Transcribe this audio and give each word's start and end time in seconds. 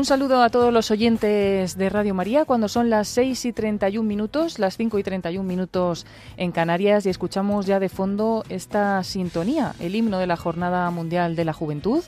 Un 0.00 0.06
saludo 0.06 0.42
a 0.42 0.48
todos 0.48 0.72
los 0.72 0.90
oyentes 0.90 1.76
de 1.76 1.90
Radio 1.90 2.14
María. 2.14 2.46
Cuando 2.46 2.68
son 2.68 2.88
las 2.88 3.06
6 3.08 3.44
y 3.44 3.52
31 3.52 4.08
minutos, 4.08 4.58
las 4.58 4.78
5 4.78 4.98
y 4.98 5.02
31 5.02 5.46
minutos 5.46 6.06
en 6.38 6.52
Canarias 6.52 7.04
y 7.04 7.10
escuchamos 7.10 7.66
ya 7.66 7.78
de 7.78 7.90
fondo 7.90 8.42
esta 8.48 9.04
sintonía, 9.04 9.74
el 9.78 9.94
himno 9.94 10.18
de 10.18 10.26
la 10.26 10.38
Jornada 10.38 10.90
Mundial 10.90 11.36
de 11.36 11.44
la 11.44 11.52
Juventud 11.52 12.02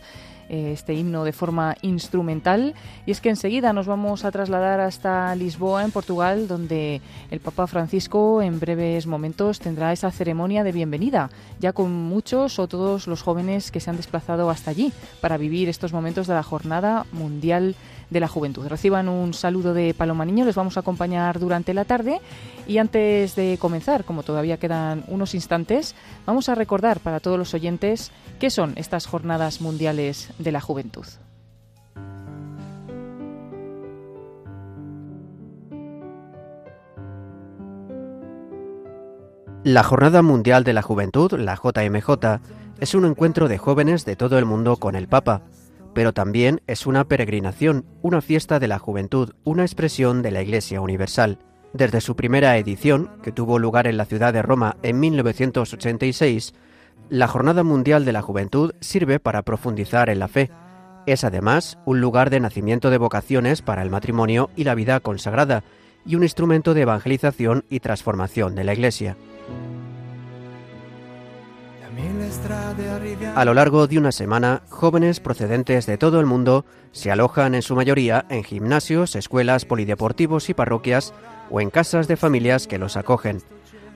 este 0.53 0.95
himno 0.95 1.25
de 1.25 1.33
forma 1.33 1.77
instrumental. 1.83 2.75
Y 3.07 3.11
es 3.11 3.21
que 3.21 3.31
enseguida 3.31 3.73
nos 3.73 3.87
vamos 3.87 4.25
a 4.25 4.31
trasladar 4.31 4.81
hasta 4.81 5.35
Lisboa, 5.35 5.85
en 5.85 5.91
Portugal, 5.91 6.47
donde 6.47 7.01
el 7.31 7.41
Papa 7.41 7.67
Francisco 7.67 8.43
en 8.43 8.61
breves 8.61 9.07
momentos 9.07 9.59
tendrá 9.59 9.93
esa 9.93 10.11
ceremonia 10.11 10.63
de 10.63 10.73
bienvenida, 10.73 11.31
ya 11.59 11.73
con 11.73 11.91
muchos 11.91 12.59
o 12.59 12.69
todos 12.69 13.07
los 13.07 13.23
jóvenes 13.23 13.71
que 13.71 13.81
se 13.81 13.91
han 13.91 13.97
desplazado 13.97 14.51
hasta 14.51 14.71
allí 14.71 14.93
para 15.21 15.39
vivir 15.39 15.69
estos 15.69 15.93
momentos 15.93 16.27
de 16.27 16.35
la 16.35 16.43
Jornada 16.43 17.07
Mundial 17.13 17.75
de 18.13 18.21
la 18.21 18.29
Juventud. 18.29 18.67
Reciban 18.67 19.09
un 19.09 19.35
saludo 19.35 19.75
de 19.75 19.95
Paloma 19.95 20.25
Niño, 20.25 20.45
les 20.45 20.55
vamos 20.55 20.77
a 20.77 20.81
acompañar 20.81 21.39
durante 21.39 21.75
la 21.75 21.85
tarde 21.85 22.21
y 22.67 22.79
antes 22.79 23.35
de 23.35 23.59
comenzar, 23.59 24.05
como 24.05 24.23
todavía 24.23 24.59
quedan 24.59 25.05
unos 25.09 25.35
instantes, 25.35 25.95
vamos 26.27 26.49
a 26.49 26.55
recordar 26.55 27.01
para 27.01 27.21
todos 27.21 27.39
los 27.39 27.55
oyentes 27.55 28.13
qué 28.39 28.51
son 28.51 28.75
estas 28.77 29.07
jornadas 29.07 29.61
mundiales 29.61 30.31
de 30.39 30.53
la 30.53 30.61
juventud. 30.61 31.07
La 39.65 39.85
Jornada 39.85 40.23
Mundial 40.23 40.65
de 40.65 40.73
la 40.73 40.83
Juventud, 40.83 41.33
la 41.35 41.55
JMJ, 41.55 42.41
es 42.81 42.95
un 42.97 43.05
encuentro 43.05 43.47
de 43.47 43.59
jóvenes 43.59 44.05
de 44.05 44.17
todo 44.17 44.37
el 44.37 44.45
mundo 44.45 44.77
con 44.77 44.97
el 44.97 45.07
Papa 45.07 45.43
pero 45.95 46.13
también 46.13 46.61
es 46.67 46.87
una 46.87 47.05
peregrinación, 47.05 47.85
una 48.03 48.21
fiesta 48.21 48.59
de 48.59 48.69
la 48.69 48.79
juventud, 48.79 49.33
una 49.45 49.63
expresión 49.63 50.23
de 50.23 50.31
la 50.31 50.43
Iglesia 50.43 50.81
Universal. 50.81 51.39
Desde 51.73 52.01
su 52.01 52.17
primera 52.17 52.57
edición, 52.59 53.11
que 53.23 53.33
tuvo 53.33 53.59
lugar 53.59 53.87
en 53.87 53.97
la 53.97 54.05
ciudad 54.05 54.33
de 54.33 54.43
Roma 54.43 54.77
en 54.83 55.01
1986, 55.01 56.55
la 57.09 57.29
Jornada 57.29 57.63
Mundial 57.63 58.05
de 58.05 58.13
la 58.13 58.23
Juventud 58.23 58.73
sirve 58.81 59.21
para 59.21 59.43
profundizar 59.43 60.09
en 60.11 60.19
la 60.19 60.29
fe. 60.29 60.51
Es 61.07 61.25
además 61.25 61.79
un 61.85 62.01
lugar 62.01 62.31
de 62.31 62.41
nacimiento 62.41 62.91
de 62.91 62.99
vocaciones 62.99 63.63
para 63.63 63.83
el 63.83 63.91
matrimonio 63.91 64.51
y 64.57 64.65
la 64.65 64.75
vida 64.75 65.01
consagrada, 65.01 65.65
y 66.05 66.17
un 66.17 66.23
instrumento 66.23 66.75
de 66.75 66.83
evangelización 66.83 67.65
y 67.71 67.81
transformación 67.81 68.55
de 68.55 68.65
la 68.65 68.73
Iglesia. 68.73 69.17
A 73.35 73.45
lo 73.45 73.55
largo 73.55 73.87
de 73.87 73.99
una 73.99 74.13
semana, 74.13 74.63
jóvenes 74.69 75.21
procedentes 75.21 75.87
de 75.87 75.99
todo 75.99 76.21
el 76.21 76.27
mundo 76.27 76.65
se 76.93 77.11
alojan 77.11 77.55
en 77.55 77.63
su 77.63 77.75
mayoría 77.75 78.27
en 78.29 78.45
gimnasios, 78.45 79.17
escuelas, 79.17 79.65
polideportivos 79.65 80.49
y 80.49 80.55
parroquias 80.55 81.13
o 81.51 81.61
en 81.61 81.71
casas 81.71 82.09
de 82.09 82.17
familias 82.17 82.67
que 82.67 82.79
los 82.79 82.97
acogen. 82.97 83.43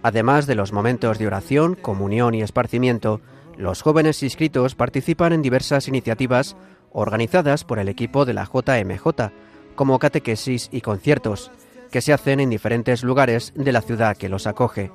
Además 0.02 0.47
de 0.47 0.54
los 0.54 0.72
momentos 0.72 1.19
de 1.19 1.26
oración, 1.26 1.74
comunión 1.74 2.34
y 2.34 2.42
esparcimiento, 2.42 3.20
los 3.56 3.82
jóvenes 3.82 4.22
inscritos 4.22 4.74
participan 4.74 5.32
en 5.32 5.42
diversas 5.42 5.88
iniciativas 5.88 6.56
organizadas 6.92 7.64
por 7.64 7.78
el 7.78 7.88
equipo 7.88 8.24
de 8.24 8.34
la 8.34 8.44
JMJ, 8.44 9.32
como 9.74 9.98
catequesis 9.98 10.68
y 10.72 10.80
conciertos, 10.80 11.50
que 11.91 12.00
se 12.00 12.12
hacen 12.12 12.41
en 12.41 12.50
diferentes 12.50 13.03
lugares 13.03 13.53
de 13.54 13.72
la 13.72 13.82
ciudad 13.82 14.16
que 14.16 14.28
los 14.28 14.47
acoge. 14.47 14.91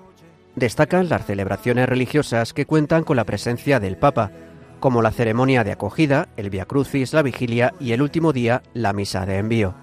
Destacan 0.55 1.07
las 1.07 1.25
celebraciones 1.25 1.87
religiosas 1.87 2.53
que 2.53 2.65
cuentan 2.65 3.03
con 3.03 3.15
la 3.15 3.25
presencia 3.25 3.79
del 3.79 3.97
Papa, 3.97 4.31
como 4.79 5.01
la 5.01 5.11
ceremonia 5.11 5.63
de 5.63 5.71
acogida, 5.71 6.27
el 6.35 6.49
Via 6.49 6.65
Crucis, 6.65 7.13
la 7.13 7.21
vigilia 7.21 7.73
y 7.79 7.93
el 7.93 8.01
último 8.01 8.33
día, 8.33 8.63
la 8.73 8.91
misa 8.91 9.25
de 9.25 9.37
envío. 9.37 9.75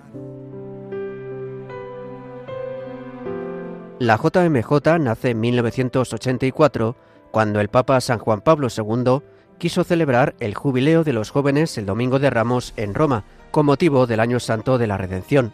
La 3.99 4.17
JMJ 4.17 4.99
nace 5.01 5.31
en 5.31 5.41
1984, 5.41 6.97
cuando 7.31 7.61
el 7.61 7.69
Papa 7.69 8.01
San 8.01 8.19
Juan 8.19 8.43
Pablo 8.43 8.69
II 8.77 9.23
quiso 9.59 9.85
celebrar 9.85 10.35
el 10.39 10.55
jubileo 10.55 11.03
de 11.03 11.13
los 11.13 11.31
jóvenes 11.31 11.77
el 11.79 11.87
Domingo 11.87 12.19
de 12.19 12.31
Ramos 12.31 12.75
en 12.77 12.95
Roma, 12.95 13.25
con 13.51 13.67
motivo 13.67 14.07
del 14.07 14.21
Año 14.21 14.39
Santo 14.39 14.79
de 14.79 14.87
la 14.87 14.99
Redención. 14.99 15.53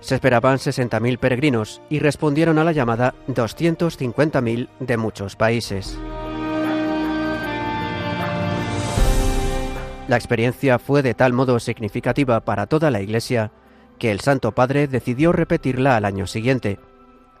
Se 0.00 0.14
esperaban 0.14 0.58
60.000 0.58 1.18
peregrinos 1.18 1.82
y 1.90 1.98
respondieron 1.98 2.58
a 2.58 2.64
la 2.64 2.72
llamada 2.72 3.14
250.000 3.28 4.68
de 4.78 4.96
muchos 4.96 5.36
países. 5.36 5.98
La 10.08 10.16
experiencia 10.16 10.78
fue 10.78 11.02
de 11.02 11.14
tal 11.14 11.34
modo 11.34 11.60
significativa 11.60 12.40
para 12.40 12.66
toda 12.66 12.90
la 12.90 13.02
Iglesia 13.02 13.52
que 13.98 14.10
el 14.10 14.20
Santo 14.20 14.52
Padre 14.52 14.88
decidió 14.88 15.32
repetirla 15.32 15.96
al 15.96 16.04
año 16.04 16.26
siguiente. 16.26 16.78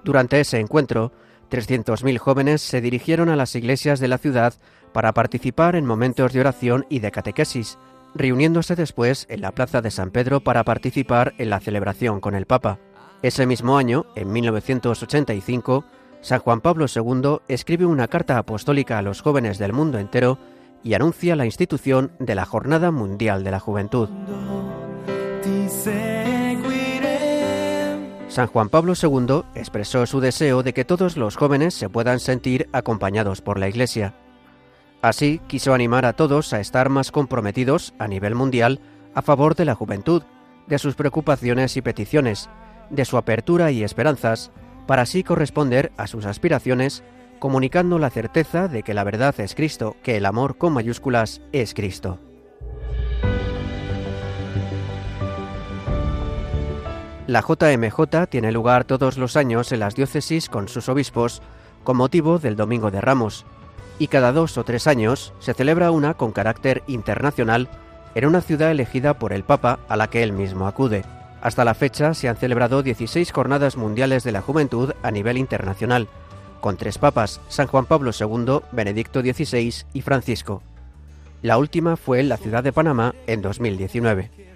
Durante 0.04 0.40
ese 0.40 0.58
encuentro, 0.58 1.12
300.000 1.50 2.18
jóvenes 2.18 2.60
se 2.60 2.80
dirigieron 2.80 3.30
a 3.30 3.36
las 3.36 3.54
iglesias 3.54 4.00
de 4.00 4.08
la 4.08 4.18
ciudad 4.18 4.54
para 4.92 5.14
participar 5.14 5.76
en 5.76 5.86
momentos 5.86 6.32
de 6.32 6.40
oración 6.40 6.84
y 6.90 6.98
de 6.98 7.10
catequesis, 7.10 7.78
reuniéndose 8.14 8.76
después 8.76 9.26
en 9.28 9.40
la 9.40 9.52
Plaza 9.52 9.80
de 9.80 9.90
San 9.90 10.10
Pedro 10.10 10.40
para 10.40 10.64
participar 10.64 11.34
en 11.38 11.50
la 11.50 11.60
celebración 11.60 12.20
con 12.20 12.34
el 12.34 12.46
Papa. 12.46 12.78
Ese 13.22 13.46
mismo 13.46 13.78
año, 13.78 14.06
en 14.14 14.32
1985, 14.32 15.84
San 16.20 16.40
Juan 16.40 16.60
Pablo 16.60 16.86
II 16.94 17.38
escribe 17.48 17.86
una 17.86 18.08
carta 18.08 18.38
apostólica 18.38 18.98
a 18.98 19.02
los 19.02 19.22
jóvenes 19.22 19.58
del 19.58 19.72
mundo 19.72 19.98
entero 19.98 20.38
y 20.82 20.94
anuncia 20.94 21.36
la 21.36 21.44
institución 21.44 22.12
de 22.18 22.34
la 22.34 22.44
Jornada 22.44 22.90
Mundial 22.90 23.44
de 23.44 23.50
la 23.50 23.60
Juventud. 23.60 24.08
San 28.28 28.46
Juan 28.46 28.68
Pablo 28.68 28.92
II 29.00 29.42
expresó 29.54 30.06
su 30.06 30.20
deseo 30.20 30.62
de 30.62 30.72
que 30.72 30.84
todos 30.84 31.16
los 31.16 31.36
jóvenes 31.36 31.74
se 31.74 31.88
puedan 31.88 32.20
sentir 32.20 32.68
acompañados 32.72 33.40
por 33.40 33.58
la 33.58 33.68
Iglesia. 33.68 34.14
Así 35.00 35.40
quiso 35.46 35.74
animar 35.74 36.04
a 36.04 36.14
todos 36.14 36.52
a 36.52 36.60
estar 36.60 36.88
más 36.88 37.12
comprometidos 37.12 37.94
a 37.98 38.08
nivel 38.08 38.34
mundial 38.34 38.80
a 39.14 39.22
favor 39.22 39.54
de 39.54 39.64
la 39.64 39.74
juventud, 39.74 40.22
de 40.66 40.78
sus 40.78 40.94
preocupaciones 40.94 41.76
y 41.76 41.82
peticiones, 41.82 42.50
de 42.90 43.04
su 43.04 43.16
apertura 43.16 43.70
y 43.70 43.84
esperanzas, 43.84 44.50
para 44.86 45.02
así 45.02 45.22
corresponder 45.22 45.92
a 45.96 46.06
sus 46.06 46.26
aspiraciones, 46.26 47.04
comunicando 47.38 47.98
la 47.98 48.10
certeza 48.10 48.68
de 48.68 48.82
que 48.82 48.94
la 48.94 49.04
verdad 49.04 49.38
es 49.38 49.54
Cristo, 49.54 49.96
que 50.02 50.16
el 50.16 50.26
amor 50.26 50.58
con 50.58 50.72
mayúsculas 50.72 51.42
es 51.52 51.74
Cristo. 51.74 52.18
La 57.28 57.42
JMJ 57.42 58.26
tiene 58.30 58.50
lugar 58.50 58.84
todos 58.84 59.18
los 59.18 59.36
años 59.36 59.70
en 59.70 59.80
las 59.80 59.94
diócesis 59.94 60.48
con 60.48 60.66
sus 60.66 60.88
obispos 60.88 61.42
con 61.84 61.96
motivo 61.96 62.38
del 62.38 62.56
Domingo 62.56 62.90
de 62.90 63.02
Ramos, 63.02 63.44
y 63.98 64.08
cada 64.08 64.32
dos 64.32 64.56
o 64.58 64.64
tres 64.64 64.86
años 64.86 65.32
se 65.40 65.54
celebra 65.54 65.90
una 65.90 66.14
con 66.14 66.32
carácter 66.32 66.82
internacional 66.86 67.68
en 68.14 68.26
una 68.26 68.40
ciudad 68.40 68.70
elegida 68.70 69.18
por 69.18 69.32
el 69.32 69.44
Papa 69.44 69.78
a 69.88 69.96
la 69.96 70.08
que 70.08 70.22
él 70.22 70.32
mismo 70.32 70.66
acude. 70.66 71.04
Hasta 71.40 71.64
la 71.64 71.74
fecha 71.74 72.14
se 72.14 72.28
han 72.28 72.36
celebrado 72.36 72.82
16 72.82 73.30
jornadas 73.30 73.76
mundiales 73.76 74.24
de 74.24 74.32
la 74.32 74.42
juventud 74.42 74.92
a 75.02 75.10
nivel 75.10 75.38
internacional, 75.38 76.08
con 76.60 76.76
tres 76.76 76.98
papas, 76.98 77.40
San 77.48 77.68
Juan 77.68 77.86
Pablo 77.86 78.10
II, 78.18 78.60
Benedicto 78.72 79.20
XVI 79.20 79.74
y 79.92 80.02
Francisco. 80.02 80.62
La 81.42 81.58
última 81.58 81.96
fue 81.96 82.18
en 82.18 82.28
la 82.28 82.36
ciudad 82.36 82.64
de 82.64 82.72
Panamá 82.72 83.14
en 83.28 83.42
2019. 83.42 84.47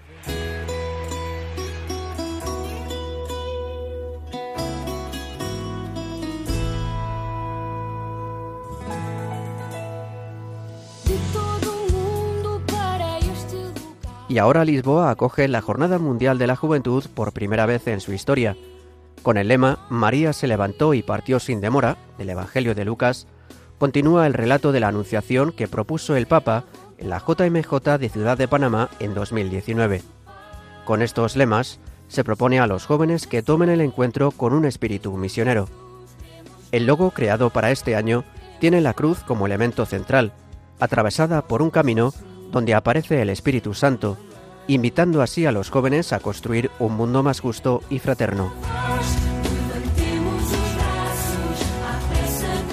Y 14.33 14.39
ahora 14.39 14.65
Lisboa 14.65 15.11
acoge 15.11 15.47
la 15.47 15.61
Jornada 15.61 15.99
Mundial 15.99 16.39
de 16.39 16.47
la 16.47 16.55
Juventud 16.55 17.03
por 17.13 17.33
primera 17.33 17.67
vez 17.67 17.87
en 17.87 17.99
su 17.99 18.13
historia. 18.13 18.57
Con 19.21 19.37
el 19.37 19.47
lema 19.47 19.85
María 19.91 20.33
se 20.33 20.47
levantó 20.47 20.95
y 20.95 21.03
partió 21.03 21.39
sin 21.39 21.61
demora, 21.61 21.97
del 22.17 22.31
Evangelio 22.31 22.73
de 22.73 22.83
Lucas, 22.83 23.27
continúa 23.77 24.25
el 24.25 24.33
relato 24.33 24.71
de 24.71 24.79
la 24.79 24.87
Anunciación 24.87 25.51
que 25.51 25.67
propuso 25.67 26.15
el 26.15 26.25
Papa 26.25 26.63
en 26.97 27.11
la 27.11 27.19
JMJ 27.19 27.99
de 27.99 28.09
Ciudad 28.09 28.35
de 28.35 28.47
Panamá 28.47 28.89
en 28.99 29.13
2019. 29.13 30.01
Con 30.83 31.03
estos 31.03 31.35
lemas, 31.35 31.79
se 32.07 32.23
propone 32.23 32.59
a 32.59 32.65
los 32.65 32.87
jóvenes 32.87 33.27
que 33.27 33.43
tomen 33.43 33.69
el 33.69 33.81
encuentro 33.81 34.31
con 34.31 34.53
un 34.53 34.65
espíritu 34.65 35.15
misionero. 35.15 35.67
El 36.71 36.87
logo 36.87 37.11
creado 37.11 37.51
para 37.51 37.69
este 37.69 37.95
año 37.95 38.23
tiene 38.59 38.81
la 38.81 38.95
cruz 38.95 39.19
como 39.19 39.45
elemento 39.45 39.85
central, 39.85 40.33
atravesada 40.79 41.43
por 41.43 41.61
un 41.61 41.69
camino 41.69 42.13
donde 42.53 42.73
aparece 42.73 43.21
el 43.21 43.29
Espíritu 43.29 43.73
Santo, 43.73 44.17
invitando 44.67 45.21
así 45.21 45.45
a 45.45 45.51
los 45.51 45.69
jóvenes 45.69 46.13
a 46.13 46.21
construir 46.21 46.71
un 46.79 46.93
mundo 46.93 47.21
más 47.21 47.41
justo 47.41 47.83
y 47.89 47.99
fraterno. 47.99 48.53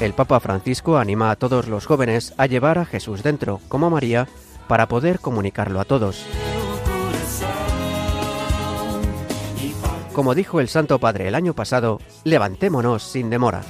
El 0.01 0.13
Papa 0.13 0.39
Francisco 0.39 0.97
anima 0.97 1.33
a 1.33 1.37
todos 1.37 1.67
los 1.67 1.87
jóvenes 1.87 2.33
a 2.39 2.47
llevar 2.47 2.79
a 2.79 2.85
Jesús 2.85 3.25
dentro, 3.25 3.61
como 3.67 3.91
María, 3.91 4.29
para 4.69 4.87
poder 4.87 5.19
comunicarlo 5.19 5.81
a 5.81 5.85
todos. 5.85 6.25
como 10.21 10.35
dijo 10.35 10.61
el 10.61 10.69
Santo 10.69 10.99
Padre 10.99 11.29
el 11.29 11.35
año 11.35 11.55
pasado, 11.55 11.99
levantémonos 12.25 13.03
sin 13.03 13.31
demora. 13.31 13.63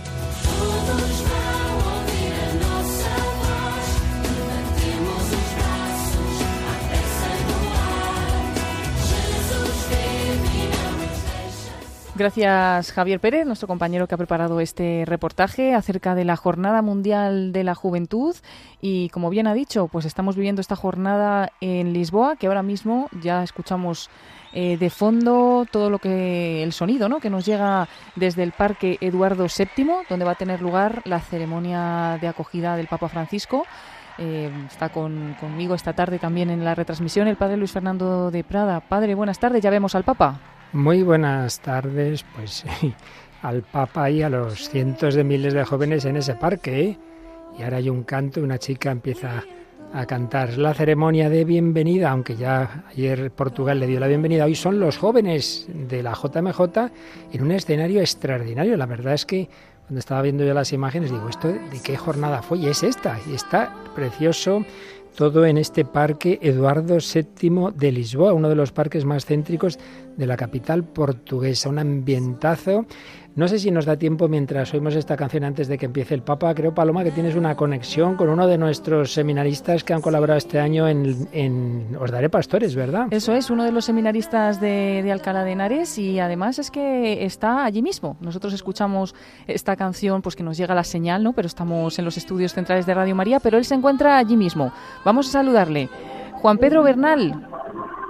Gracias 12.21 12.93
Javier 12.93 13.19
Pérez, 13.19 13.47
nuestro 13.47 13.67
compañero 13.67 14.07
que 14.07 14.15
ha 14.15 14.19
preparado 14.19 14.61
este 14.61 15.05
reportaje 15.07 15.75
acerca 15.75 16.15
de 16.15 16.27
la 16.27 16.37
Jornada 16.37 16.83
Mundial 16.83 17.51
de 17.51 17.65
la 17.65 17.75
Juventud 17.75 18.37
y 18.83 19.09
como 19.09 19.31
bien 19.31 19.47
ha 19.47 19.55
dicho, 19.55 19.89
pues 19.89 20.05
estamos 20.05 20.37
viviendo 20.37 20.61
esta 20.61 20.77
jornada 20.77 21.51
en 21.63 21.95
Lisboa, 21.95 22.37
que 22.37 22.49
ahora 22.49 22.63
mismo 22.63 23.09
ya 23.23 23.43
escuchamos 23.43 24.11
eh, 24.53 24.77
de 24.77 24.91
fondo 24.91 25.65
todo 25.73 25.89
lo 25.89 25.99
que 25.99 26.63
el 26.63 26.75
sonido, 26.75 27.09
¿no? 27.09 27.21
que 27.21 27.31
nos 27.31 27.47
llega 27.47 27.89
desde 28.17 28.43
el 28.43 28.53
Parque 28.53 28.99
Eduardo 29.01 29.47
VII, 29.47 29.91
donde 30.11 30.27
va 30.27 30.33
a 30.33 30.35
tener 30.35 30.61
lugar 30.61 31.01
la 31.07 31.21
ceremonia 31.21 32.19
de 32.21 32.29
acogida 32.29 32.77
del 32.77 32.87
Papa 32.87 33.09
Francisco. 33.09 33.65
Eh, 34.19 34.53
está 34.67 34.91
conmigo 34.91 35.75
esta 35.75 35.95
tarde 35.95 36.19
también 36.19 36.51
en 36.51 36.67
la 36.67 36.75
retransmisión 36.75 37.29
el 37.29 37.37
padre 37.37 37.57
Luis 37.57 37.73
Fernando 37.73 38.31
de 38.31 38.45
Prada. 38.45 38.81
Padre, 38.81 39.15
buenas 39.15 39.39
tardes, 39.39 39.63
ya 39.63 39.71
vemos 39.71 39.95
al 39.95 40.05
Papa. 40.05 40.39
Muy 40.73 41.03
buenas 41.03 41.59
tardes, 41.59 42.25
pues 42.37 42.65
al 43.43 43.63
Papa 43.63 44.09
y 44.09 44.23
a 44.23 44.29
los 44.29 44.69
cientos 44.69 45.17
de 45.17 45.25
miles 45.25 45.53
de 45.53 45.65
jóvenes 45.65 46.05
en 46.05 46.17
ese 46.17 46.37
parque. 46.37 46.81
¿eh? 46.81 46.99
Y 47.59 47.63
ahora 47.63 47.79
hay 47.79 47.91
un 47.91 48.05
canto, 48.05 48.41
una 48.41 48.57
chica 48.59 48.93
empieza 48.93 49.43
a 49.93 50.07
cantar. 50.07 50.59
La 50.59 50.73
ceremonia 50.73 51.29
de 51.29 51.45
bienvenida, 51.45 52.13
aunque 52.13 52.37
ya 52.37 52.85
ayer 52.89 53.33
Portugal 53.33 53.81
le 53.81 53.89
dio 53.89 53.99
la 53.99 54.07
bienvenida. 54.07 54.45
Hoy 54.45 54.55
son 54.55 54.79
los 54.79 54.97
jóvenes 54.97 55.67
de 55.69 56.05
la 56.05 56.13
JMJ 56.13 56.61
en 57.33 57.43
un 57.43 57.51
escenario 57.51 58.01
extraordinario. 58.01 58.77
La 58.77 58.87
verdad 58.87 59.15
es 59.15 59.27
que 59.27 59.49
cuando 59.89 59.99
estaba 59.99 60.23
viendo 60.23 60.45
yo 60.45 60.55
las 60.55 60.73
imágenes 60.73 61.11
digo, 61.11 61.29
¿esto 61.29 61.49
de 61.49 61.81
qué 61.83 61.97
jornada 61.97 62.43
fue? 62.43 62.59
Y 62.59 62.69
es 62.69 62.85
esta, 62.85 63.19
y 63.29 63.35
está 63.35 63.75
precioso 63.97 64.65
todo 65.17 65.47
en 65.47 65.59
este 65.59 65.85
parque 65.85 66.39
Eduardo 66.43 66.99
VII 66.99 67.73
de 67.75 67.93
Lisboa, 67.93 68.33
uno 68.33 68.49
de 68.49 68.55
los 68.55 68.73
parques 68.73 69.05
más 69.05 69.27
céntricos 69.27 69.79
de 70.17 70.27
la 70.27 70.37
capital 70.37 70.85
portuguesa. 70.85 71.69
Un 71.69 71.79
ambientazo 71.79 72.87
no 73.37 73.47
sé 73.47 73.61
si 73.61 73.71
nos 73.71 73.85
da 73.85 73.97
tiempo 73.97 74.29
mientras 74.29 74.75
oímos 74.75 74.97
esta 74.97 75.17
canción 75.17 75.44
antes 75.44 75.69
de 75.69 75.79
que 75.79 75.87
empiece 75.87 76.15
el 76.15 76.23
Papa. 76.23 76.53
Creo, 76.53 76.75
Paloma, 76.75 77.05
que 77.05 77.12
tienes 77.12 77.37
una 77.37 77.55
conexión 77.55 78.17
con 78.17 78.29
uno 78.29 78.49
de 78.49 78.59
nuestros 78.59 79.12
seminaristas 79.12 79.85
que 79.85 79.94
han 79.94 80.00
colaborado 80.00 80.37
este 80.37 80.59
año 80.59 80.88
en, 80.88 81.97
Os 82.00 82.11
Daré 82.11 82.29
Pastores, 82.29 82.75
¿verdad? 82.75 83.06
Eso 83.11 83.32
es, 83.32 83.49
uno 83.49 83.65
de 83.65 83.71
los 83.71 83.85
seminaristas 83.85 84.61
de, 84.61 85.09
Alcalá 85.12 85.44
de 85.44 85.53
Henares 85.53 85.97
y 85.99 86.19
además 86.19 86.59
es 86.59 86.71
que 86.71 87.25
está 87.25 87.65
allí 87.65 87.82
mismo. 87.82 88.17
Nosotros 88.21 88.53
escuchamos 88.53 89.15
esta 89.47 89.76
canción, 89.76 90.23
pues 90.23 90.35
que 90.35 90.43
nos 90.43 90.56
llega 90.56 90.75
la 90.75 90.85
señal, 90.85 91.23
¿no? 91.23 91.33
Pero 91.33 91.47
estamos 91.47 91.99
en 92.00 92.05
los 92.05 92.17
estudios 92.17 92.53
centrales 92.53 92.85
de 92.85 92.94
Radio 92.94 93.15
María, 93.15 93.38
pero 93.38 93.59
él 93.59 93.65
se 93.65 93.75
encuentra 93.75 94.19
allí 94.19 94.37
mismo. 94.37 94.73
Vamos 95.05 95.29
a 95.29 95.33
saludarle. 95.33 95.88
Juan 96.35 96.59
Pedro 96.59 96.83
Bernal, 96.83 97.47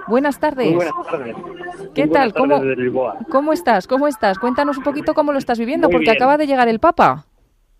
buenas 0.07 0.39
tardes. 0.39 0.73
buenas 0.73 0.93
tardes. 1.09 1.35
¿Qué 1.93 2.07
tal? 2.07 2.33
¿Cómo, 2.33 2.61
¿Cómo 3.29 3.53
estás? 3.53 3.87
¿Cómo 3.87 4.07
estás? 4.07 4.39
Cuéntanos 4.39 4.77
un 4.77 4.83
poquito 4.83 5.13
cómo 5.13 5.31
lo 5.31 5.37
estás 5.37 5.59
viviendo, 5.59 5.89
porque 5.89 6.11
acaba 6.11 6.37
de 6.37 6.47
llegar 6.47 6.67
el 6.67 6.79
Papa. 6.79 7.25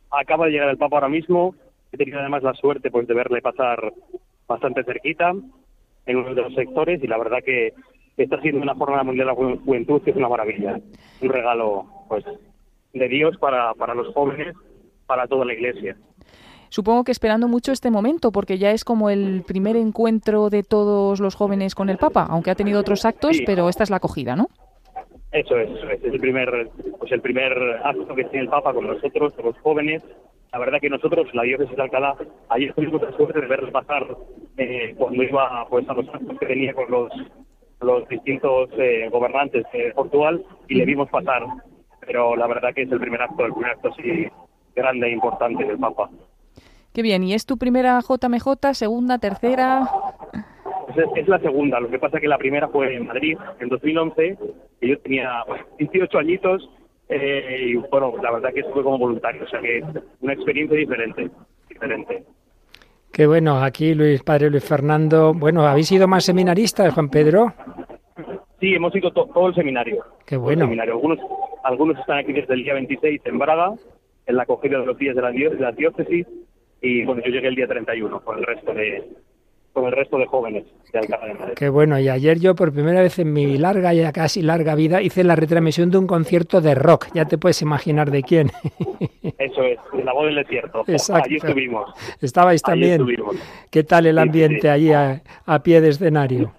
Acaba 0.09 0.45
de 0.45 0.51
llegar 0.51 0.69
el 0.69 0.77
Papa 0.77 0.97
ahora 0.97 1.09
mismo. 1.09 1.56
He 1.91 1.97
tenido 1.97 2.19
además 2.19 2.44
la 2.44 2.53
suerte 2.53 2.89
pues 2.91 3.07
de 3.07 3.13
verle 3.13 3.41
pasar 3.41 3.94
bastante 4.47 4.83
cerquita 4.83 5.33
en 6.06 6.18
uno 6.18 6.33
de 6.33 6.41
los 6.41 6.53
sectores 6.53 7.03
y 7.03 7.07
la 7.07 7.18
verdad 7.18 7.39
que 7.44 7.73
está 8.18 8.39
siendo 8.41 8.62
una 8.62 8.75
jornada 8.75 9.03
mundial 9.03 9.27
de 9.27 9.33
la 9.33 9.59
juventud 9.63 10.01
que 10.01 10.12
es 10.12 10.18
una 10.18 10.29
maravilla. 10.29 10.79
Un 11.21 11.29
regalo 11.29 11.85
pues 12.07 12.25
de 12.94 13.07
Dios 13.07 13.38
para, 13.38 13.73
para 13.73 13.95
los 13.95 14.13
jóvenes, 14.13 14.56
para 15.06 15.27
toda 15.27 15.45
la 15.45 15.53
iglesia. 15.53 15.97
Supongo 16.71 17.03
que 17.03 17.12
esperando 17.12 17.50
mucho 17.50 17.73
este 17.73 17.91
momento, 17.91 18.31
porque 18.31 18.57
ya 18.57 18.71
es 18.71 18.85
como 18.85 19.09
el 19.09 19.44
primer 19.45 19.75
encuentro 19.75 20.50
de 20.50 20.63
todos 20.63 21.19
los 21.19 21.35
jóvenes 21.35 21.75
con 21.75 21.89
el 21.89 21.97
Papa, 21.97 22.25
aunque 22.29 22.50
ha 22.50 22.56
tenido 22.56 22.79
otros 22.79 23.03
actos, 23.03 23.41
pero 23.45 23.68
esta 23.68 23.83
es 23.83 23.89
la 23.89 23.97
acogida, 23.97 24.38
¿no? 24.38 24.47
Eso 25.33 25.57
es, 25.57 25.69
es 25.91 26.13
el 26.13 26.19
primer, 26.21 26.69
pues 26.97 27.12
el 27.12 27.19
primer 27.19 27.51
acto 27.83 28.15
que 28.15 28.23
tiene 28.23 28.45
el 28.45 28.50
Papa 28.50 28.73
con 28.73 28.88
nosotros, 28.88 29.33
con 29.33 29.47
los 29.47 29.57
jóvenes. 29.59 30.01
La 30.53 30.59
verdad 30.59 30.79
que 30.79 30.89
nosotros, 30.89 31.27
la 31.33 31.44
diócesis 31.44 31.75
de 31.75 31.81
Alcalá, 31.83 32.15
ayer 32.47 32.73
tuvimos 32.73 33.01
la 33.01 33.12
suerte 33.18 33.41
de 33.41 33.47
verle 33.47 33.71
pasar 33.73 34.07
eh, 34.56 34.95
cuando 34.97 35.23
iba 35.23 35.68
pues 35.69 35.89
a 35.89 35.94
los 35.94 36.07
actos 36.07 36.39
que 36.39 36.45
tenía 36.45 36.73
con 36.73 36.89
los 36.89 37.12
los 37.81 38.07
distintos 38.07 38.69
eh, 38.78 39.09
gobernantes 39.11 39.66
de 39.73 39.92
Portugal 39.94 40.42
y 40.69 40.75
le 40.75 40.85
vimos 40.85 41.09
pasar. 41.09 41.44
Pero 41.99 42.37
la 42.37 42.47
verdad 42.47 42.73
que 42.73 42.83
es 42.83 42.92
el 42.92 42.99
primer 42.99 43.21
acto, 43.21 43.45
el 43.45 43.51
primer 43.51 43.71
acto 43.71 43.90
así 43.90 44.28
grande 44.73 45.07
e 45.07 45.11
importante 45.11 45.66
del 45.66 45.78
Papa. 45.78 46.09
Qué 46.94 47.02
bien, 47.02 47.24
¿y 47.24 47.33
es 47.33 47.45
tu 47.45 47.57
primera 47.57 48.00
JMJ, 48.02 48.74
segunda, 48.74 49.18
tercera? 49.18 49.90
Es, 51.16 51.28
la 51.28 51.40
segunda, 51.40 51.80
lo 51.80 51.90
que 51.90 52.00
pasa 52.00 52.18
es 52.18 52.21
que 52.21 52.28
la 52.28 52.38
primera 52.38 52.68
fue 52.68 52.95
en 52.95 53.07
Madrid, 53.07 53.38
en 53.60 53.69
2011, 53.69 54.38
y 54.81 54.90
yo 54.90 55.00
tenía 55.00 55.44
18 55.78 56.18
añitos, 56.18 56.69
eh, 57.07 57.68
y 57.68 57.76
bueno, 57.76 58.14
la 58.21 58.31
verdad 58.31 58.54
que 58.54 58.64
fue 58.66 58.83
como 58.83 58.98
voluntario, 58.98 59.44
o 59.44 59.48
sea 59.48 59.62
que 59.62 59.81
una 60.19 60.33
experiencia 60.33 60.78
diferente, 60.78 61.30
diferente. 61.69 62.24
Qué 63.12 63.28
bueno, 63.28 63.62
aquí 63.62 63.94
Luis, 63.94 64.24
padre 64.24 64.50
Luis 64.50 64.64
Fernando, 64.64 65.33
bueno, 65.33 65.66
¿habéis 65.66 65.88
sido 65.88 66.07
más 66.07 66.26
seminaristas, 66.26 66.94
Juan 66.94 67.10
Pedro? 67.10 67.54
Sí, 68.62 68.76
hemos 68.76 68.95
ido 68.95 69.12
todo 69.12 69.48
el 69.48 69.56
seminario. 69.56 70.06
Qué 70.26 70.38
bueno. 70.38 70.66
Seminario. 70.66 70.94
Algunos, 70.94 71.19
algunos 71.64 71.98
están 71.98 72.19
aquí 72.19 72.31
desde 72.31 72.54
el 72.54 72.64
día 72.64 72.76
26 72.76 73.21
en 73.26 73.40
Braga, 73.40 73.74
en 74.28 74.36
la 74.36 74.44
acogida 74.44 74.80
de 74.80 74.86
los 74.86 74.98
días 74.98 75.16
de 75.16 75.21
la, 75.21 75.71
diócesis, 75.71 76.28
y 76.81 77.06
bueno, 77.06 77.21
yo 77.23 77.31
llegué 77.31 77.47
el 77.47 77.56
día 77.56 77.68
31 77.68 78.21
con 78.21 78.40
el 78.40 78.44
resto 78.44 78.73
de 78.73 79.07
con 79.73 79.85
el 79.85 79.94
resto 79.94 80.18
de 80.18 80.26
jóvenes 80.26 80.66
de 80.92 81.00
Alcalá 81.00 81.28
de 81.28 81.33
Madrid. 81.33 81.54
Qué 81.56 81.69
bueno, 81.69 81.97
y 81.97 82.09
ayer 82.09 82.40
yo 82.40 82.56
por 82.56 82.73
primera 82.73 83.02
vez 83.02 83.19
en 83.19 83.31
mi 83.31 83.57
larga, 83.57 83.94
ya 83.94 84.11
casi 84.11 84.42
larga 84.42 84.76
vida, 84.76 85.02
hice 85.02 85.23
la 85.23 85.35
retransmisión 85.35 85.90
de 85.92 85.97
un 85.97 86.07
concierto 86.07 86.59
de 86.59 86.76
rock, 86.76 87.07
ya 87.14 87.26
te 87.26 87.38
puedes 87.38 87.61
imaginar 87.61 88.11
de 88.11 88.21
quién. 88.21 88.52
Eso 89.38 89.64
es, 89.64 89.80
de 89.94 90.04
la 90.04 90.11
voz 90.11 90.26
del 90.26 90.35
desierto. 90.35 90.83
Exacto. 90.88 91.23
Allí 91.26 91.38
estuvimos. 91.38 91.90
Estabais 92.21 92.61
también. 92.61 93.06
¿Qué 93.69 93.83
tal 93.83 94.07
el 94.07 94.18
ambiente 94.18 94.69
allí 94.69 94.92
a, 94.92 95.21
pie 95.64 95.80
de 95.80 95.90
escenario? 95.90 96.52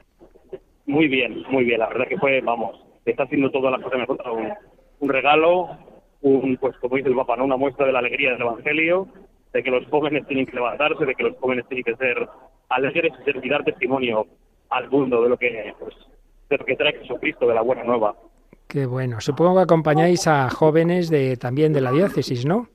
Muy 0.87 1.07
bien, 1.09 1.43
muy 1.51 1.65
bien, 1.65 1.81
la 1.81 1.89
verdad 1.89 2.09
que 2.09 2.17
fue, 2.17 2.41
vamos, 2.41 2.81
está 3.05 3.25
haciendo 3.25 3.51
todas 3.51 3.73
las 3.73 3.83
cosas 3.83 4.01
mejor, 4.01 4.19
un, 4.33 4.53
un 5.01 5.09
regalo, 5.09 5.69
un, 6.23 6.57
pues 6.57 6.77
como 6.79 6.97
dice 6.97 7.09
el 7.09 7.15
Papa, 7.15 7.37
¿no? 7.37 7.45
una 7.45 7.57
muestra 7.57 7.87
de 7.87 7.93
la 7.93 7.99
alegría 7.99 8.33
del 8.33 8.41
Evangelio, 8.41 9.07
de 9.53 9.63
que 9.63 9.71
los 9.71 9.87
jóvenes 9.89 10.27
tienen 10.27 10.47
que 10.47 10.55
levantarse, 10.55 11.05
de 11.05 11.15
que 11.15 11.25
los 11.25 11.37
jóvenes 11.39 11.67
tienen 11.69 11.85
que 11.85 11.97
ser 11.97 12.29
alegres 12.69 13.13
y 13.21 13.25
servir 13.25 13.51
dar 13.51 13.65
testimonio 13.65 14.27
al 14.71 14.89
mundo 14.91 15.23
de 15.23 15.29
lo 15.29 15.37
que 15.37 15.75
pues, 15.79 15.95
de 16.49 16.59
lo 16.59 16.65
que 16.65 16.77
trae 16.77 16.93
Jesucristo, 16.95 17.47
de 17.47 17.55
la 17.55 17.63
buena 17.63 17.85
nueva. 17.85 18.15
Qué 18.69 18.87
bueno. 18.87 19.21
Supongo 19.21 19.57
que 19.57 19.63
acompañáis 19.63 20.27
a 20.27 20.49
jóvenes 20.49 21.11
de 21.11 21.37
también 21.37 21.73
de 21.73 21.83
la 21.83 21.93
diócesis, 21.93 22.47
¿no? 22.47 22.69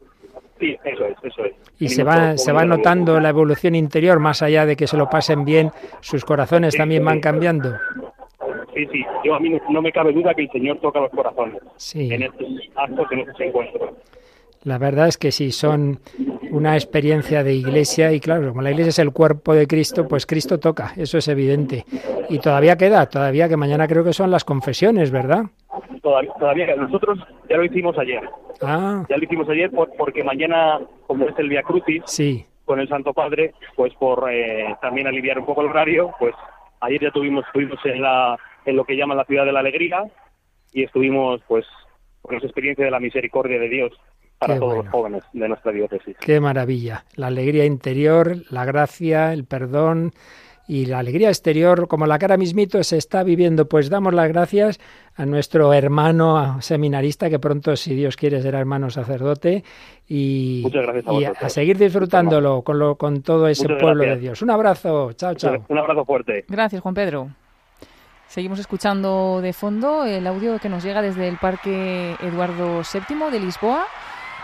Sí, 0.59 0.75
eso 0.83 1.05
es, 1.05 1.17
eso 1.23 1.45
es. 1.45 1.53
Y 1.79 1.89
se 1.89 2.03
va, 2.03 2.37
se 2.37 2.51
va 2.51 2.65
notando 2.65 3.19
la 3.19 3.29
evolución 3.29 3.75
interior, 3.75 4.19
más 4.19 4.41
allá 4.41 4.65
de 4.65 4.75
que 4.75 4.87
se 4.87 4.97
lo 4.97 5.09
pasen 5.09 5.45
bien, 5.45 5.71
sus 6.01 6.25
corazones 6.25 6.75
también 6.75 7.05
van 7.05 7.19
cambiando. 7.19 7.75
Sí, 8.73 8.87
sí, 8.91 9.05
yo 9.23 9.35
a 9.35 9.39
mí 9.39 9.51
no 9.69 9.81
me 9.81 9.91
cabe 9.91 10.13
duda 10.13 10.33
que 10.33 10.43
el 10.43 10.51
Señor 10.51 10.79
toca 10.79 10.99
los 10.99 11.11
corazones 11.11 11.61
en 11.95 12.23
estos 12.23 12.47
actos, 12.75 13.11
en 13.11 13.19
estos 13.19 13.39
encuentros. 13.41 13.91
La 14.63 14.77
verdad 14.77 15.07
es 15.07 15.17
que 15.17 15.31
sí, 15.31 15.51
son 15.51 15.99
una 16.57 16.75
experiencia 16.75 17.43
de 17.43 17.53
iglesia 17.53 18.11
y 18.11 18.19
claro, 18.19 18.49
como 18.49 18.61
la 18.61 18.71
iglesia 18.71 18.89
es 18.89 18.99
el 18.99 19.11
cuerpo 19.11 19.53
de 19.53 19.67
Cristo, 19.67 20.07
pues 20.07 20.25
Cristo 20.25 20.59
toca, 20.59 20.93
eso 20.97 21.17
es 21.17 21.27
evidente. 21.27 21.85
Y 22.29 22.39
todavía 22.39 22.77
queda, 22.77 23.07
todavía 23.07 23.47
que 23.47 23.55
mañana 23.55 23.87
creo 23.87 24.03
que 24.03 24.13
son 24.13 24.31
las 24.31 24.43
confesiones, 24.43 25.11
¿verdad? 25.11 25.45
Todavía, 26.01 26.33
todavía 26.39 26.75
nosotros 26.75 27.19
ya 27.49 27.57
lo 27.57 27.63
hicimos 27.63 27.97
ayer. 27.97 28.21
Ah. 28.61 29.05
Ya 29.09 29.17
lo 29.17 29.23
hicimos 29.23 29.47
ayer 29.49 29.71
porque 29.71 30.23
mañana, 30.23 30.79
como 31.05 31.27
es 31.27 31.37
el 31.37 31.49
Via 31.49 31.61
Crucis, 31.61 32.03
sí. 32.05 32.45
con 32.65 32.79
el 32.79 32.87
Santo 32.89 33.13
Padre, 33.13 33.53
pues 33.75 33.93
por 33.95 34.31
eh, 34.31 34.75
también 34.81 35.07
aliviar 35.07 35.39
un 35.39 35.45
poco 35.45 35.61
el 35.61 35.67
horario, 35.67 36.11
pues 36.19 36.33
ayer 36.81 37.01
ya 37.01 37.11
tuvimos, 37.11 37.45
estuvimos 37.45 37.79
en, 37.85 38.01
la, 38.01 38.37
en 38.65 38.75
lo 38.75 38.83
que 38.83 38.95
llaman 38.95 39.17
la 39.17 39.25
ciudad 39.25 39.45
de 39.45 39.51
la 39.51 39.59
alegría 39.59 40.03
y 40.73 40.83
estuvimos 40.83 41.41
pues 41.47 41.65
con 42.21 42.35
esa 42.35 42.45
experiencia 42.45 42.83
de 42.83 42.91
la 42.91 42.99
misericordia 42.99 43.59
de 43.59 43.69
Dios 43.69 43.93
para 44.37 44.59
todos 44.59 44.77
los 44.77 44.89
jóvenes 44.89 45.23
de 45.33 45.47
nuestra 45.47 45.71
diócesis. 45.71 46.15
Qué 46.19 46.39
maravilla. 46.39 47.05
La 47.15 47.27
alegría 47.27 47.65
interior, 47.65 48.37
la 48.49 48.65
gracia, 48.65 49.33
el 49.33 49.45
perdón 49.45 50.13
y 50.67 50.85
la 50.85 50.99
alegría 50.99 51.29
exterior, 51.29 51.87
como 51.87 52.05
la 52.07 52.19
cara 52.19 52.35
mismito 52.35 52.83
se 52.83 52.97
está 52.97 53.23
viviendo. 53.23 53.69
Pues 53.69 53.89
damos 53.89 54.13
las 54.13 54.27
gracias 54.27 54.79
a 55.15 55.25
nuestro 55.25 55.73
hermano 55.73 56.61
seminarista, 56.61 57.29
que 57.29 57.39
pronto, 57.39 57.75
si 57.77 57.95
Dios 57.95 58.17
quiere, 58.17 58.41
será 58.41 58.59
hermano 58.59 58.89
sacerdote, 58.89 59.63
y, 60.07 60.65
a, 61.41 61.49
seguir 61.49 61.77
disfrutándolo 61.77 62.61
con, 62.63 62.79
lo, 62.79 62.95
con 62.97 63.21
todo 63.21 63.47
ese 63.47 63.67
pueblo 63.69 64.03
de 64.03 64.17
Dios. 64.17 64.41
Un 64.41 64.51
abrazo, 64.51 65.13
chao, 65.13 65.35
chao. 65.35 65.65
Un 65.69 65.77
abrazo 65.77 66.03
fuerte. 66.03 66.43
Gracias, 66.49 66.81
Juan 66.81 66.93
Pedro. 66.93 67.29
Seguimos 68.27 68.59
escuchando 68.59 69.39
de 69.41 69.53
fondo 69.53 70.03
el 70.03 70.27
audio 70.27 70.59
que 70.59 70.67
nos 70.67 70.83
llega 70.83 71.01
desde 71.01 71.29
el 71.29 71.37
Parque 71.37 72.15
Eduardo 72.21 72.81
VII 72.81 73.31
de 73.31 73.39
Lisboa. 73.39 73.87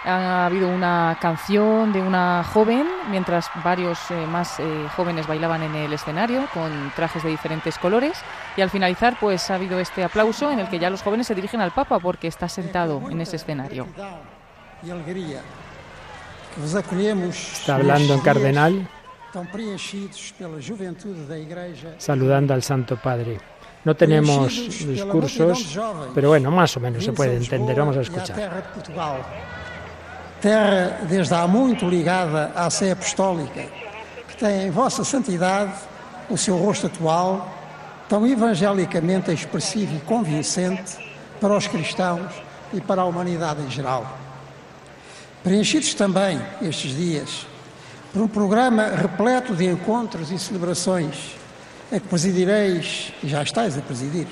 Ha 0.06 0.48
habido 0.48 0.68
una 0.68 1.18
canción 1.22 1.94
de 1.94 2.02
una 2.02 2.44
joven, 2.44 2.86
mientras 3.10 3.50
varios 3.64 4.00
eh, 4.12 4.26
más 4.28 4.60
eh, 4.60 4.88
jóvenes 4.98 5.28
bailaban 5.28 5.64
en 5.64 5.76
el 5.76 5.94
escenario 5.94 6.46
con 6.54 6.92
trajes 6.94 7.24
de 7.24 7.30
diferentes 7.30 7.78
colores. 7.78 8.18
Y 8.58 8.62
al 8.62 8.70
finalizar, 8.70 9.18
pues 9.18 9.50
ha 9.50 9.56
habido 9.56 9.80
este 9.80 10.04
aplauso 10.04 10.52
en 10.52 10.60
el 10.60 10.68
que 10.68 10.78
ya 10.78 10.90
los 10.90 11.02
jóvenes 11.02 11.28
se 11.28 11.36
dirigen 11.36 11.62
al 11.62 11.72
Papa 11.72 12.00
porque 12.00 12.28
está 12.28 12.50
sentado 12.50 13.10
en 13.10 13.22
ese 13.22 13.38
escenario. 13.38 13.88
Está 16.62 17.76
hablando 17.76 18.14
en 18.14 18.20
cardenal, 18.20 18.88
saludando 21.98 22.54
al 22.54 22.62
Santo 22.62 22.98
Padre. 22.98 23.40
No 23.86 23.96
tenemos 23.96 24.54
discursos, 24.86 25.80
pero 26.14 26.30
bueno, 26.30 26.52
más 26.52 26.76
o 26.78 26.80
menos 26.80 27.04
se 27.04 27.14
puede 27.14 27.38
entender. 27.38 27.78
Vamos 27.78 27.98
a 27.98 28.02
escuchar. 28.02 28.64
Terra 30.44 31.00
desde 31.08 31.34
há 31.34 31.48
muito 31.48 31.88
ligada 31.88 32.52
à 32.54 32.70
Sé 32.70 32.92
Apostólica, 32.92 33.64
que 34.28 34.36
tem 34.36 34.68
em 34.68 34.72
vossa 34.72 35.06
santidade 35.06 35.72
o 36.30 36.38
seu 36.38 36.58
rosto 36.58 36.88
atual, 36.88 37.50
tão 38.10 38.28
evangelicamente 38.28 39.32
expressivo 39.32 39.96
e 39.96 40.02
convincente 40.02 40.98
para 41.40 41.56
os 41.56 41.66
cristãos 41.66 42.30
e 42.74 42.82
para 42.82 43.04
a 43.04 43.06
humanidade 43.06 43.62
em 43.62 43.72
geral. 43.72 44.18
Preenchidos 45.42 45.94
também 45.94 46.42
estes 46.62 46.94
dias 46.94 47.48
por 48.12 48.22
um 48.22 48.28
programa 48.28 48.88
repleto 48.90 49.56
de 49.56 49.66
encontros 49.66 50.30
e 50.30 50.38
celebrações, 50.38 51.38
a 51.90 51.98
que 52.02 52.08
presidireis, 52.10 53.14
e 53.24 53.30
já 53.30 53.42
estáis 53.42 53.78
a 53.78 53.82
presidir, 53.82 54.28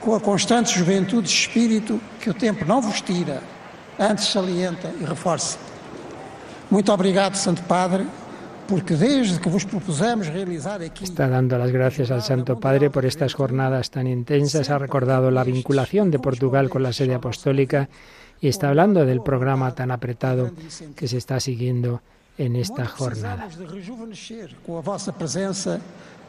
com 0.00 0.14
a 0.14 0.20
constante 0.20 0.72
juventude 0.78 1.26
de 1.26 1.34
espírito 1.34 2.00
que 2.20 2.30
o 2.30 2.34
tempo 2.34 2.64
não 2.64 2.80
vos 2.80 3.00
tira 3.00 3.42
antes 3.98 4.26
salienta 4.26 4.88
e 5.00 5.04
reforça. 5.04 5.58
Muito 6.70 6.92
obrigado, 6.92 7.36
Santo 7.36 7.62
Padre, 7.64 8.06
porque 8.66 8.94
desde 8.94 9.38
que 9.38 9.48
vos 9.48 9.64
propusemos 9.64 10.26
realizar 10.28 10.80
aquí. 10.80 11.04
Está 11.04 11.28
dando 11.28 11.58
las 11.58 11.70
gracias 11.70 12.10
al 12.10 12.22
Santo 12.22 12.58
Padre 12.58 12.88
por 12.88 13.04
estas 13.04 13.34
jornadas 13.34 13.90
tan 13.90 14.06
intensas. 14.06 14.70
Ha 14.70 14.78
recordado 14.78 15.30
la 15.30 15.44
vinculación 15.44 16.10
de 16.10 16.18
Portugal 16.18 16.70
con 16.70 16.82
la 16.82 16.92
sede 16.92 17.14
apostólica 17.14 17.88
y 18.40 18.48
está 18.48 18.70
hablando 18.70 19.04
del 19.04 19.20
programa 19.20 19.74
tan 19.74 19.90
apretado 19.90 20.50
que 20.96 21.06
se 21.06 21.18
está 21.18 21.38
siguiendo 21.40 22.00
en 22.38 22.56
esta 22.56 22.86
jornada. 22.86 23.46
de 23.48 23.66
rejuvenescer 23.66 24.56
com 24.64 24.78
a 24.78 24.80
vossa 24.80 25.12
presença 25.12 25.80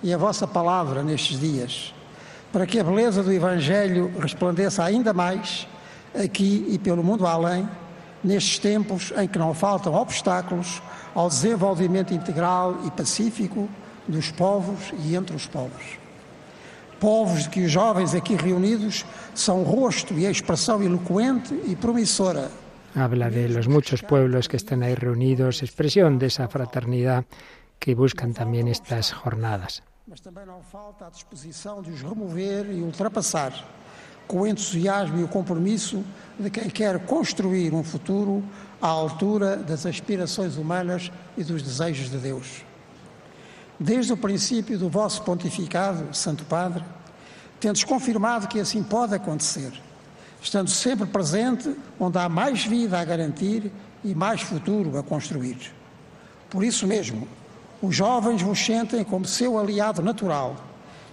e 0.04 0.14
a 0.14 0.18
vossa 0.18 0.46
palavra 0.46 1.02
nestes 1.02 1.40
dias, 1.40 1.94
para 2.52 2.68
que 2.68 2.80
a 2.80 2.84
beleza 2.84 3.24
do 3.24 3.32
Evangelho 3.32 4.12
resplandeça 4.20 4.84
ainda 4.84 5.14
mais 5.14 5.66
aqui 6.16 6.66
e 6.70 6.78
pelo 6.78 7.04
mundo 7.04 7.26
além, 7.26 7.68
nestes 8.24 8.60
tempos 8.60 9.12
em 9.18 9.28
que 9.28 9.38
não 9.38 9.54
faltam 9.54 9.94
obstáculos 9.94 10.82
ao 11.14 11.28
desenvolvimento 11.28 12.14
integral 12.14 12.78
e 12.86 12.92
pacífico 12.92 13.70
dos 14.08 14.32
povos 14.32 14.94
e 15.04 15.16
entre 15.16 15.36
os 15.36 15.48
povos. 15.48 15.98
Povos 17.00 17.44
de 17.44 17.50
que 17.50 17.66
os 17.66 17.72
jovens 17.72 18.14
aqui 18.14 18.36
reunidos 18.36 19.06
são 19.36 19.64
rosto 19.64 20.14
e 20.14 20.26
expressão 20.26 20.82
eloquente 20.82 21.54
e 21.66 21.76
promissora. 21.76 22.50
Habla 22.96 23.30
de 23.30 23.50
los 23.50 23.68
muchos 23.68 24.04
pueblos 24.04 24.48
que 24.48 24.56
están 24.56 24.84
ahí 24.84 24.94
reunidos, 24.94 25.64
expresión 25.64 26.20
de 26.20 26.28
esa 26.28 26.48
fraternidad 26.48 27.26
que 27.80 27.96
buscan 27.96 28.34
también 28.34 28.68
estas 28.68 29.10
jornadas. 29.10 29.82
Mas 30.08 30.22
também 30.22 30.46
não 30.46 30.62
falta 30.62 31.08
a 31.08 31.10
disposição 31.10 31.82
de 31.82 31.92
os 31.92 32.02
remover 32.02 32.70
e 32.70 32.82
ultrapassar 32.84 33.52
com 34.28 34.42
o 34.42 34.48
entusiasmo 34.48 35.20
e 35.20 35.24
o 35.24 35.28
compromisso 35.28 36.04
de 36.40 36.50
quem 36.50 36.70
quer 36.70 37.00
construir 37.06 37.74
um 37.74 37.84
futuro 37.84 38.44
à 38.82 38.88
altura 38.88 39.58
das 39.58 39.86
aspirações 39.86 40.58
humanas 40.58 41.12
e 41.38 41.44
dos 41.44 41.62
desejos 41.62 42.10
de 42.10 42.18
Deus. 42.18 42.64
Desde 43.80 44.14
o 44.14 44.18
princípio 44.18 44.78
do 44.78 44.90
vosso 44.90 45.22
pontificado, 45.24 46.16
Santo 46.16 46.46
Padre, 46.46 46.84
tendes 47.60 47.84
confirmado 47.84 48.48
que 48.48 48.60
assim 48.60 48.84
pode 48.84 49.16
acontecer, 49.16 49.72
estando 50.42 50.70
sempre 50.70 51.06
presente 51.06 51.76
onde 52.00 52.18
há 52.18 52.28
mais 52.28 52.66
vida 52.66 53.00
a 53.00 53.06
garantir 53.06 53.72
e 54.04 54.14
mais 54.14 54.42
futuro 54.42 54.98
a 54.98 55.04
construir. 55.04 55.58
Por 56.50 56.64
isso 56.64 56.86
mesmo, 56.86 57.28
os 57.82 57.96
jovens 57.96 58.42
vos 58.42 58.60
sentem 58.64 59.04
como 59.04 59.26
seu 59.26 59.58
aliado 59.58 60.02
natural 60.02 60.56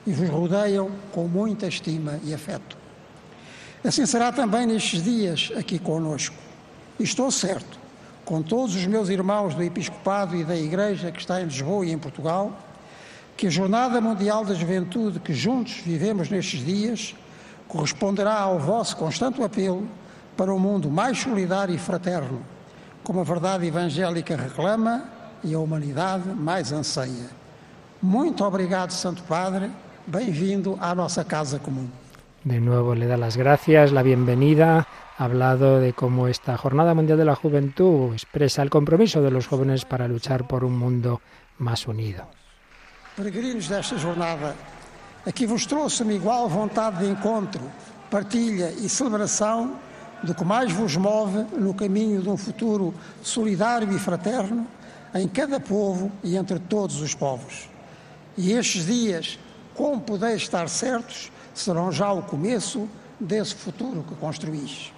e 0.07 0.13
vos 0.13 0.29
rodeiam 0.29 0.91
com 1.13 1.27
muita 1.27 1.67
estima 1.67 2.21
e 2.25 2.35
afeto. 2.35 2.80
Assim 3.83 4.05
será 4.05 4.31
também 4.31 4.67
nestes 4.67 5.03
dias 5.03 5.51
aqui 5.57 5.79
conosco. 5.79 6.37
Estou 6.99 7.31
certo, 7.31 7.79
com 8.27 8.43
todos 8.43 8.77
os 8.77 8.87
meus 8.87 9.09
irmãos 9.09 9.55
do 9.55 9.63
Episcopado 9.63 10.37
e 10.37 10.45
da 10.45 10.55
Igreja 10.55 11.11
que 11.11 11.19
está 11.19 11.41
em 11.41 11.47
Lisboa 11.47 11.87
e 11.87 11.91
em 11.91 11.99
Portugal, 11.99 12.53
que 13.39 13.47
a 13.47 13.51
Jornada 13.51 13.99
Mundial 13.99 14.45
da 14.45 14.53
Juventude 14.53 15.19
que 15.19 15.33
juntos 15.33 15.81
vivemos 15.83 16.29
nestes 16.29 16.63
dias 16.63 17.15
corresponderá 17.67 18.39
ao 18.39 18.59
vosso 18.59 18.97
constante 18.99 19.43
apelo 19.43 19.89
para 20.37 20.53
um 20.53 20.59
mundo 20.59 20.91
mais 20.91 21.19
solidário 21.19 21.75
e 21.75 21.79
fraterno, 21.79 22.45
como 23.03 23.21
a 23.21 23.25
verdade 23.25 23.67
evangélica 23.67 24.37
reclama 24.37 25.05
e 25.43 25.55
a 25.55 25.59
humanidade 25.59 26.29
mais 26.29 26.71
anseia. 26.71 27.31
Muito 28.03 28.45
obrigado, 28.45 28.91
Santo 28.91 29.23
Padre. 29.23 29.71
Bem-vindo 30.07 30.77
à 30.83 30.95
nossa 30.95 31.25
casa 31.25 31.59
comum. 31.59 31.89
De 32.45 32.59
nuevo 32.59 32.95
le 32.95 33.07
da 33.07 33.19
las 33.19 33.37
gracias, 33.37 33.93
la 33.93 34.03
bienvenida. 34.03 34.89
Ha 35.19 35.25
hablado 35.25 35.79
de 35.79 35.93
cómo 35.93 36.27
esta 36.27 36.57
Jornada 36.57 36.95
Mundial 36.95 37.19
de 37.19 37.27
la 37.27 37.35
Juventud 37.35 38.15
expresa 38.15 38.63
el 38.63 38.71
compromiso 38.71 39.21
de 39.21 39.31
los 39.31 39.47
jóvenes 39.47 39.85
para 39.85 40.09
luchar 40.09 40.49
por 40.49 40.65
un 40.65 40.79
mundo 40.79 41.21
más 41.59 41.87
unido. 41.87 42.27
Peregrinos 43.15 43.69
desta 43.69 43.99
jornada, 43.99 44.55
aqui 45.27 45.45
vos 45.45 45.67
trouxe-me 45.67 46.15
igual 46.15 46.49
vontade 46.49 47.05
de 47.05 47.11
encontro, 47.11 47.61
partilha 48.11 48.73
e 48.73 48.89
celebração 48.89 49.77
do 50.23 50.35
que 50.35 50.45
mais 50.45 50.73
vos 50.73 50.97
move 50.97 51.45
no 51.59 51.75
caminho 51.75 52.23
de 52.23 52.29
um 52.31 52.39
futuro 52.39 52.95
solidário 53.23 53.93
e 53.93 53.99
fraterno 53.99 54.67
em 55.15 55.29
cada 55.29 55.61
povo 55.61 56.11
e 56.25 56.39
entre 56.39 56.59
todos 56.59 57.03
os 57.03 57.15
povos. 57.15 57.69
E 58.39 58.53
estes 58.53 58.87
dias, 58.87 59.39
como 59.75 60.01
podeis 60.01 60.41
estar 60.41 60.67
certos, 60.71 61.31
serão 61.55 61.91
já 61.91 62.13
o 62.13 62.23
começo 62.23 62.89
desse 63.19 63.55
futuro 63.55 64.05
que 64.09 64.15
construís. 64.15 64.93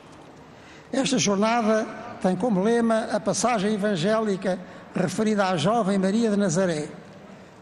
Esta 0.93 1.19
jornada 1.19 1.87
tem 2.21 2.37
como 2.37 2.63
lema 2.63 3.09
a 3.11 3.19
passagem 3.19 3.75
evangélica 3.75 4.59
referida 4.95 5.47
à 5.47 5.57
jovem 5.57 5.99
Maria 5.99 6.31
de 6.31 6.37
Nazaré, 6.37 6.89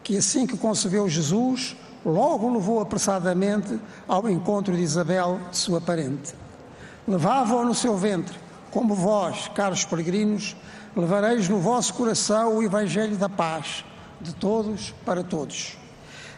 que 0.03 0.17
assim 0.17 0.47
que 0.47 0.57
concebeu 0.57 1.09
Jesus, 1.09 1.77
logo 2.05 2.53
levou 2.53 2.81
apressadamente 2.81 3.79
ao 4.09 4.29
encontro 4.29 4.77
de 4.77 4.83
Isabel, 4.83 5.39
sua 5.53 5.81
parente. 5.81 6.35
Levava-o 7.07 7.65
no 7.65 7.75
seu 7.75 7.97
ventre, 7.97 8.39
como 8.71 8.95
vós, 8.95 9.49
caros 9.55 9.85
peregrinos, 9.85 10.57
levareis 10.97 11.49
no 11.49 11.59
vosso 11.59 11.95
coração 11.95 12.57
o 12.57 12.63
Evangelho 12.63 13.17
da 13.17 13.29
paz, 13.29 13.85
de 14.21 14.35
todos 14.35 14.93
para 15.05 15.23
todos. 15.23 15.80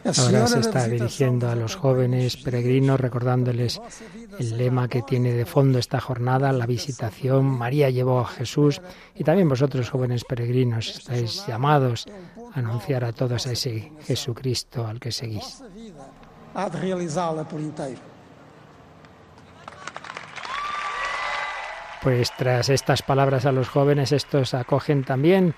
Ahora 0.05 0.47
se 0.49 0.59
está 0.59 0.89
dirigiendo 0.89 1.49
a 1.49 1.55
los 1.55 1.77
jóvenes 1.77 2.37
peregrinos 2.37 2.99
recordándoles 2.99 3.81
el 4.39 4.59
lema 4.59 4.89
que 4.89 5.03
tiene 5.03 5.33
de 5.33 5.47
fondo 5.47 5.79
esta 5.79 6.01
jornada, 6.01 6.53
la 6.53 6.67
visitación. 6.67 7.45
María 7.45 7.89
llevó 7.89 8.21
a 8.21 8.27
Jesús 8.27 8.81
y 9.15 9.23
también 9.23 9.49
vosotros 9.49 9.91
jóvenes 9.91 10.25
peregrinos 10.25 10.89
estáis 10.99 11.47
llamados 11.47 12.07
a 12.55 12.59
anunciar 12.59 13.05
a 13.05 13.13
todos 13.13 13.47
a 13.47 13.53
ese 13.53 13.93
Jesucristo 14.05 14.87
al 14.87 14.99
que 14.99 15.13
seguís. 15.13 15.63
Pues 22.03 22.33
tras 22.37 22.69
estas 22.69 23.03
palabras 23.03 23.47
a 23.47 23.53
los 23.53 23.69
jóvenes, 23.69 24.11
estos 24.11 24.55
acogen 24.55 25.05
también 25.05 25.55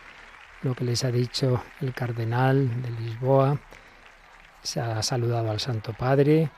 lo 0.60 0.74
que 0.74 0.84
les 0.84 1.02
ha 1.04 1.10
dicho 1.10 1.62
el 1.80 1.94
cardenal 1.94 2.82
de 2.82 2.90
Lisboa. 2.90 3.58
Se 4.64 4.80
ha 4.80 5.00
saludado 5.02 5.50
al 5.50 5.61
Santo 5.61 5.92
Padre, 5.92 6.50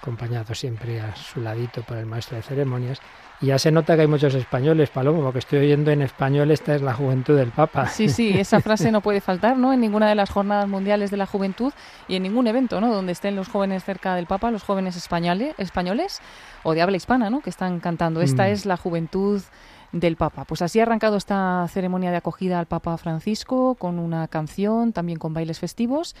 acompañado 0.00 0.52
siempre 0.54 1.00
a 1.00 1.14
su 1.14 1.40
ladito 1.40 1.82
por 1.82 1.96
el 1.98 2.06
maestro 2.06 2.36
de 2.36 2.42
ceremonias. 2.42 3.00
Y 3.40 3.46
ya 3.46 3.58
se 3.58 3.70
nota 3.72 3.94
que 3.96 4.02
hay 4.02 4.06
muchos 4.06 4.34
españoles, 4.34 4.90
Paloma, 4.90 5.20
porque 5.22 5.40
estoy 5.40 5.58
oyendo 5.60 5.90
en 5.90 6.00
español, 6.02 6.50
esta 6.50 6.74
es 6.74 6.82
la 6.82 6.94
juventud 6.94 7.36
del 7.36 7.50
Papa. 7.50 7.86
Sí, 7.88 8.08
sí, 8.08 8.30
esa 8.38 8.60
frase 8.60 8.90
no 8.90 9.00
puede 9.00 9.20
faltar, 9.20 9.56
¿no? 9.56 9.72
En 9.72 9.80
ninguna 9.80 10.08
de 10.08 10.14
las 10.14 10.30
jornadas 10.30 10.68
mundiales 10.68 11.10
de 11.10 11.16
la 11.18 11.26
juventud 11.26 11.72
y 12.08 12.16
en 12.16 12.22
ningún 12.22 12.46
evento, 12.46 12.80
¿no? 12.80 12.92
Donde 12.94 13.12
estén 13.12 13.36
los 13.36 13.48
jóvenes 13.48 13.84
cerca 13.84 14.14
del 14.14 14.26
Papa, 14.26 14.50
los 14.50 14.62
jóvenes 14.62 14.96
españoles, 14.96 15.54
españoles 15.58 16.20
o 16.62 16.72
de 16.74 16.82
habla 16.82 16.96
hispana, 16.96 17.30
¿no? 17.30 17.40
Que 17.40 17.50
están 17.50 17.78
cantando. 17.80 18.22
Esta 18.22 18.44
Mm. 18.44 18.52
es 18.52 18.64
la 18.66 18.76
juventud 18.76 19.42
del 19.90 20.16
Papa. 20.16 20.44
Pues 20.46 20.62
así 20.62 20.80
ha 20.80 20.84
arrancado 20.84 21.16
esta 21.16 21.66
ceremonia 21.68 22.10
de 22.10 22.16
acogida 22.16 22.58
al 22.58 22.66
Papa 22.66 22.96
Francisco 22.96 23.74
con 23.74 23.98
una 23.98 24.26
canción, 24.28 24.92
también 24.92 25.18
con 25.18 25.34
bailes 25.34 25.58
festivos, 25.58 26.16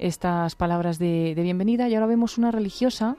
estas 0.00 0.56
palabras 0.56 0.98
de, 0.98 1.34
de 1.34 1.42
bienvenida 1.42 1.88
y 1.88 1.94
ahora 1.94 2.06
vemos 2.06 2.38
una 2.38 2.50
religiosa 2.50 3.16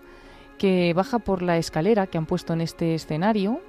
que 0.58 0.94
baja 0.94 1.20
por 1.20 1.42
la 1.42 1.58
escalera 1.58 2.08
que 2.08 2.18
han 2.18 2.26
puesto 2.26 2.54
en 2.54 2.62
este 2.62 2.96
escenario 2.96 3.62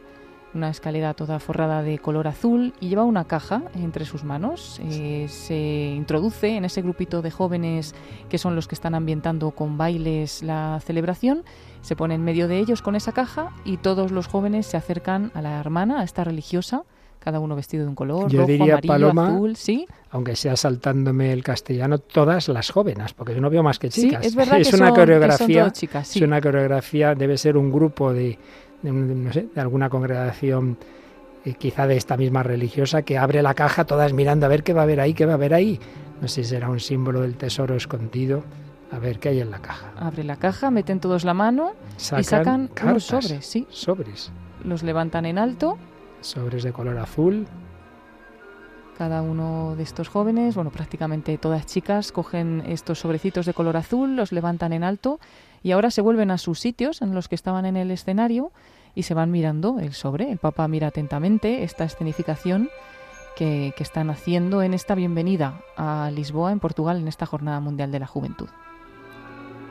una 0.54 0.70
escalera 0.70 1.14
toda 1.14 1.38
forrada 1.38 1.82
de 1.82 1.98
color 1.98 2.28
azul 2.28 2.74
y 2.80 2.88
lleva 2.88 3.04
una 3.04 3.24
caja 3.24 3.62
entre 3.74 4.04
sus 4.04 4.24
manos. 4.24 4.80
Eh, 4.84 5.26
se 5.28 5.94
introduce 5.96 6.56
en 6.56 6.64
ese 6.64 6.82
grupito 6.82 7.22
de 7.22 7.30
jóvenes 7.30 7.94
que 8.28 8.38
son 8.38 8.54
los 8.54 8.68
que 8.68 8.74
están 8.74 8.94
ambientando 8.94 9.52
con 9.52 9.78
bailes 9.78 10.42
la 10.42 10.80
celebración. 10.84 11.44
Se 11.80 11.96
pone 11.96 12.14
en 12.14 12.24
medio 12.24 12.48
de 12.48 12.58
ellos 12.58 12.82
con 12.82 12.96
esa 12.96 13.12
caja 13.12 13.50
y 13.64 13.78
todos 13.78 14.10
los 14.10 14.26
jóvenes 14.26 14.66
se 14.66 14.76
acercan 14.76 15.32
a 15.34 15.42
la 15.42 15.58
hermana, 15.58 16.00
a 16.00 16.04
esta 16.04 16.24
religiosa, 16.24 16.84
cada 17.22 17.40
uno 17.40 17.56
vestido 17.56 17.84
de 17.84 17.88
un 17.90 17.94
color, 17.94 18.28
Yo 18.30 18.40
rojo, 18.40 18.50
diría, 18.52 18.74
amarillo, 18.74 18.92
Paloma, 18.92 19.28
azul, 19.28 19.56
sí. 19.56 19.86
aunque 20.10 20.36
sea 20.36 20.56
saltándome 20.56 21.32
el 21.32 21.42
castellano, 21.42 21.98
todas 21.98 22.48
las 22.48 22.70
jóvenes, 22.70 23.12
porque 23.14 23.34
yo 23.34 23.40
no 23.40 23.48
veo 23.50 23.62
más 23.62 23.78
que 23.78 23.90
Sí, 23.90 24.02
chicas. 24.02 24.26
es 24.26 24.34
verdad 24.34 24.52
que 24.62 24.68
una 24.68 24.70
son- 24.70 24.78
que 24.80 24.86
son 24.86 24.94
coreografía, 24.94 25.60
todas 25.62 25.72
chicas, 25.72 26.08
sí. 26.08 26.18
es 26.18 26.24
una 26.26 26.40
coreografía, 26.40 27.14
debe 27.14 27.38
ser 27.38 27.56
un 27.56 27.70
grupo 27.72 28.12
de, 28.12 28.38
de 28.82 28.90
un- 28.90 29.24
no 29.24 29.32
sé, 29.32 29.46
de 29.54 29.60
alguna 29.60 29.88
congregación 29.88 30.76
eh, 31.44 31.54
quizá 31.54 31.86
de 31.86 31.96
esta 31.96 32.16
misma 32.16 32.42
religiosa 32.42 33.02
que 33.02 33.18
abre 33.18 33.42
la 33.42 33.54
caja 33.54 33.84
todas 33.84 34.12
mirando 34.12 34.46
a 34.46 34.48
ver 34.48 34.62
qué 34.62 34.72
va 34.72 34.82
a 34.82 34.84
haber 34.84 35.00
ahí, 35.00 35.12
qué 35.14 35.26
va 35.26 35.32
a 35.32 35.34
haber 35.34 35.54
ahí. 35.54 35.80
No 36.20 36.28
sé 36.28 36.44
si 36.44 36.50
será 36.50 36.68
un 36.70 36.78
símbolo 36.78 37.22
del 37.22 37.34
tesoro 37.36 37.74
escondido. 37.74 38.44
A 38.92 38.98
ver 38.98 39.18
qué 39.18 39.30
hay 39.30 39.40
en 39.40 39.50
la 39.50 39.58
caja. 39.58 39.90
Abre 39.98 40.22
la 40.22 40.36
caja, 40.36 40.70
meten 40.70 41.00
todos 41.00 41.24
la 41.24 41.32
mano 41.34 41.72
y 42.18 42.22
sacan 42.24 42.60
unos 42.60 42.70
cartas, 42.74 43.04
sobres, 43.04 43.46
sí. 43.46 43.66
Sobres. 43.70 44.30
Los 44.64 44.82
levantan 44.82 45.24
en 45.24 45.38
alto 45.38 45.78
Sobres 46.22 46.62
de 46.62 46.72
color 46.72 46.98
azul. 46.98 47.46
Cada 48.96 49.22
uno 49.22 49.74
de 49.76 49.82
estos 49.82 50.08
jóvenes, 50.08 50.54
bueno, 50.54 50.70
prácticamente 50.70 51.36
todas 51.36 51.66
chicas, 51.66 52.12
cogen 52.12 52.62
estos 52.66 53.00
sobrecitos 53.00 53.46
de 53.46 53.54
color 53.54 53.76
azul, 53.76 54.16
los 54.16 54.32
levantan 54.32 54.72
en 54.72 54.84
alto 54.84 55.18
y 55.62 55.72
ahora 55.72 55.90
se 55.90 56.00
vuelven 56.00 56.30
a 56.30 56.38
sus 56.38 56.60
sitios 56.60 57.02
en 57.02 57.14
los 57.14 57.28
que 57.28 57.34
estaban 57.34 57.66
en 57.66 57.76
el 57.76 57.90
escenario 57.90 58.52
y 58.94 59.02
se 59.02 59.14
van 59.14 59.30
mirando 59.30 59.80
el 59.80 59.92
sobre. 59.92 60.30
El 60.30 60.38
Papa 60.38 60.68
mira 60.68 60.88
atentamente 60.88 61.64
esta 61.64 61.84
escenificación 61.84 62.68
que, 63.36 63.72
que 63.76 63.82
están 63.82 64.10
haciendo 64.10 64.62
en 64.62 64.74
esta 64.74 64.94
bienvenida 64.94 65.60
a 65.76 66.10
Lisboa, 66.14 66.52
en 66.52 66.60
Portugal, 66.60 66.98
en 66.98 67.08
esta 67.08 67.26
Jornada 67.26 67.60
Mundial 67.60 67.90
de 67.90 67.98
la 67.98 68.06
Juventud. 68.06 68.48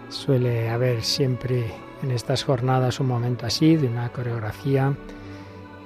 Suele 0.09 0.69
haber 0.69 1.03
siempre 1.03 1.71
en 2.03 2.11
estas 2.11 2.43
jornadas 2.43 2.99
un 2.99 3.07
momento 3.07 3.45
así, 3.45 3.77
de 3.77 3.87
una 3.87 4.09
coreografía. 4.09 4.93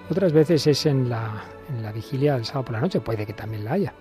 Otras 0.10 0.34
veces 0.34 0.68
es 0.68 0.86
en 0.86 1.10
la, 1.10 1.44
en 1.70 1.82
la 1.82 1.92
vigilia 1.92 2.36
del 2.36 2.46
sábado 2.46 2.66
por 2.66 2.74
la 2.74 2.82
noche, 2.82 3.02
puede 3.02 3.26
que 3.26 3.34
también 3.34 3.66
la 3.66 3.74
haya. 3.74 3.94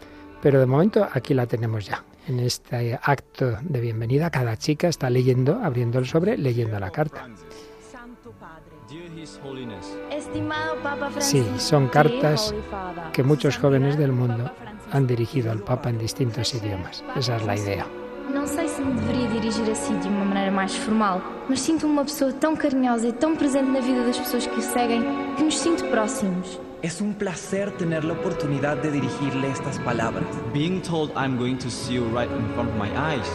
Pero 0.42 0.60
de 0.60 0.66
momento 0.66 1.08
aquí 1.10 1.32
la 1.32 1.46
tenemos 1.46 1.86
ya. 1.86 2.04
En 2.28 2.38
este 2.40 2.98
acto 3.02 3.56
de 3.62 3.80
bienvenida, 3.80 4.30
cada 4.30 4.56
chica 4.56 4.88
está 4.88 5.08
leyendo, 5.08 5.60
abriendo 5.62 5.98
el 5.98 6.06
sobre, 6.06 6.36
leyendo 6.36 6.78
la 6.78 6.90
carta. 6.90 7.28
Estimado 10.10 10.76
Papa 10.82 11.10
Sí, 11.18 11.46
son 11.58 11.88
cartas 11.88 12.54
que 13.12 13.22
muchos 13.22 13.56
jóvenes 13.56 13.96
del 13.96 14.12
mundo 14.12 14.50
han 14.92 15.06
dirigido 15.06 15.50
al 15.50 15.60
Papa 15.60 15.90
en 15.90 15.98
distintos 15.98 16.54
idiomas. 16.54 17.02
Esa 17.16 17.36
es 17.36 17.44
la 17.44 17.56
idea. 17.56 17.86
Não 18.32 18.46
sei 18.46 18.68
se 18.68 18.80
me 18.80 18.92
deveria 18.94 19.28
dirigir 19.28 19.70
assim 19.70 19.98
de 19.98 20.08
uma 20.08 20.24
maneira 20.24 20.50
mais 20.50 20.74
formal, 20.74 21.20
mas 21.48 21.60
sinto 21.60 21.86
uma 21.86 22.04
pessoa 22.04 22.32
tão 22.32 22.56
carinhosa 22.56 23.08
e 23.08 23.12
tão 23.12 23.36
presente 23.36 23.70
na 23.70 23.80
vida 23.80 24.04
das 24.04 24.18
pessoas 24.18 24.46
que 24.46 24.58
o 24.58 24.62
seguem 24.62 25.02
que 25.36 25.42
nos 25.42 25.58
sinto 25.58 25.84
próximos. 25.86 26.60
Es 26.82 27.00
un 27.00 27.14
placer 27.14 27.70
tener 27.72 28.04
la 28.04 28.12
oportunidad 28.12 28.76
de 28.76 28.90
dirigirle 28.90 29.48
estas 29.48 29.78
palabras. 29.78 30.26
Being 30.52 30.80
told 30.82 31.12
I'm 31.16 31.38
going 31.38 31.56
to 31.58 31.70
see 31.70 31.94
you 31.94 32.04
right 32.14 32.30
in 32.30 32.46
front 32.54 32.70
of 32.70 32.76
my 32.76 32.90
eyes 32.96 33.28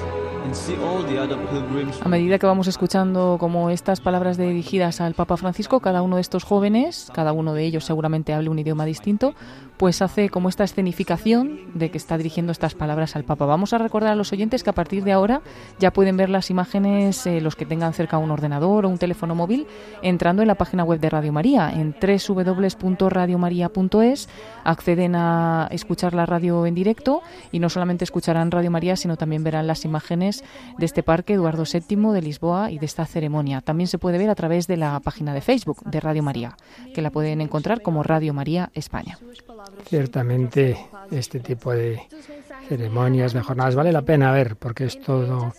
A 2.02 2.10
medida 2.10 2.40
que 2.40 2.46
vamos 2.46 2.68
escuchando 2.68 3.38
como 3.40 3.70
estas 3.70 4.02
palabras 4.02 4.38
dirigidas 4.38 5.02
al 5.02 5.14
Papa 5.14 5.38
Francisco, 5.38 5.80
cada 5.80 6.02
uno 6.02 6.16
de 6.16 6.22
estos 6.22 6.44
jóvenes, 6.44 7.10
cada 7.14 7.34
uno 7.34 7.54
de 7.54 7.66
ellos 7.66 7.86
seguramente 7.86 8.34
hable 8.34 8.50
un 8.50 8.60
idioma 8.60 8.86
distinto, 8.86 9.36
pues 9.80 10.02
hace 10.02 10.30
como 10.30 10.50
esta 10.50 10.66
escenificación 10.66 11.62
de 11.74 11.90
que 11.90 11.98
está 11.98 12.18
dirigiendo 12.18 12.52
estas 12.52 12.76
palabras 12.76 13.16
al 13.16 13.24
Papa. 13.24 13.46
Vamos 13.46 13.72
a 13.72 13.78
recordar 13.78 14.12
a 14.12 14.16
los 14.16 14.34
oyentes 14.34 14.62
que 14.62 14.72
a 14.72 14.74
partir 14.74 15.06
de 15.06 15.14
ahora 15.14 15.42
ya 15.80 15.94
pueden 15.94 16.18
ver 16.18 16.30
las 16.30 16.50
imágenes 16.50 17.26
eh, 17.26 17.40
los 17.40 17.56
que 17.56 17.66
tengan 17.66 17.94
cerca 17.94 18.18
un 18.18 18.30
ordenador 18.30 18.86
o 18.86 18.90
un 18.90 18.98
teléfono 18.98 19.36
móvil 19.36 19.68
entrando 20.02 20.42
en 20.42 20.50
la 20.50 20.56
página 20.56 20.84
web 20.84 21.00
de 21.00 21.10
Radio 21.10 21.32
María 21.32 21.72
en 21.72 21.96
www.radiomaria.es 22.02 24.28
acceden 24.66 25.16
a 25.16 25.70
escuchar 25.72 26.14
la 26.14 26.26
radio 26.26 26.66
en 26.66 26.76
directo 26.76 27.22
y 27.52 27.60
no 27.60 27.70
solamente 27.70 28.04
escucharán 28.04 28.52
Radio 28.52 28.72
María 28.72 28.98
sino 28.98 29.16
también 29.16 29.46
verán 29.46 29.66
las 29.66 29.86
imágenes 29.86 30.39
de 30.78 30.86
este 30.86 31.04
parque 31.04 31.34
Eduardo 31.34 31.64
VII 31.64 32.14
de 32.14 32.22
Lisboa 32.22 32.72
y 32.72 32.80
de 32.80 32.86
esta 32.86 33.06
ceremonia. 33.06 33.62
También 33.62 33.88
se 33.88 33.98
puede 33.98 34.18
ver 34.18 34.30
a 34.30 34.36
través 34.36 34.68
de 34.68 34.78
la 34.78 35.00
página 35.00 35.34
de 35.34 35.42
Facebook 35.42 35.84
de 35.86 36.00
Radio 36.00 36.24
María, 36.24 36.56
que 36.94 37.02
la 37.02 37.12
pueden 37.12 37.42
encontrar 37.42 37.82
como 37.82 38.04
Radio 38.04 38.34
María 38.34 38.70
España. 38.74 39.18
Ciertamente 39.86 40.78
este 41.12 41.40
tipo 41.40 41.72
de 41.72 42.02
ceremonias, 42.68 43.34
de 43.34 43.42
jornadas, 43.42 43.76
vale 43.76 43.92
la 43.92 44.04
pena 44.04 44.32
ver 44.32 44.56
porque 44.56 44.86
es 44.86 45.00
todo, 45.00 45.54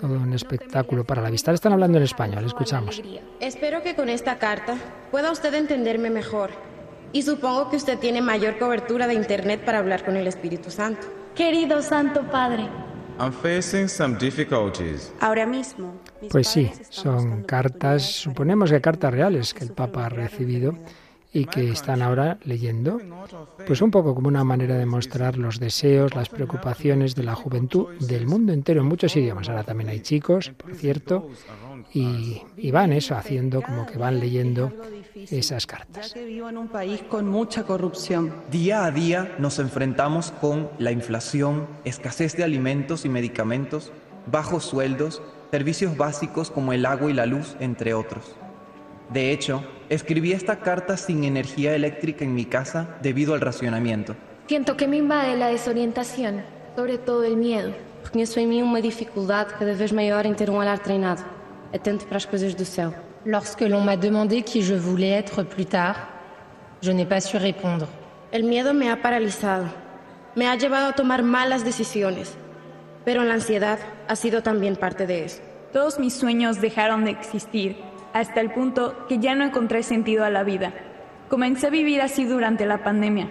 todo 0.00 0.14
un 0.14 0.32
espectáculo 0.32 1.04
para 1.04 1.22
la 1.22 1.30
vista. 1.30 1.50
Ahora 1.50 1.56
Están 1.56 1.72
hablando 1.72 1.98
en 1.98 2.04
español, 2.04 2.44
escuchamos. 2.44 3.02
Espero 3.40 3.82
que 3.82 3.94
con 3.94 4.08
esta 4.08 4.38
carta 4.38 4.76
pueda 5.10 5.30
usted 5.32 5.52
entenderme 5.54 6.10
mejor. 6.10 6.50
Y 7.12 7.22
supongo 7.22 7.70
que 7.70 7.76
usted 7.76 7.98
tiene 7.98 8.20
mayor 8.20 8.58
cobertura 8.58 9.06
de 9.06 9.14
Internet 9.14 9.64
para 9.64 9.78
hablar 9.78 10.04
con 10.04 10.16
el 10.16 10.26
Espíritu 10.26 10.70
Santo. 10.70 11.06
Querido 11.34 11.82
Santo 11.82 12.22
Padre, 12.30 12.68
I'm 13.18 13.32
facing 13.32 13.88
some 13.88 14.16
difficulties. 14.18 15.12
Ahora 15.20 15.46
mismo. 15.46 15.94
mis 16.20 16.30
Pues 16.30 16.48
sí, 16.48 16.70
son 16.90 17.44
cartas, 17.44 18.02
suponemos 18.02 18.70
que 18.70 18.80
cartas 18.80 19.12
reales 19.12 19.54
que 19.54 19.64
el 19.64 19.72
Papa 19.72 20.06
ha 20.06 20.08
recibido 20.08 20.74
y 21.32 21.44
que 21.46 21.70
están 21.70 22.02
ahora 22.02 22.38
leyendo, 22.44 22.98
pues 23.66 23.82
un 23.82 23.90
poco 23.90 24.14
como 24.14 24.28
una 24.28 24.44
manera 24.44 24.76
de 24.76 24.86
mostrar 24.86 25.36
los 25.36 25.60
deseos, 25.60 26.14
las 26.14 26.28
preocupaciones 26.28 27.14
de 27.14 27.24
la 27.24 27.34
juventud 27.34 27.88
del 28.00 28.26
mundo 28.26 28.52
entero 28.52 28.80
en 28.80 28.86
muchos 28.86 29.14
idiomas. 29.16 29.48
Ahora 29.48 29.64
también 29.64 29.90
hay 29.90 30.00
chicos, 30.00 30.50
por 30.56 30.74
cierto, 30.74 31.28
y, 31.96 32.42
y 32.56 32.70
van 32.70 32.92
eso, 32.92 33.14
haciendo 33.16 33.62
como 33.62 33.86
que 33.86 33.96
van 33.98 34.20
leyendo 34.20 34.72
esas 35.14 35.66
cartas. 35.66 36.12
que 36.12 36.24
vivo 36.24 36.48
en 36.48 36.58
un 36.58 36.68
país 36.68 37.02
con 37.08 37.26
mucha 37.26 37.62
corrupción. 37.62 38.32
Día 38.50 38.84
a 38.84 38.90
día 38.90 39.34
nos 39.38 39.58
enfrentamos 39.58 40.30
con 40.30 40.68
la 40.78 40.92
inflación, 40.92 41.66
escasez 41.84 42.36
de 42.36 42.44
alimentos 42.44 43.04
y 43.04 43.08
medicamentos, 43.08 43.92
bajos 44.30 44.64
sueldos, 44.64 45.22
servicios 45.50 45.96
básicos 45.96 46.50
como 46.50 46.72
el 46.72 46.84
agua 46.84 47.10
y 47.10 47.14
la 47.14 47.24
luz, 47.26 47.56
entre 47.60 47.94
otros. 47.94 48.36
De 49.12 49.32
hecho, 49.32 49.64
escribí 49.88 50.32
esta 50.32 50.58
carta 50.60 50.96
sin 50.96 51.24
energía 51.24 51.74
eléctrica 51.74 52.24
en 52.24 52.34
mi 52.34 52.44
casa 52.44 52.98
debido 53.02 53.34
al 53.34 53.40
racionamiento. 53.40 54.16
siento 54.48 54.76
que 54.76 54.86
me 54.86 54.98
invade 54.98 55.36
la 55.36 55.48
desorientación, 55.48 56.42
sobre 56.76 56.98
todo 56.98 57.24
el 57.24 57.36
miedo. 57.36 57.72
Reconheço 58.04 58.38
em 58.38 58.46
mim 58.46 58.62
uma 58.62 58.80
dificuldade 58.80 59.54
cada 59.58 59.74
vez 59.74 59.90
maior 59.90 60.24
em 60.24 60.34
ter 60.34 60.48
um 60.48 60.56
olhar 60.58 60.78
treinado, 60.78 61.24
atento 61.72 62.06
para 62.06 62.16
as 62.16 62.24
coisas 62.24 62.54
do 62.54 62.64
céu. 62.64 62.92
Lorsque 63.24 63.62
l'on 63.62 63.80
m'a 63.80 63.96
demandé 63.96 64.42
qui 64.42 64.62
je 64.62 64.74
voulais 64.74 65.10
être 65.10 65.42
plus 65.42 65.66
tard, 65.66 66.08
je 66.80 66.92
n'ai 66.92 67.06
pas 67.06 67.20
su 67.20 67.36
répondre. 67.36 67.88
El 68.32 68.44
miedo 68.44 68.72
me 68.72 68.90
ha 68.90 69.02
paralizado, 69.02 69.66
me 70.34 70.46
ha 70.46 70.56
llevado 70.56 70.88
a 70.88 70.92
tomar 70.92 71.22
malas 71.22 71.64
decisiones, 71.64 72.36
pero 73.04 73.24
la 73.24 73.34
ansiedad 73.34 73.78
ha 74.08 74.16
sido 74.16 74.42
también 74.42 74.76
parte 74.76 75.06
de 75.06 75.24
eso. 75.24 75.42
Todos 75.72 75.98
mis 75.98 76.14
sueños 76.14 76.60
dejaron 76.60 77.04
de 77.04 77.10
existir 77.10 77.76
hasta 78.12 78.40
el 78.40 78.50
punto 78.50 79.06
que 79.08 79.18
ya 79.18 79.34
no 79.34 79.44
encontré 79.44 79.82
sentido 79.82 80.24
a 80.24 80.30
la 80.30 80.44
vida. 80.44 80.72
Comencé 81.28 81.66
a 81.66 81.70
vivir 81.70 82.00
así 82.00 82.24
durante 82.24 82.64
la 82.64 82.84
pandemia. 82.84 83.28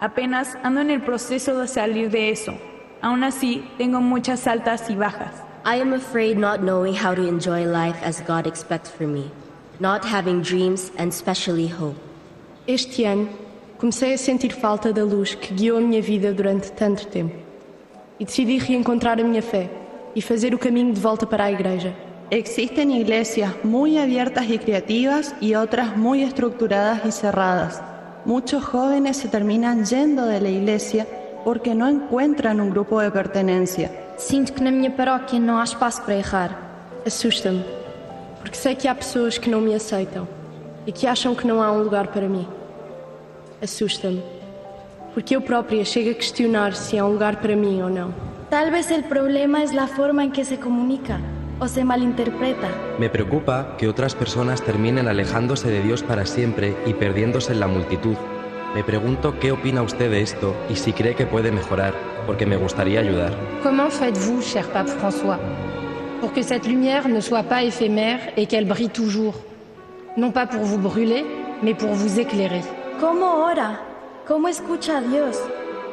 Apenas 0.00 0.56
ando 0.62 0.80
en 0.80 0.90
el 0.90 1.02
proceso 1.02 1.58
de 1.58 1.66
salir 1.66 2.10
de 2.10 2.30
eso. 2.30 2.52
Aún 3.00 3.24
así, 3.24 3.68
tengo 3.78 4.00
muchas 4.00 4.46
altas 4.46 4.90
y 4.90 4.94
bajas. 4.94 5.47
I 5.70 5.82
am 5.82 5.92
afraid 5.92 6.38
not 6.38 6.62
knowing 6.62 6.94
how 6.94 7.14
to 7.14 7.28
enjoy 7.28 7.66
life 7.66 8.02
as 8.02 8.22
God 8.22 8.46
expects 8.46 8.88
for 8.88 9.06
me, 9.06 9.30
not 9.78 10.02
having 10.02 10.40
dreams 10.40 10.90
and 10.96 11.12
especially 11.12 11.66
hope. 11.66 11.98
Este 12.66 13.04
ano, 13.04 13.28
comecei 13.76 14.14
a 14.14 14.16
sentir 14.16 14.54
falta 14.54 14.94
da 14.94 15.04
luz 15.04 15.34
que 15.34 15.52
guiou 15.52 15.76
a 15.76 15.80
minha 15.82 16.00
vida 16.00 16.32
durante 16.32 16.72
tanto 16.72 17.06
tempo. 17.08 17.36
E 18.18 18.24
decidi 18.24 18.56
reencontrar 18.56 19.20
a 19.20 19.22
minha 19.22 19.42
fé 19.42 19.68
e 20.16 20.22
fazer 20.22 20.54
o 20.54 20.58
caminho 20.58 20.94
de 20.94 21.00
volta 21.00 21.26
para 21.26 21.44
a 21.44 21.52
igreja. 21.52 21.94
Existen 22.30 22.90
iglesias 22.92 23.52
muy 23.62 23.98
abiertas 23.98 24.48
y 24.48 24.56
creativas 24.56 25.34
y 25.38 25.54
otras 25.54 25.94
muy 25.98 26.22
estructuradas 26.22 27.04
y 27.04 27.12
cerradas. 27.12 27.82
Muchos 28.24 28.64
jóvenes 28.64 29.18
se 29.18 29.28
terminan 29.28 29.84
yendo 29.84 30.24
de 30.24 30.40
la 30.40 30.48
iglesia 30.48 31.06
porque 31.44 31.74
no 31.74 31.86
encuentran 31.86 32.58
un 32.58 32.70
grupo 32.70 33.02
de 33.02 33.10
pertenencia. 33.10 34.07
Sinto 34.18 34.52
que 34.52 34.62
na 34.62 34.70
minha 34.70 34.90
paróquia 34.90 35.38
não 35.38 35.58
há 35.58 35.64
espaço 35.64 36.02
para 36.02 36.16
errar. 36.16 36.50
Assusta-me, 37.06 37.64
porque 38.40 38.56
sei 38.56 38.74
que 38.74 38.88
há 38.88 38.94
pessoas 38.94 39.38
que 39.38 39.48
não 39.48 39.60
me 39.60 39.74
aceitam 39.74 40.28
e 40.86 40.92
que 40.92 41.06
acham 41.06 41.34
que 41.34 41.46
não 41.46 41.62
há 41.62 41.70
um 41.72 41.82
lugar 41.82 42.08
para 42.08 42.28
mim. 42.28 42.46
assusta-me. 43.62 44.22
Porque 45.14 45.34
eu 45.34 45.40
própria 45.40 45.84
chego 45.84 46.10
a 46.10 46.14
questionar 46.14 46.74
se 46.74 46.98
há 46.98 47.04
um 47.04 47.12
lugar 47.12 47.36
para 47.36 47.56
mim 47.56 47.82
ou 47.82 47.88
não. 47.88 48.12
Tal 48.50 48.70
vez 48.70 48.90
el 48.90 49.04
problema 49.04 49.62
es 49.62 49.72
la 49.72 49.86
forma 49.86 50.24
en 50.24 50.30
que 50.30 50.44
se 50.44 50.58
comunica 50.58 51.20
o 51.60 51.66
se 51.66 51.84
malinterpreta. 51.84 52.68
Me 52.98 53.08
preocupa 53.10 53.76
que 53.76 53.88
otras 53.88 54.14
personas 54.14 54.62
terminen 54.62 55.08
alejándose 55.08 55.70
de 55.70 55.82
Dios 55.82 56.02
para 56.02 56.24
siempre 56.24 56.76
y 56.86 56.94
perdiéndose 56.94 57.52
en 57.52 57.60
la 57.60 57.66
multitud. 57.66 58.16
Me 58.74 58.84
pregunto 58.84 59.38
qué 59.40 59.52
opina 59.52 59.82
usted 59.82 60.10
de 60.10 60.22
esto 60.22 60.54
y 60.70 60.76
si 60.76 60.92
cree 60.92 61.14
que 61.14 61.26
puede 61.26 61.50
mejorar, 61.50 61.94
porque 62.28 62.44
me 62.44 62.58
gustaría 62.58 63.00
ayudar. 63.00 63.32
Comment 63.62 63.88
faites-vous, 63.88 64.42
cher 64.42 64.68
pape 64.68 64.90
François, 65.00 65.38
pour 66.20 66.34
que 66.34 66.42
cette 66.42 66.66
lumière 66.66 67.08
ne 67.08 67.20
soit 67.20 67.42
pas 67.42 67.62
éphémère 67.62 68.20
et 68.36 68.44
qu'elle 68.44 68.66
brille 68.66 68.90
toujours? 68.90 69.34
Non 70.18 70.30
pas 70.30 70.46
pour 70.46 70.60
vous 70.60 70.76
brûler, 70.76 71.24
mais 71.62 71.72
pour 71.72 71.92
vous 71.94 72.20
éclairer. 72.20 72.60
¿Cómo 73.00 73.46
ora? 73.50 73.80
¿Cómo 74.26 74.46
escucha 74.48 74.98
a 74.98 75.00
Dios? 75.00 75.38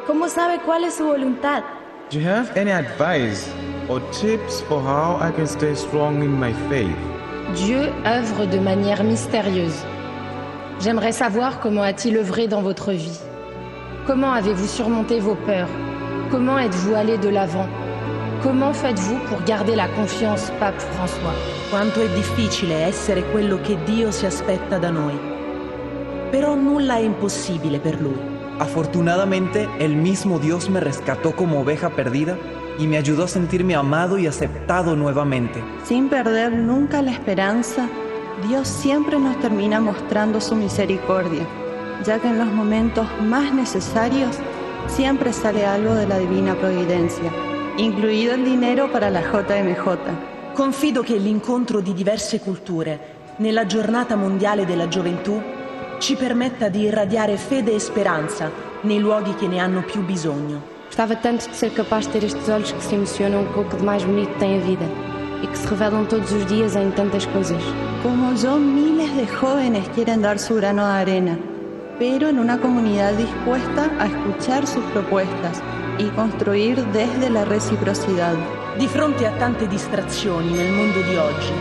¿Cómo 0.06 0.28
sabe 0.28 0.60
cuál 0.66 0.84
es 0.84 0.96
su 0.96 1.06
voluntad? 1.06 1.64
Do 2.12 2.20
you 2.20 2.28
have 2.28 2.52
any 2.58 2.72
advice 2.72 3.50
or 3.88 4.02
tips 4.12 4.62
for 4.68 4.82
how 4.82 5.18
I 5.26 5.32
can 5.32 5.48
stay 5.48 5.74
strong 5.74 6.22
in 6.22 6.38
my 6.38 6.54
faith? 6.70 6.98
Dieu 7.56 7.94
œuvre 8.06 8.46
de 8.46 8.60
manière 8.60 9.06
mystérieuse. 9.06 9.86
J'aimerais 10.82 11.14
savoir 11.14 11.62
comment 11.62 11.84
a-t-il 11.84 12.18
œuvré 12.18 12.50
dans 12.50 12.62
votre 12.62 12.92
vie. 12.92 13.22
Comment 14.06 14.34
avez-vous 14.34 14.68
surmonté 14.68 15.22
vos 15.22 15.36
peurs? 15.36 15.70
Comment 16.36 16.60
êtes-vous 16.60 16.94
allé 16.94 17.18
de 17.18 17.30
l'avant 17.30 17.70
Comment 18.44 18.74
faites-vous 18.74 19.20
pour 19.30 19.42
garder 19.46 19.74
la 19.74 19.88
confiance, 19.88 20.52
Pape 20.60 20.82
François 20.82 21.34
Quanto 21.70 22.02
è 22.02 22.10
difficile 22.10 22.76
essere 22.84 23.24
quello 23.32 23.62
che 23.62 23.78
Dio 23.86 24.12
si 24.12 24.26
aspetta 24.26 24.78
da 24.78 24.90
noi. 24.90 25.18
Però 26.32 26.54
nulla 26.56 26.98
è 26.98 27.00
impossibile 27.00 27.80
per 27.80 28.02
Lui. 28.02 28.20
Afortunadamente, 28.58 29.70
el 29.80 29.96
mismo 29.96 30.38
Dios 30.38 30.68
me 30.68 30.82
rescató 30.82 31.34
como 31.34 31.62
oveja 31.62 31.90
perdida 31.90 32.38
y 32.78 32.86
me 32.86 32.98
ayudó 32.98 33.24
a 33.24 33.28
sentirme 33.30 33.74
amado 33.74 34.18
y 34.18 34.28
aceptado 34.28 34.94
nuevamente. 34.98 35.64
Sin 35.86 36.10
perder 36.10 36.52
nunca 36.52 37.02
la 37.02 37.12
esperanza, 37.12 37.88
Dios 38.46 38.68
siempre 38.68 39.18
nos 39.18 39.40
termina 39.40 39.80
mostrando 39.80 40.42
su 40.42 40.54
misericordia, 40.54 41.48
ya 42.04 42.20
que 42.20 42.28
en 42.28 42.40
los 42.40 42.52
momentos 42.52 43.08
más 43.22 43.54
necesarios 43.54 44.38
siempre 44.88 45.32
sale 45.34 45.66
algo 45.66 45.94
de 45.94 46.08
la 46.08 46.18
divina 46.18 46.56
providencia, 46.56 47.32
incluido 47.78 48.34
el 48.34 48.44
dinero 48.44 48.92
para 48.92 49.10
la 49.10 49.22
JMJ. 49.22 50.54
Confido 50.54 51.02
che 51.02 51.18
l'incontro 51.18 51.82
di 51.82 51.94
diverse 51.94 52.40
culture 52.40 53.14
nella 53.38 53.66
giornata 53.66 54.16
mondiale 54.16 54.66
della 54.66 54.88
gioventù 54.88 55.42
ci 56.00 56.16
permetta 56.16 56.70
di 56.70 56.82
irradiare 56.82 57.38
fede 57.38 57.74
e 57.74 57.80
speranza 57.80 58.50
nei 58.82 59.00
luoghi 59.00 59.36
che 59.36 59.48
ne 59.48 59.60
hanno 59.60 59.82
più 59.84 60.04
bisogno. 60.04 60.74
Gostava 60.86 61.16
tanto 61.16 61.48
de 61.48 61.54
ser 61.54 61.74
capaz 61.74 62.06
de 62.06 62.12
ter 62.14 62.24
estes 62.24 62.48
olhos 62.48 62.72
que 62.72 62.82
se 62.82 62.96
emocionam 62.96 63.46
com 63.54 63.62
o 63.62 63.66
que 63.66 63.76
de 63.76 63.84
mais 63.84 64.04
bonito 64.06 64.38
tem 64.38 64.58
a 64.58 64.62
vida 64.62 64.86
e 65.42 65.48
que 65.48 65.58
se 65.58 65.68
revelam 65.68 66.06
todos 66.06 66.32
os 66.32 66.46
dias 66.46 66.76
em 66.76 66.92
tantas 66.92 67.26
coisas. 67.26 67.62
Como 68.02 68.34
yo, 68.36 68.58
miles 68.58 69.14
de 69.16 69.26
jóvenes 69.28 69.90
quieren 69.90 70.22
dar 70.22 70.40
su 70.40 70.56
grano 70.56 70.86
de 70.86 70.94
arena, 70.94 71.40
pero 71.98 72.28
en 72.28 72.40
una 72.40 72.60
comunidad 72.60 73.14
dispuesta 73.14 73.90
a 74.00 74.08
escuchar 74.08 74.68
sus 74.68 74.84
propuestas 74.86 75.62
y 75.98 76.06
construir 76.10 76.84
desde 76.88 77.30
la 77.30 77.46
reciprocidad. 77.46 78.36
Di 78.78 78.88
fronte 78.88 79.26
a 79.26 79.32
tante 79.38 79.68
distrazioni 79.68 80.52
nel 80.52 80.72
mondo 80.74 81.02
di 81.02 81.16
oggi, 81.16 81.54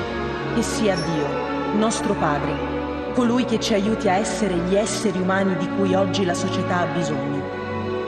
che 0.54 0.62
sia 0.62 0.96
Dio, 0.96 1.78
nostro 1.78 2.14
Padre, 2.14 2.52
colui 3.14 3.44
che 3.44 3.60
ci 3.60 3.74
aiuti 3.74 4.08
a 4.08 4.16
essere 4.16 4.56
gli 4.56 4.74
esseri 4.74 5.20
umani 5.20 5.56
di 5.56 5.68
cui 5.76 5.94
oggi 5.94 6.24
la 6.24 6.34
società 6.34 6.80
ha 6.80 6.86
bisogno. 6.86 7.42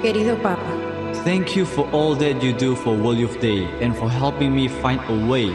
Querido 0.01 0.37
Papa, 0.37 0.85
Thank 1.23 1.57
you 1.57 1.65
for 1.65 1.87
all 1.93 2.17
that 2.17 2.43
you 2.43 2.53
do 2.53 2.75
for 2.75 2.95
World 2.95 3.19
Youth 3.19 3.39
Day 3.41 3.67
and 3.81 3.95
for 3.95 4.11
helping 4.11 4.53
me 4.53 4.69
find 4.69 5.01
a 5.09 5.27
way 5.27 5.51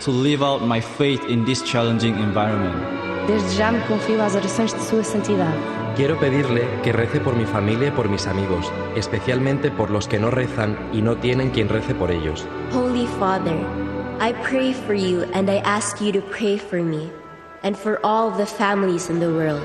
to 0.00 0.10
live 0.10 0.42
out 0.42 0.62
my 0.62 0.80
faith 0.80 1.22
in 1.28 1.44
this 1.44 1.62
challenging 1.62 2.16
environment. 2.18 2.74
desde 3.26 3.56
já 3.56 3.72
me 3.72 3.80
confio 3.88 4.22
às 4.22 4.34
orações 4.34 4.72
de 4.72 4.80
Sua 4.82 5.02
Santidade. 5.02 5.85
Quiero 5.96 6.20
pedirle 6.20 6.68
que 6.82 6.92
rece 6.92 7.20
por 7.20 7.34
mi 7.34 7.46
familia 7.46 7.88
y 7.88 7.90
por 7.90 8.10
mis 8.10 8.26
amigos, 8.26 8.70
especialmente 8.96 9.70
por 9.70 9.90
los 9.90 10.06
que 10.06 10.18
no 10.18 10.30
rezan 10.30 10.76
y 10.92 11.00
no 11.00 11.16
tienen 11.16 11.48
quien 11.48 11.70
rece 11.70 11.94
por 11.94 12.10
ellos. 12.10 12.46
Holy 12.74 13.06
Father, 13.18 13.56
I 14.20 14.34
pray 14.46 14.74
for 14.74 14.94
you 14.94 15.22
and 15.32 15.48
I 15.48 15.62
ask 15.64 15.98
you 15.98 16.12
to 16.12 16.20
pray 16.20 16.58
for 16.58 16.82
me 16.82 17.10
and 17.62 17.74
for 17.74 17.98
all 18.04 18.30
the 18.30 18.44
families 18.44 19.08
in 19.08 19.20
the 19.20 19.28
world. 19.28 19.62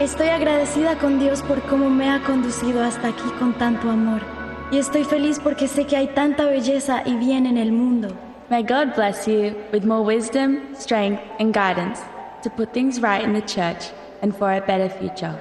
Estoy 0.00 0.28
agradecida 0.28 0.96
con 0.96 1.18
Dios 1.18 1.42
por 1.42 1.60
cómo 1.68 1.90
me 1.90 2.08
ha 2.08 2.22
conducido 2.24 2.82
hasta 2.82 3.08
aquí 3.08 3.30
con 3.38 3.52
tanto 3.52 3.90
amor. 3.90 4.22
Y 4.70 4.78
estoy 4.78 5.04
feliz 5.04 5.38
porque 5.38 5.68
sé 5.68 5.84
que 5.84 5.98
hay 5.98 6.06
tanta 6.14 6.46
belleza 6.46 7.02
y 7.04 7.14
bien 7.16 7.44
en 7.44 7.58
el 7.58 7.72
mundo. 7.72 8.08
May 8.48 8.62
God 8.62 8.94
bless 8.96 9.26
you 9.26 9.54
with 9.70 9.84
more 9.84 10.02
wisdom, 10.02 10.74
strength, 10.74 11.20
and 11.38 11.52
guidance 11.52 12.00
to 12.42 12.48
put 12.48 12.72
things 12.72 13.02
right 13.02 13.22
in 13.22 13.34
the 13.34 13.42
church 13.42 13.92
and 14.22 14.34
for 14.34 14.50
a 14.50 14.62
better 14.62 14.88
future. 14.88 15.38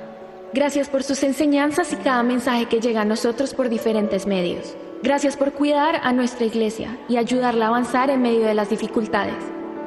Gracias 0.53 0.87
por 0.87 1.03
sus 1.03 1.23
enseñanzas 1.23 1.91
y 1.91 1.97
cada 1.97 2.23
mensaje 2.23 2.67
que 2.67 2.79
llega 2.79 3.01
a 3.01 3.05
nosotros 3.05 3.53
por 3.53 3.67
diferentes 3.67 4.25
medios. 4.25 4.75
Gracias 5.03 5.35
por 5.35 5.51
cuidar 5.51 5.99
a 6.03 6.13
nuestra 6.13 6.45
iglesia 6.45 6.97
y 7.09 7.17
ayudarla 7.17 7.65
a 7.65 7.67
avanzar 7.67 8.09
en 8.09 8.21
medio 8.21 8.45
de 8.45 8.53
las 8.53 8.69
dificultades. 8.69 9.35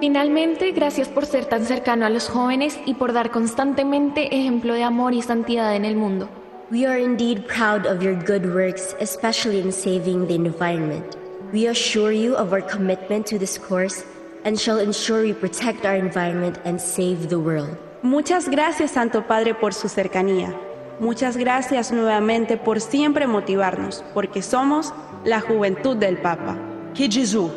Finalmente, 0.01 0.73
gracias 0.73 1.09
por 1.09 1.27
ser 1.27 1.47
tan 1.47 1.65
cercano 1.65 2.07
a 2.07 2.11
los 2.11 2.29
jóvenes 2.29 2.79
y 2.87 2.95
por 2.95 3.13
dar 3.13 3.31
constantemente 3.31 4.35
ejemplo 4.37 4.75
de 4.75 4.83
amor 4.83 5.15
y 5.15 5.23
santidad 5.23 5.75
en 5.75 5.85
el 5.85 5.97
mundo. 5.97 6.29
We 6.71 6.87
are 6.87 7.03
indeed 7.03 7.47
proud 7.47 7.87
of 7.87 8.03
your 8.03 8.15
good 8.15 8.47
works, 8.55 8.95
especially 9.01 9.61
in 9.61 9.73
saving 9.73 10.29
the 10.29 10.35
environment. 10.35 11.17
We 11.53 11.69
assure 11.69 12.13
you 12.13 12.37
of 12.37 12.53
our 12.53 12.63
commitment 12.63 13.27
to 13.29 13.39
this 13.39 13.59
course 13.59 14.05
and 14.45 14.59
shall 14.59 14.79
ensure 14.79 15.23
we 15.23 15.33
protect 15.33 15.85
our 15.85 15.97
environment 15.97 16.59
and 16.65 16.81
save 16.81 17.29
the 17.29 17.41
world. 17.41 17.77
Muchas 18.03 18.49
gracias, 18.49 18.93
Santo 18.93 19.27
Padre, 19.27 19.55
por 19.55 19.75
su 19.75 19.89
cercanía. 19.89 20.55
Muchas 21.01 21.37
gracias 21.37 21.93
nuevamente 21.93 22.57
por 22.57 22.81
siempre 22.81 23.27
motivarnos, 23.27 24.05
porque 24.15 24.43
somos 24.43 24.93
la 25.25 25.41
juventud 25.41 25.97
del 25.97 26.17
Papa. 26.19 26.57
Che 26.95 27.09
Gesù, 27.09 27.51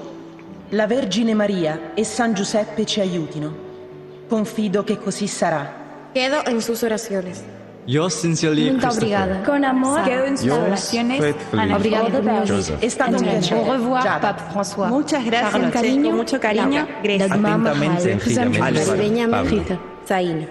la 0.71 0.85
Vergine 0.85 1.33
Maria 1.33 1.91
e 1.95 2.03
San 2.03 2.33
Giuseppe 2.33 2.85
ci 2.85 2.99
aiutino. 2.99 3.53
Confido 4.29 4.83
che 4.83 4.97
così 4.97 5.27
sarà. 5.27 6.11
Quedo 6.13 6.43
en 6.45 6.61
sus 6.61 6.83
oraciones. 6.83 7.43
Yours 7.85 8.13
sincerely, 8.13 8.69
Muito 8.69 8.87
obrigada. 8.87 9.43
Con 9.43 9.63
amor. 9.63 10.03
Quedo 10.03 10.25
en 10.25 10.37
sus 10.37 10.51
oraciones. 10.51 11.19
Joseph. 11.19 11.51
Un 11.53 13.19
piacere. 13.19 13.59
Au 13.59 13.71
revoir. 13.71 14.21
Pape 14.21 14.41
François. 14.53 14.87
Muchas 14.89 15.25
gracias, 15.25 15.51
Charlotte. 15.51 15.73
cariño, 15.73 16.09
con 16.09 16.17
mucho 16.17 16.39
cariño, 16.39 16.87
Grecia. 17.01 17.25
Atentamente. 17.25 18.19
Rita, 19.43 19.79
Zaina. 20.05 20.47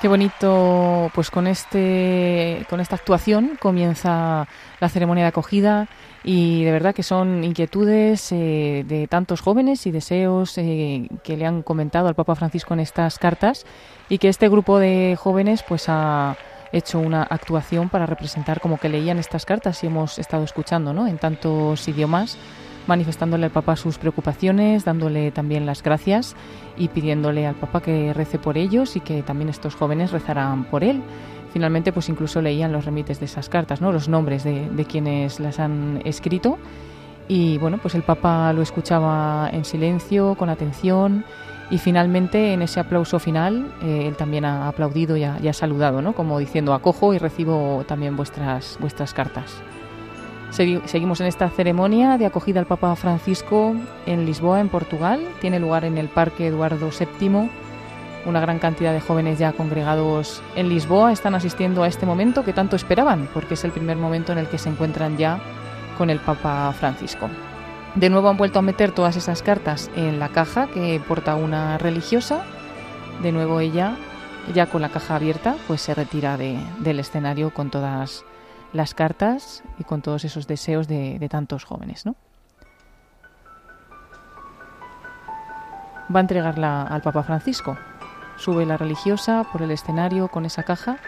Qué 0.00 0.08
bonito, 0.08 1.10
pues 1.14 1.30
con 1.30 1.46
este, 1.46 2.64
con 2.70 2.80
esta 2.80 2.96
actuación 2.96 3.58
comienza 3.60 4.48
la 4.80 4.88
ceremonia 4.88 5.24
de 5.24 5.28
acogida 5.28 5.88
y 6.24 6.64
de 6.64 6.72
verdad 6.72 6.94
que 6.94 7.02
son 7.02 7.44
inquietudes 7.44 8.32
eh, 8.32 8.82
de 8.88 9.08
tantos 9.08 9.42
jóvenes 9.42 9.86
y 9.86 9.90
deseos 9.90 10.56
eh, 10.56 11.06
que 11.22 11.36
le 11.36 11.44
han 11.44 11.62
comentado 11.62 12.08
al 12.08 12.14
Papa 12.14 12.34
Francisco 12.34 12.72
en 12.72 12.80
estas 12.80 13.18
cartas 13.18 13.66
y 14.08 14.16
que 14.16 14.30
este 14.30 14.48
grupo 14.48 14.78
de 14.78 15.18
jóvenes 15.20 15.62
pues 15.68 15.84
ha 15.88 16.34
hecho 16.72 16.98
una 16.98 17.22
actuación 17.22 17.90
para 17.90 18.06
representar 18.06 18.60
como 18.60 18.78
que 18.78 18.88
leían 18.88 19.18
estas 19.18 19.44
cartas 19.44 19.84
y 19.84 19.88
hemos 19.88 20.18
estado 20.18 20.44
escuchando, 20.44 20.94
¿no? 20.94 21.08
En 21.08 21.18
tantos 21.18 21.86
idiomas 21.88 22.38
manifestándole 22.86 23.46
al 23.46 23.50
Papa 23.50 23.76
sus 23.76 23.98
preocupaciones, 23.98 24.84
dándole 24.84 25.30
también 25.30 25.66
las 25.66 25.82
gracias 25.82 26.34
y 26.76 26.88
pidiéndole 26.88 27.46
al 27.46 27.54
Papa 27.54 27.80
que 27.80 28.12
rece 28.12 28.38
por 28.38 28.56
ellos 28.56 28.96
y 28.96 29.00
que 29.00 29.22
también 29.22 29.48
estos 29.48 29.74
jóvenes 29.74 30.12
rezarán 30.12 30.64
por 30.64 30.84
él. 30.84 31.02
Finalmente, 31.52 31.92
pues 31.92 32.08
incluso 32.08 32.40
leían 32.40 32.72
los 32.72 32.84
remites 32.84 33.18
de 33.18 33.26
esas 33.26 33.48
cartas, 33.48 33.80
¿no? 33.80 33.92
Los 33.92 34.08
nombres 34.08 34.44
de, 34.44 34.86
quienes 34.88 35.40
las 35.40 35.58
han 35.58 36.00
escrito. 36.04 36.58
Y 37.26 37.58
bueno, 37.58 37.78
pues 37.78 37.94
el 37.94 38.02
Papa 38.02 38.52
lo 38.52 38.62
escuchaba 38.62 39.50
en 39.52 39.64
silencio, 39.64 40.36
con 40.36 40.48
atención, 40.48 41.24
y 41.70 41.78
finalmente 41.78 42.52
en 42.52 42.62
ese 42.62 42.80
aplauso 42.80 43.18
final 43.18 43.72
eh, 43.82 44.06
él 44.08 44.16
también 44.16 44.44
ha 44.44 44.66
aplaudido 44.66 45.16
y 45.16 45.24
ha, 45.24 45.38
y 45.40 45.48
ha 45.48 45.52
saludado, 45.52 46.02
¿no? 46.02 46.12
Como 46.12 46.38
diciendo 46.38 46.74
acojo 46.74 47.14
y 47.14 47.18
recibo 47.18 47.84
también 47.86 48.16
vuestras 48.16 48.76
vuestras 48.80 49.14
cartas. 49.14 49.62
Segui- 50.50 50.82
Seguimos 50.86 51.20
en 51.20 51.26
esta 51.26 51.48
ceremonia 51.48 52.18
de 52.18 52.26
acogida 52.26 52.60
al 52.60 52.66
Papa 52.66 52.94
Francisco 52.96 53.74
en 54.06 54.26
Lisboa, 54.26 54.60
en 54.60 54.68
Portugal. 54.68 55.20
Tiene 55.40 55.60
lugar 55.60 55.84
en 55.84 55.96
el 55.96 56.08
Parque 56.08 56.46
Eduardo 56.48 56.90
VII. 56.90 57.48
Una 58.26 58.40
gran 58.40 58.58
cantidad 58.58 58.92
de 58.92 59.00
jóvenes 59.00 59.38
ya 59.38 59.52
congregados 59.52 60.42
en 60.56 60.68
Lisboa 60.68 61.12
están 61.12 61.34
asistiendo 61.34 61.82
a 61.82 61.88
este 61.88 62.04
momento 62.04 62.44
que 62.44 62.52
tanto 62.52 62.76
esperaban, 62.76 63.28
porque 63.32 63.54
es 63.54 63.64
el 63.64 63.70
primer 63.70 63.96
momento 63.96 64.32
en 64.32 64.38
el 64.38 64.46
que 64.48 64.58
se 64.58 64.68
encuentran 64.68 65.16
ya 65.16 65.38
con 65.96 66.10
el 66.10 66.18
Papa 66.18 66.72
Francisco. 66.78 67.28
De 67.94 68.10
nuevo 68.10 68.28
han 68.28 68.36
vuelto 68.36 68.58
a 68.58 68.62
meter 68.62 68.92
todas 68.92 69.16
esas 69.16 69.42
cartas 69.42 69.90
en 69.96 70.18
la 70.18 70.28
caja 70.28 70.66
que 70.68 71.00
porta 71.08 71.34
una 71.34 71.78
religiosa 71.78 72.42
de 73.22 73.32
nuevo 73.32 73.60
ella, 73.60 73.96
ya 74.54 74.66
con 74.66 74.82
la 74.82 74.88
caja 74.90 75.16
abierta, 75.16 75.56
pues 75.66 75.80
se 75.80 75.94
retira 75.94 76.36
del 76.36 77.00
escenario 77.00 77.50
con 77.50 77.70
todas 77.70 78.24
las 78.72 78.94
cartas 78.94 79.62
y 79.78 79.84
con 79.84 80.02
todos 80.02 80.24
esos 80.24 80.46
deseos 80.46 80.88
de, 80.88 81.26
tantos 81.30 81.64
jóvenes, 81.64 82.06
¿no? 82.06 82.14
Va 86.14 86.18
a 86.18 86.22
entregarla 86.22 86.82
al 86.82 87.02
Papa 87.02 87.22
Francisco. 87.22 87.76
Sube 88.36 88.66
la 88.66 88.76
religiosa 88.76 89.44
por 89.52 89.62
el 89.62 89.70
escenario 89.70 90.28
con 90.28 90.44
esa 90.44 90.62
caja 90.62 90.98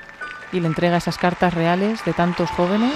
y 0.53 0.61
le 0.61 0.67
entrega 0.67 0.99
esas 0.99 1.19
cartas 1.19 1.55
reales 1.55 2.05
de 2.05 2.13
tantos 2.13 2.51
jóvenes 2.51 2.93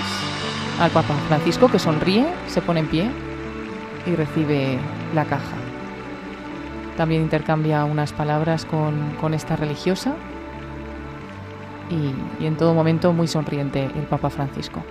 al 0.78 0.90
Papa 0.90 1.14
Francisco, 1.26 1.68
que 1.68 1.78
sonríe, 1.78 2.26
se 2.48 2.60
pone 2.60 2.80
en 2.80 2.88
pie 2.88 3.10
y 4.06 4.14
recibe 4.14 4.78
la 5.14 5.24
caja. 5.24 5.56
También 6.96 7.22
intercambia 7.22 7.84
unas 7.84 8.12
palabras 8.12 8.64
con, 8.64 9.34
esta 9.34 9.56
religiosa 9.56 10.14
y, 11.90 12.42
y 12.42 12.46
en 12.46 12.56
todo 12.56 12.74
momento 12.74 13.12
muy 13.12 13.28
sonriente 13.28 13.84
el 13.84 14.06
Papa 14.08 14.30
Francisco. 14.30 14.82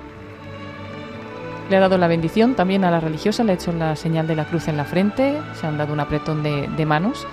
Le 1.70 1.78
ha 1.78 1.80
dado 1.80 1.98
la 1.98 2.08
bendición 2.08 2.54
también 2.54 2.84
a 2.84 2.92
la 2.92 3.00
religiosa, 3.00 3.44
le 3.44 3.54
ha 3.54 3.56
hecho 3.56 3.72
la 3.72 3.96
señal 3.96 4.28
de 4.28 4.36
la 4.36 4.46
cruz 4.46 4.68
en 4.68 4.78
la 4.78 4.86
frente, 4.86 5.40
se 5.60 5.66
han 5.66 5.78
dado 5.78 5.94
un 5.94 6.00
apretón 6.00 6.44
de, 6.44 6.86
manos 6.86 7.26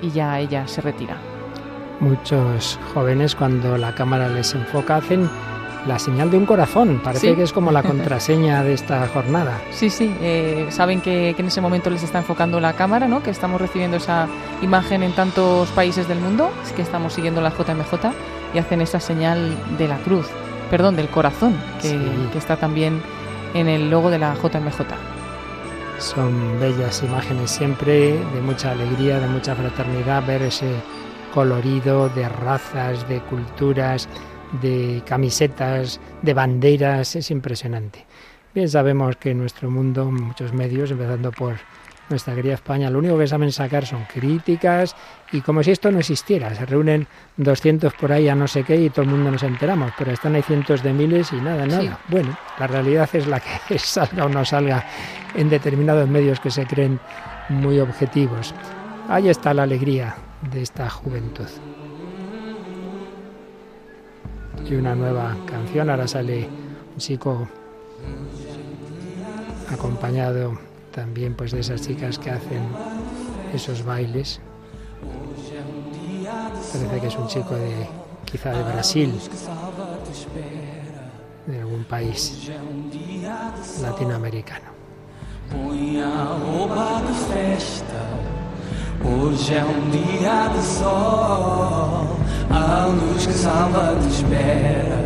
y 0.00 0.10
ya 0.10 0.40
ella 0.40 0.66
se 0.66 0.80
retira. 0.80 1.16
Muchos 2.00 2.78
jóvenes 2.94 3.34
cuando 3.34 3.76
la 3.76 3.94
cámara 3.94 4.28
les 4.28 4.54
enfoca 4.54 4.96
hacen 4.96 5.28
la 5.86 5.98
señal 5.98 6.30
de 6.30 6.38
un 6.38 6.46
corazón. 6.46 7.00
Parece 7.04 7.34
que 7.34 7.42
es 7.42 7.52
como 7.52 7.70
la 7.70 7.82
contraseña 7.82 8.62
de 8.62 8.72
esta 8.72 9.06
jornada. 9.08 9.60
Sí, 9.70 9.90
sí. 9.90 10.14
Eh, 10.22 10.66
saben 10.70 11.02
que, 11.02 11.34
que, 11.36 11.42
en 11.42 11.48
ese 11.48 11.60
momento 11.60 11.90
les 11.90 12.02
está 12.02 12.18
enfocando 12.18 12.60
la 12.60 12.72
cámara, 12.72 13.06
¿no? 13.08 13.22
Que 13.22 13.30
estamos 13.30 13.60
recibiendo 13.60 13.98
esa 13.98 14.26
imagen 14.62 15.02
en 15.02 15.12
tantos 15.12 15.68
países 15.70 16.08
del 16.08 16.18
mundo. 16.18 16.50
Es 16.64 16.72
que 16.72 16.82
estamos 16.82 17.12
siguiendo 17.12 17.40
la 17.40 17.50
JMJ 17.50 18.12
y 18.54 18.58
hacen 18.58 18.80
esa 18.80 19.00
señal 19.00 19.56
de 19.78 19.88
la 19.88 19.98
cruz, 19.98 20.26
perdón, 20.70 20.96
del 20.96 21.08
corazón, 21.08 21.56
que, 21.80 21.98
que 22.32 22.38
está 22.38 22.56
también 22.56 23.00
en 23.54 23.68
el 23.68 23.90
logo 23.90 24.10
de 24.10 24.18
la 24.18 24.34
JMJ. 24.34 24.80
Son 25.98 26.60
bellas 26.60 27.02
imágenes 27.02 27.50
siempre, 27.50 28.12
de 28.12 28.40
mucha 28.42 28.72
alegría, 28.72 29.18
de 29.18 29.28
mucha 29.28 29.54
fraternidad, 29.54 30.26
ver 30.26 30.42
ese 30.42 30.70
colorido 31.32 32.08
de 32.10 32.28
razas, 32.28 33.08
de 33.08 33.20
culturas, 33.20 34.08
de 34.60 35.02
camisetas, 35.06 36.00
de 36.22 36.34
banderas, 36.34 37.16
es 37.16 37.30
impresionante. 37.30 38.06
Bien 38.54 38.68
sabemos 38.68 39.16
que 39.16 39.30
en 39.30 39.38
nuestro 39.38 39.70
mundo, 39.70 40.06
muchos 40.10 40.52
medios, 40.52 40.90
empezando 40.90 41.30
por 41.32 41.56
nuestra 42.08 42.34
querida 42.34 42.54
España, 42.54 42.90
lo 42.90 42.98
único 42.98 43.18
que 43.18 43.26
saben 43.26 43.52
sacar 43.52 43.86
son 43.86 44.04
críticas 44.04 44.94
y 45.32 45.40
como 45.40 45.62
si 45.62 45.72
esto 45.72 45.90
no 45.90 45.98
existiera. 45.98 46.54
Se 46.54 46.66
reúnen 46.66 47.06
200 47.36 47.94
por 47.94 48.12
ahí 48.12 48.28
a 48.28 48.34
no 48.34 48.46
sé 48.46 48.62
qué 48.64 48.76
y 48.76 48.90
todo 48.90 49.02
el 49.02 49.10
mundo 49.10 49.30
nos 49.30 49.42
enteramos, 49.42 49.92
pero 49.98 50.12
están 50.12 50.34
ahí 50.34 50.42
cientos 50.42 50.82
de 50.82 50.92
miles 50.92 51.32
y 51.32 51.36
nada, 51.36 51.66
nada. 51.66 51.98
Bueno, 52.08 52.36
la 52.58 52.66
realidad 52.66 53.08
es 53.12 53.26
la 53.26 53.40
que 53.40 53.78
salga 53.78 54.24
o 54.24 54.28
no 54.28 54.44
salga 54.44 54.84
en 55.34 55.48
determinados 55.48 56.08
medios 56.08 56.40
que 56.40 56.50
se 56.50 56.66
creen 56.66 57.00
muy 57.48 57.80
objetivos. 57.80 58.54
Ahí 59.08 59.28
está 59.28 59.54
la 59.54 59.64
alegría 59.64 60.16
de 60.50 60.62
esta 60.62 60.88
juventud. 60.88 61.48
Y 64.68 64.74
una 64.74 64.94
nueva 64.94 65.36
canción, 65.46 65.90
ahora 65.90 66.08
sale 66.08 66.48
un 66.92 66.98
chico 66.98 67.48
acompañado 69.72 70.58
también 70.96 71.34
pues 71.34 71.52
de 71.52 71.60
esas 71.60 71.82
chicas 71.82 72.18
que 72.18 72.30
hacen 72.30 72.62
esos 73.52 73.84
bailes. 73.84 74.40
Parece 76.72 77.00
que 77.00 77.06
es 77.06 77.16
un 77.16 77.26
chico 77.28 77.54
de 77.54 77.86
quizá 78.24 78.50
de 78.50 78.62
Brasil, 78.62 79.12
de 81.46 81.60
algún 81.60 81.84
país 81.84 82.50
latinoamericano. 83.82 84.74
Hoje 89.04 89.54
é 89.54 89.64
um 89.64 89.90
dia 89.90 90.48
de 90.48 90.62
sol, 90.62 92.16
a 92.50 92.86
luz 92.86 93.26
que 93.26 93.32
salva 93.32 93.94
te 94.00 94.08
espera. 94.08 94.98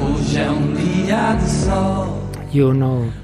Hoje 0.00 0.38
é 0.38 0.50
um 0.50 0.74
dia 0.74 1.34
de 1.34 1.48
sol. 1.48 2.20
E 2.52 2.62
uno 2.62 3.23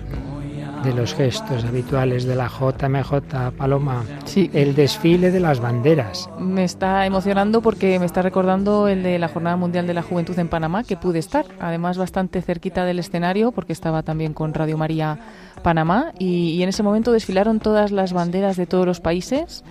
de 0.82 0.94
los 0.94 1.14
gestos 1.14 1.64
habituales 1.64 2.24
de 2.24 2.36
la 2.36 2.48
JMJ 2.48 3.52
Paloma, 3.56 4.04
sí. 4.24 4.50
el 4.52 4.74
desfile 4.74 5.30
de 5.30 5.40
las 5.40 5.60
banderas. 5.60 6.28
Me 6.38 6.64
está 6.64 7.06
emocionando 7.06 7.60
porque 7.60 7.98
me 7.98 8.06
está 8.06 8.22
recordando 8.22 8.88
el 8.88 9.02
de 9.02 9.18
la 9.18 9.28
Jornada 9.28 9.56
Mundial 9.56 9.86
de 9.86 9.94
la 9.94 10.02
Juventud 10.02 10.38
en 10.38 10.48
Panamá, 10.48 10.84
que 10.84 10.96
pude 10.96 11.18
estar, 11.18 11.46
además 11.60 11.98
bastante 11.98 12.42
cerquita 12.42 12.84
del 12.84 12.98
escenario, 12.98 13.52
porque 13.52 13.72
estaba 13.72 14.02
también 14.02 14.32
con 14.32 14.54
Radio 14.54 14.78
María 14.78 15.18
Panamá, 15.62 16.12
y, 16.18 16.50
y 16.52 16.62
en 16.62 16.68
ese 16.68 16.82
momento 16.82 17.12
desfilaron 17.12 17.60
todas 17.60 17.92
las 17.92 18.12
banderas 18.12 18.56
de 18.56 18.66
todos 18.66 18.86
los 18.86 19.00
países 19.00 19.64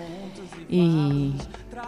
y 0.70 1.34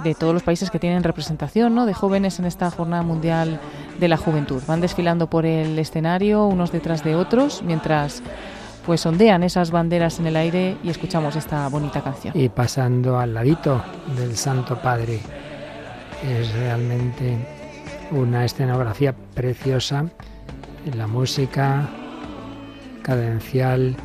de 0.04 0.16
todos 0.16 0.34
los 0.34 0.44
países 0.44 0.72
que 0.72 0.80
tienen 0.80 1.04
representación 1.04 1.76
¿no? 1.76 1.86
de 1.86 1.94
jóvenes 1.94 2.40
en 2.40 2.46
esta 2.46 2.72
Jornada 2.72 3.04
Mundial 3.04 3.60
de 4.00 4.08
la 4.08 4.18
Juventud. 4.18 4.62
Van 4.68 4.82
desfilando 4.82 5.30
por 5.30 5.46
el 5.46 5.78
escenario 5.78 6.46
unos 6.46 6.72
detrás 6.72 7.04
de 7.04 7.16
otros, 7.16 7.62
mientras 7.64 8.24
pues 8.86 9.06
ondean 9.06 9.44
esas 9.44 9.72
banderas 9.72 10.20
en 10.20 10.28
el 10.28 10.36
aire 10.36 10.78
y 10.84 10.90
escuchamos 10.90 11.36
esta 11.36 11.68
bonita 11.68 12.02
canción. 12.02 12.34
Y 12.38 12.50
pasando 12.50 13.20
al 13.20 13.34
ladito 13.34 13.84
del 14.18 14.36
Santo 14.36 14.82
Padre, 14.82 15.20
es 16.24 16.54
realmente 16.54 17.38
una 18.12 18.46
escenografía 18.46 19.14
preciosa, 19.34 20.06
la 20.96 21.08
música 21.08 21.90
cadencial 23.04 23.96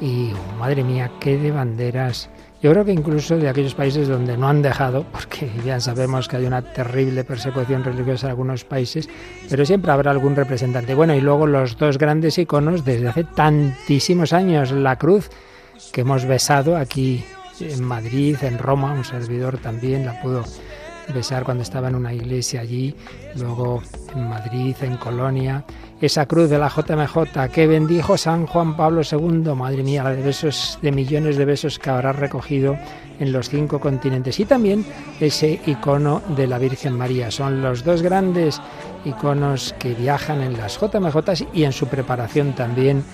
y, 0.00 0.32
madre 0.58 0.82
mía, 0.84 1.10
qué 1.20 1.36
de 1.36 1.50
banderas 1.50 2.30
yo 2.62 2.70
creo 2.72 2.84
que 2.84 2.92
incluso 2.92 3.38
de 3.38 3.48
aquellos 3.48 3.74
países 3.74 4.06
donde 4.06 4.36
no 4.36 4.48
han 4.48 4.60
dejado, 4.60 5.04
porque 5.12 5.50
ya 5.64 5.80
sabemos 5.80 6.28
que 6.28 6.36
hay 6.36 6.44
una 6.44 6.60
terrible 6.60 7.24
persecución 7.24 7.82
religiosa 7.82 8.26
en 8.26 8.30
algunos 8.32 8.64
países, 8.64 9.08
pero 9.48 9.64
siempre 9.64 9.90
habrá 9.92 10.10
algún 10.10 10.36
representante. 10.36 10.94
Bueno, 10.94 11.14
y 11.14 11.20
luego 11.20 11.46
los 11.46 11.78
dos 11.78 11.96
grandes 11.96 12.36
iconos 12.36 12.84
desde 12.84 13.08
hace 13.08 13.24
tantísimos 13.24 14.32
años, 14.32 14.72
la 14.72 14.96
cruz 14.96 15.30
que 15.92 16.02
hemos 16.02 16.26
besado 16.26 16.76
aquí 16.76 17.24
en 17.60 17.82
Madrid, 17.82 18.36
en 18.42 18.58
Roma, 18.58 18.92
un 18.92 19.04
servidor 19.04 19.58
también 19.58 20.04
la 20.04 20.20
pudo 20.20 20.44
besar 21.14 21.44
cuando 21.44 21.62
estaba 21.62 21.88
en 21.88 21.94
una 21.94 22.12
iglesia 22.12 22.60
allí, 22.60 22.94
luego 23.36 23.82
en 24.14 24.28
Madrid, 24.28 24.74
en 24.82 24.96
Colonia, 24.96 25.64
esa 26.00 26.26
cruz 26.26 26.48
de 26.48 26.58
la 26.58 26.68
JMJ 26.68 27.50
que 27.52 27.66
bendijo 27.66 28.16
San 28.16 28.46
Juan 28.46 28.76
Pablo 28.76 29.02
II, 29.02 29.54
madre 29.54 29.82
mía, 29.82 30.02
la 30.02 30.12
de 30.12 30.22
besos, 30.22 30.78
de 30.80 30.92
millones 30.92 31.36
de 31.36 31.44
besos 31.44 31.78
que 31.78 31.90
habrá 31.90 32.12
recogido 32.12 32.76
en 33.18 33.32
los 33.32 33.50
cinco 33.50 33.78
continentes. 33.80 34.40
Y 34.40 34.46
también 34.46 34.84
ese 35.20 35.60
icono 35.66 36.22
de 36.36 36.46
la 36.46 36.58
Virgen 36.58 36.94
María. 36.94 37.30
Son 37.30 37.60
los 37.60 37.84
dos 37.84 38.00
grandes 38.02 38.60
iconos 39.04 39.74
que 39.78 39.94
viajan 39.94 40.40
en 40.40 40.56
las 40.56 40.80
JMJ 40.80 41.48
y 41.52 41.64
en 41.64 41.72
su 41.72 41.86
preparación 41.86 42.54
también 42.54 43.04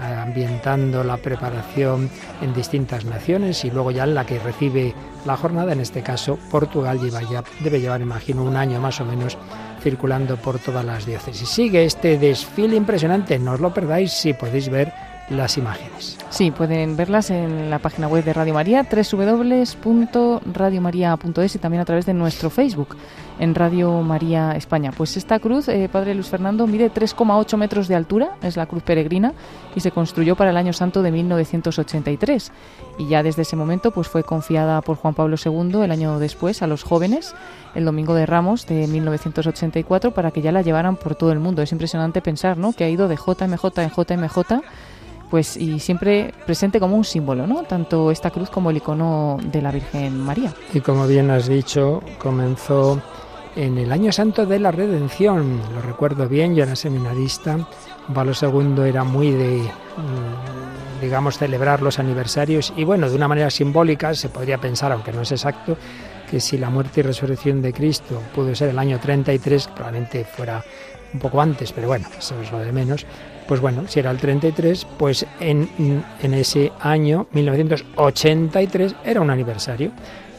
ambientando 0.00 1.04
la 1.04 1.16
preparación 1.16 2.10
en 2.40 2.54
distintas 2.54 3.04
naciones 3.04 3.64
y 3.64 3.70
luego 3.70 3.90
ya 3.90 4.04
en 4.04 4.14
la 4.14 4.26
que 4.26 4.38
recibe 4.38 4.94
la 5.24 5.36
jornada, 5.36 5.72
en 5.72 5.80
este 5.80 6.02
caso 6.02 6.38
Portugal 6.50 7.00
lleva 7.00 7.22
ya, 7.22 7.44
debe 7.60 7.80
llevar 7.80 8.00
imagino 8.00 8.42
un 8.42 8.56
año 8.56 8.80
más 8.80 9.00
o 9.00 9.04
menos 9.04 9.38
circulando 9.80 10.36
por 10.36 10.58
todas 10.58 10.84
las 10.84 11.06
diócesis. 11.06 11.48
Sigue 11.48 11.84
este 11.84 12.18
desfile 12.18 12.76
impresionante, 12.76 13.38
no 13.38 13.52
os 13.52 13.60
lo 13.60 13.74
perdáis 13.74 14.12
si 14.12 14.32
podéis 14.32 14.68
ver 14.68 14.92
las 15.28 15.58
imágenes. 15.58 16.18
Sí, 16.30 16.50
pueden 16.50 16.96
verlas 16.96 17.30
en 17.30 17.70
la 17.70 17.78
página 17.78 18.08
web 18.08 18.24
de 18.24 18.32
Radio 18.32 18.54
María, 18.54 18.84
www.radiomaria.es 18.90 21.54
y 21.54 21.58
también 21.58 21.82
a 21.82 21.84
través 21.84 22.06
de 22.06 22.14
nuestro 22.14 22.50
Facebook 22.50 22.96
en 23.38 23.54
Radio 23.54 24.00
María 24.02 24.52
España. 24.52 24.92
Pues 24.96 25.16
esta 25.16 25.38
cruz, 25.38 25.68
eh, 25.68 25.88
Padre 25.90 26.14
Luis 26.14 26.28
Fernando, 26.28 26.66
mide 26.66 26.92
3,8 26.92 27.56
metros 27.56 27.88
de 27.88 27.94
altura, 27.94 28.36
es 28.42 28.56
la 28.56 28.66
cruz 28.66 28.82
peregrina 28.82 29.32
y 29.74 29.80
se 29.80 29.90
construyó 29.90 30.36
para 30.36 30.50
el 30.50 30.56
año 30.56 30.72
santo 30.72 31.02
de 31.02 31.10
1983. 31.10 32.52
Y 32.98 33.08
ya 33.08 33.22
desde 33.22 33.42
ese 33.42 33.56
momento 33.56 33.90
pues 33.90 34.08
fue 34.08 34.22
confiada 34.22 34.80
por 34.82 34.96
Juan 34.96 35.14
Pablo 35.14 35.36
II 35.42 35.82
el 35.82 35.90
año 35.90 36.18
después 36.18 36.62
a 36.62 36.66
los 36.66 36.82
jóvenes, 36.82 37.34
el 37.74 37.84
Domingo 37.84 38.14
de 38.14 38.26
Ramos 38.26 38.66
de 38.66 38.86
1984, 38.86 40.12
para 40.12 40.30
que 40.30 40.42
ya 40.42 40.52
la 40.52 40.62
llevaran 40.62 40.96
por 40.96 41.14
todo 41.14 41.32
el 41.32 41.40
mundo. 41.40 41.62
Es 41.62 41.72
impresionante 41.72 42.20
pensar 42.20 42.58
¿no? 42.58 42.72
que 42.72 42.84
ha 42.84 42.88
ido 42.88 43.08
de 43.08 43.16
JMJ 43.16 43.78
en 43.78 43.90
JMJ 43.90 44.62
pues 45.32 45.56
y 45.56 45.80
siempre 45.80 46.30
presente 46.44 46.78
como 46.78 46.94
un 46.94 47.04
símbolo, 47.04 47.46
¿no? 47.46 47.62
Tanto 47.62 48.10
esta 48.10 48.30
cruz 48.30 48.50
como 48.50 48.68
el 48.68 48.76
icono 48.76 49.38
de 49.42 49.62
la 49.62 49.70
Virgen 49.70 50.20
María. 50.20 50.52
Y 50.74 50.80
como 50.80 51.06
bien 51.06 51.30
has 51.30 51.48
dicho, 51.48 52.02
comenzó 52.18 53.00
en 53.56 53.78
el 53.78 53.90
año 53.92 54.12
santo 54.12 54.44
de 54.44 54.58
la 54.58 54.70
redención. 54.70 55.58
Lo 55.74 55.80
recuerdo 55.80 56.28
bien, 56.28 56.54
yo 56.54 56.64
era 56.64 56.76
seminarista. 56.76 57.66
Pablo 58.12 58.34
II 58.38 58.86
era 58.86 59.04
muy 59.04 59.30
de, 59.30 59.62
mm, 59.62 61.00
digamos, 61.00 61.38
celebrar 61.38 61.80
los 61.80 61.98
aniversarios 61.98 62.74
y 62.76 62.84
bueno, 62.84 63.08
de 63.08 63.16
una 63.16 63.26
manera 63.26 63.48
simbólica 63.48 64.12
se 64.12 64.28
podría 64.28 64.58
pensar, 64.58 64.92
aunque 64.92 65.14
no 65.14 65.22
es 65.22 65.32
exacto, 65.32 65.78
que 66.30 66.40
si 66.40 66.58
la 66.58 66.68
muerte 66.68 67.00
y 67.00 67.04
resurrección 67.04 67.62
de 67.62 67.72
Cristo 67.72 68.20
pudo 68.34 68.54
ser 68.54 68.68
el 68.68 68.78
año 68.78 69.00
33, 69.00 69.68
probablemente 69.68 70.26
fuera 70.26 70.62
un 71.14 71.20
poco 71.20 71.40
antes, 71.40 71.72
pero 71.72 71.88
bueno, 71.88 72.06
eso 72.18 72.38
es 72.38 72.52
lo 72.52 72.58
de 72.58 72.70
menos. 72.70 73.06
Pues 73.46 73.60
bueno, 73.60 73.84
si 73.88 74.00
era 74.00 74.10
el 74.10 74.18
33, 74.18 74.86
pues 74.98 75.26
en, 75.40 75.68
en 76.22 76.34
ese 76.34 76.72
año, 76.80 77.26
1983, 77.32 78.94
era 79.04 79.20
un 79.20 79.30
aniversario, 79.30 79.90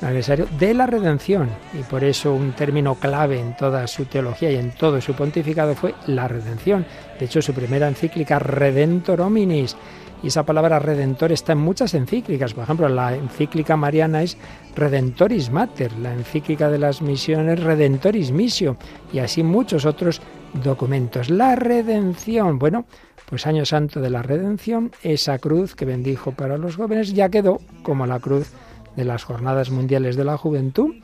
aniversario 0.02 0.48
de 0.58 0.74
la 0.74 0.88
redención. 0.88 1.50
Y 1.74 1.84
por 1.84 2.04
eso 2.04 2.34
un 2.34 2.54
término 2.54 2.96
clave 2.96 3.39
en 3.39 3.56
toda 3.56 3.86
su 3.88 4.06
teología 4.06 4.52
y 4.52 4.56
en 4.56 4.72
todo 4.72 5.00
su 5.02 5.13
pontificado 5.13 5.76
fue 5.76 5.94
la 6.08 6.28
redención. 6.28 6.86
De 7.20 7.26
hecho, 7.26 7.42
su 7.42 7.54
primera 7.54 7.88
encíclica, 7.88 8.39
Redentor 8.39 9.22
Hominis, 9.22 9.76
y 10.24 10.28
esa 10.28 10.44
palabra 10.44 10.80
redentor 10.80 11.34
está 11.34 11.52
en 11.52 11.58
muchas 11.58 11.94
encíclicas. 11.94 12.54
Por 12.54 12.63
ejemplo, 12.63 12.88
la 12.88 13.13
encíclica 13.13 13.76
mariana 13.76 14.24
es 14.24 14.38
Redentoris 14.74 15.52
Mater, 15.52 15.92
la 16.00 16.13
encíclica 16.13 16.70
de 16.70 16.80
las 16.80 17.02
misiones 17.02 17.62
Redentoris 17.62 18.32
Missio, 18.32 18.78
y 19.12 19.20
así 19.20 19.44
muchos 19.44 19.86
otros 19.86 20.22
documentos. 20.54 21.30
La 21.30 21.56
redención, 21.56 22.60
bueno, 22.60 22.86
pues 23.28 23.48
año 23.48 23.66
santo 23.66 24.02
de 24.02 24.10
la 24.10 24.22
redención, 24.22 24.92
esa 25.02 25.39
cruz 25.39 25.76
que 25.76 25.86
bendijo 25.86 26.32
para 26.32 26.58
los 26.58 26.76
jóvenes 26.76 27.13
ya 27.13 27.30
quedó 27.30 27.60
como 27.84 28.06
la 28.06 28.20
cruz 28.20 28.52
de 28.96 29.06
las 29.06 29.24
jornadas 29.24 29.70
mundiales 29.72 30.16
de 30.16 30.26
la 30.26 30.38
juventud, 30.38 30.96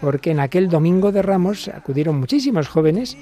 porque 0.00 0.30
en 0.30 0.40
aquel 0.40 0.68
domingo 0.68 1.12
de 1.12 1.22
Ramos 1.22 1.68
acudieron 1.68 2.20
muchísimos 2.20 2.68
jóvenes 2.68 3.16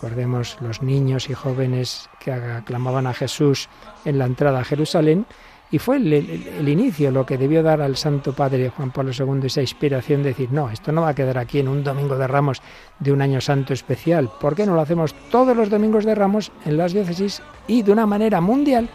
Recordemos 0.00 0.56
los 0.60 0.80
niños 0.80 1.28
y 1.28 1.34
jóvenes 1.34 2.08
que 2.20 2.30
aclamaban 2.30 3.08
a 3.08 3.14
Jesús 3.14 3.68
en 4.04 4.16
la 4.16 4.26
entrada 4.26 4.60
a 4.60 4.64
Jerusalén. 4.64 5.26
Y 5.70 5.78
fue 5.78 5.96
el, 5.96 6.68
inicio 6.68 7.10
lo 7.10 7.26
que 7.26 7.36
debió 7.36 7.62
dar 7.62 7.82
al 7.82 7.96
Santo 7.96 8.32
Padre 8.32 8.70
Juan 8.70 8.90
Pablo 8.90 9.12
II 9.12 9.46
esa 9.46 9.60
inspiración 9.60 10.22
de 10.22 10.30
decir, 10.30 10.50
no, 10.50 10.70
esto 10.70 10.92
no 10.92 11.02
va 11.02 11.10
a 11.10 11.14
quedar 11.14 11.36
aquí 11.36 11.58
en 11.58 11.68
un 11.68 11.84
domingo 11.84 12.16
de 12.16 12.26
ramos 12.26 12.62
de 12.98 13.12
un 13.12 13.20
año 13.20 13.40
santo 13.42 13.74
especial. 13.74 14.30
¿Por 14.40 14.54
qué 14.54 14.64
no 14.64 14.74
lo 14.74 14.80
hacemos 14.80 15.14
todos 15.30 15.54
los 15.54 15.68
domingos 15.68 16.06
de 16.06 16.14
ramos 16.14 16.52
en 16.64 16.78
las 16.78 16.94
diócesis 16.94 17.42
y 17.66 17.82
de 17.82 17.92
una 17.92 18.06
manera 18.06 18.40
mundial? 18.40 18.88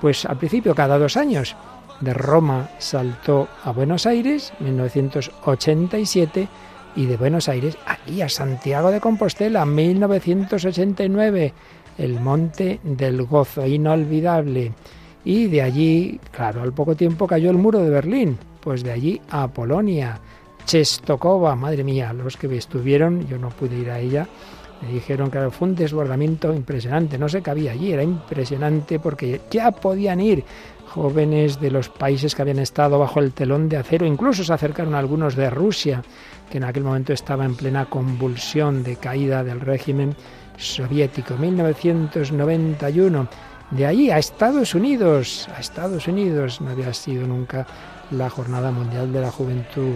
Pues 0.00 0.24
al 0.26 0.38
principio 0.38 0.74
cada 0.74 0.98
dos 0.98 1.16
años. 1.16 1.54
De 2.00 2.12
Roma 2.12 2.68
saltó 2.78 3.46
a 3.62 3.70
Buenos 3.70 4.06
Aires, 4.06 4.52
1987, 4.58 6.48
y 6.96 7.06
de 7.06 7.16
Buenos 7.16 7.48
Aires 7.48 7.78
aquí 7.86 8.20
a 8.22 8.28
Santiago 8.28 8.90
de 8.90 9.00
Compostela, 9.00 9.64
1989, 9.64 11.54
el 11.98 12.20
Monte 12.20 12.80
del 12.82 13.22
Gozo, 13.22 13.64
inolvidable. 13.66 14.72
Y 15.24 15.46
de 15.46 15.62
allí, 15.62 16.20
claro, 16.30 16.62
al 16.62 16.72
poco 16.72 16.96
tiempo 16.96 17.26
cayó 17.26 17.50
el 17.50 17.58
muro 17.58 17.78
de 17.78 17.90
Berlín, 17.90 18.38
pues 18.60 18.82
de 18.82 18.92
allí 18.92 19.20
a 19.30 19.48
Polonia, 19.48 20.20
Chestokova, 20.64 21.54
madre 21.54 21.84
mía, 21.84 22.12
los 22.12 22.36
que 22.36 22.54
estuvieron, 22.56 23.26
yo 23.28 23.38
no 23.38 23.50
pude 23.50 23.76
ir 23.78 23.90
a 23.90 24.00
ella, 24.00 24.26
me 24.80 24.92
dijeron 24.92 25.30
que 25.30 25.50
fue 25.50 25.68
un 25.68 25.76
desbordamiento 25.76 26.52
impresionante, 26.52 27.18
no 27.18 27.28
sé 27.28 27.40
qué 27.42 27.50
había 27.50 27.72
allí, 27.72 27.92
era 27.92 28.02
impresionante 28.02 28.98
porque 28.98 29.40
ya 29.50 29.70
podían 29.70 30.20
ir 30.20 30.44
jóvenes 30.88 31.60
de 31.60 31.70
los 31.70 31.88
países 31.88 32.34
que 32.34 32.42
habían 32.42 32.58
estado 32.58 32.98
bajo 32.98 33.20
el 33.20 33.32
telón 33.32 33.68
de 33.68 33.76
acero, 33.76 34.04
incluso 34.06 34.42
se 34.44 34.52
acercaron 34.52 34.94
algunos 34.94 35.36
de 35.36 35.48
Rusia, 35.50 36.02
que 36.50 36.58
en 36.58 36.64
aquel 36.64 36.82
momento 36.84 37.12
estaba 37.12 37.44
en 37.46 37.54
plena 37.54 37.86
convulsión 37.86 38.82
de 38.82 38.96
caída 38.96 39.42
del 39.42 39.60
régimen 39.60 40.14
soviético. 40.58 41.36
1991. 41.36 43.28
De 43.76 43.86
ahí 43.86 44.10
a 44.10 44.18
Estados 44.18 44.74
Unidos, 44.74 45.48
a 45.56 45.58
Estados 45.58 46.06
Unidos, 46.06 46.60
no 46.60 46.70
había 46.70 46.92
sido 46.92 47.26
nunca 47.26 47.66
la 48.10 48.28
Jornada 48.28 48.70
Mundial 48.70 49.10
de 49.10 49.20
la 49.22 49.30
Juventud 49.30 49.94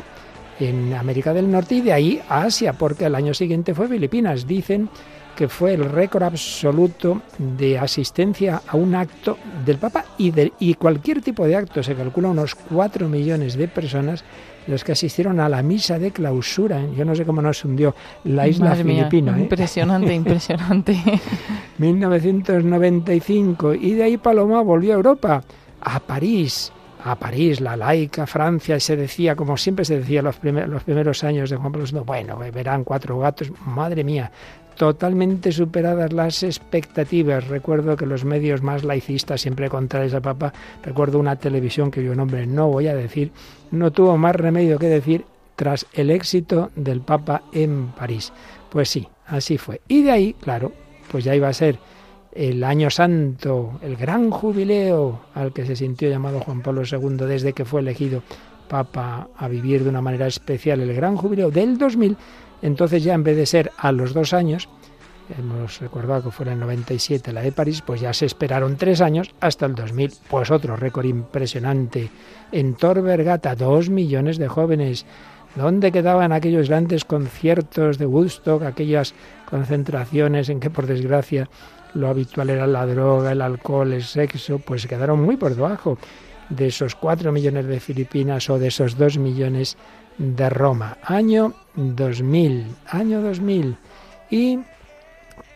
en 0.59 0.95
América 0.95 1.35
del 1.35 1.51
Norte 1.51 1.75
y 1.75 1.81
de 1.83 1.93
ahí 1.93 2.23
a 2.31 2.45
Asia, 2.45 2.73
porque 2.73 3.05
al 3.05 3.15
año 3.15 3.35
siguiente 3.35 3.75
fue 3.75 3.87
Filipinas. 3.87 4.47
Dicen 4.47 4.89
que 5.37 5.49
fue 5.49 5.75
el 5.75 5.85
récord 5.85 6.23
absoluto 6.25 7.21
de 7.39 7.79
asistencia 7.79 8.63
a 8.67 8.77
un 8.77 8.95
acto 8.95 9.39
del 9.65 9.79
Papa 9.79 10.05
y, 10.19 10.31
de, 10.31 10.53
y 10.59 10.75
cualquier 10.75 11.21
tipo 11.23 11.47
de 11.47 11.55
acto. 11.55 11.83
Se 11.83 11.95
calcula 11.95 12.31
unos 12.31 12.55
4 12.55 13.09
millones 13.09 13.57
de 13.57 13.69
personas 13.69 14.25
los 14.67 14.83
que 14.83 14.93
asistieron 14.93 15.39
a 15.39 15.49
la 15.49 15.63
misa 15.63 15.99
de 15.99 16.11
clausura. 16.11 16.83
Yo 16.97 17.05
no 17.05 17.15
sé 17.15 17.25
cómo 17.25 17.41
nos 17.43 17.65
hundió 17.65 17.95
la 18.25 18.49
isla 18.49 18.75
filipina. 18.75 19.39
¿eh? 19.39 19.43
Impresionante, 19.43 20.15
impresionante. 20.23 20.97
1995. 21.79 23.75
Y 23.75 23.93
de 23.93 24.03
ahí 24.05 24.17
Paloma 24.17 24.63
volvió 24.63 24.95
a 24.95 24.97
Europa, 24.97 25.45
a 25.81 26.01
París 26.01 26.73
a 27.05 27.15
París, 27.15 27.61
la 27.61 27.77
laica 27.77 28.27
Francia, 28.27 28.81
se 28.81 28.97
decía, 28.97 29.37
como 29.37 29.57
siempre 29.57 29.85
se 29.85 29.99
decía 29.99 30.23
los, 30.23 30.43
los 30.43 30.83
primeros 30.83 31.23
años 31.23 31.51
de 31.51 31.57
Juan 31.57 31.71
Pablo 31.71 31.87
II, 31.89 32.01
bueno, 32.05 32.37
verán 32.53 32.83
cuatro 32.83 33.17
gatos, 33.21 33.53
madre 33.65 34.03
mía, 34.03 34.33
totalmente 34.77 35.51
superadas 35.53 36.13
las 36.13 36.43
expectativas. 36.43 37.49
Recuerdo 37.49 37.97
que 37.97 38.07
los 38.07 38.25
medios 38.25 38.63
más 38.63 38.85
laicistas, 38.85 39.41
siempre 39.41 39.69
contrarios 39.69 40.15
al 40.15 40.23
Papa, 40.23 40.53
recuerdo 40.83 41.19
una 41.19 41.37
televisión 41.37 41.91
que 41.91 42.05
yo 42.05 42.15
nombre 42.15 42.47
no 42.47 42.69
voy 42.69 42.87
a 42.87 42.95
decir, 42.95 43.33
no 43.71 43.91
tuvo 43.91 44.17
más 44.17 44.37
remedio 44.37 44.79
que 44.79 44.87
decir 44.87 45.25
tras 45.57 45.87
el 45.95 46.11
éxito 46.11 46.71
del 46.77 47.01
Papa 47.01 47.43
en 47.53 47.89
París. 47.89 48.33
Pues 48.71 48.89
sí, 48.89 49.09
así 49.27 49.59
fue. 49.59 49.81
Y 49.89 50.03
de 50.03 50.11
ahí, 50.11 50.35
claro, 50.35 50.73
pues 51.11 51.25
ya 51.25 51.35
iba 51.35 51.49
a 51.49 51.53
ser 51.53 51.79
el 52.33 52.63
año 52.63 52.91
santo, 52.91 53.81
el 53.83 53.97
gran 53.97 54.31
jubileo 54.31 55.21
al 55.35 55.53
que 55.53 55.65
se 55.65 55.75
sintió 55.75 56.11
llamado 56.11 56.41
Juan 56.41 56.61
Pablo 56.61 56.83
II 56.85 57.27
desde 57.27 57.55
que 57.55 57.65
fue 57.65 57.81
elegido 57.81 58.23
Papa 58.69 59.29
a 59.37 59.49
vivir 59.49 59.85
de 59.85 59.89
una 59.89 60.03
manera 60.03 60.27
especial 60.27 60.81
el 60.81 60.93
gran 60.93 61.17
jubileo 61.17 61.51
del 61.51 61.79
2000 61.79 62.17
entonces 62.63 63.05
ya 63.05 63.15
en 63.15 63.25
vez 63.25 63.37
de 63.37 63.47
ser 63.47 63.73
a 63.79 63.93
los 63.93 64.15
dos 64.15 64.33
años, 64.33 64.69
hemos 65.39 65.81
recordado 65.81 66.25
que 66.25 66.31
fuera 66.31 66.53
en 66.53 66.61
97 66.61 67.33
la 67.33 67.43
de 67.43 67.53
París, 67.53 67.83
pues 67.85 68.01
ya 68.01 68.13
se 68.13 68.27
esperaron 68.27 68.77
tres 68.77 69.01
años 69.01 69.35
hasta 69.41 69.67
el 69.67 69.75
2000. 69.75 70.13
Pues 70.29 70.51
otro 70.51 70.77
récord 70.77 71.07
impresionante. 71.07 72.11
En 72.53 72.75
Tor 72.75 73.03
Vergata, 73.03 73.55
dos 73.55 73.91
millones 73.91 74.39
de 74.39 74.49
jóvenes. 74.49 75.05
¿Dónde 75.55 75.91
quedaban 75.91 76.33
aquellos 76.33 76.69
grandes 76.69 77.05
conciertos 77.05 77.97
de 77.99 78.07
Woodstock, 78.07 78.63
aquellas 78.63 79.15
concentraciones 79.49 80.51
en 80.51 80.61
que 80.61 80.69
por 80.69 80.87
desgracia 80.87 81.49
lo 81.95 82.09
habitual 82.09 82.51
era 82.51 82.67
la 82.67 82.85
droga, 82.85 83.33
el 83.33 83.41
alcohol, 83.41 83.95
el 83.95 84.03
sexo? 84.03 84.59
Pues 84.59 84.87
quedaron 84.87 85.23
muy 85.23 85.37
por 85.37 85.55
debajo 85.55 85.99
de 86.51 86.67
esos 86.67 86.95
cuatro 86.95 87.33
millones 87.33 87.67
de 87.67 87.81
Filipinas 87.81 88.49
o 88.51 88.59
de 88.59 88.69
esos 88.69 88.99
dos 88.99 89.19
millones 89.19 89.77
de 90.19 90.51
Roma, 90.51 90.99
año 91.03 91.55
2000, 91.75 92.67
año 92.89 93.23
2000. 93.23 93.77
Y 94.31 94.59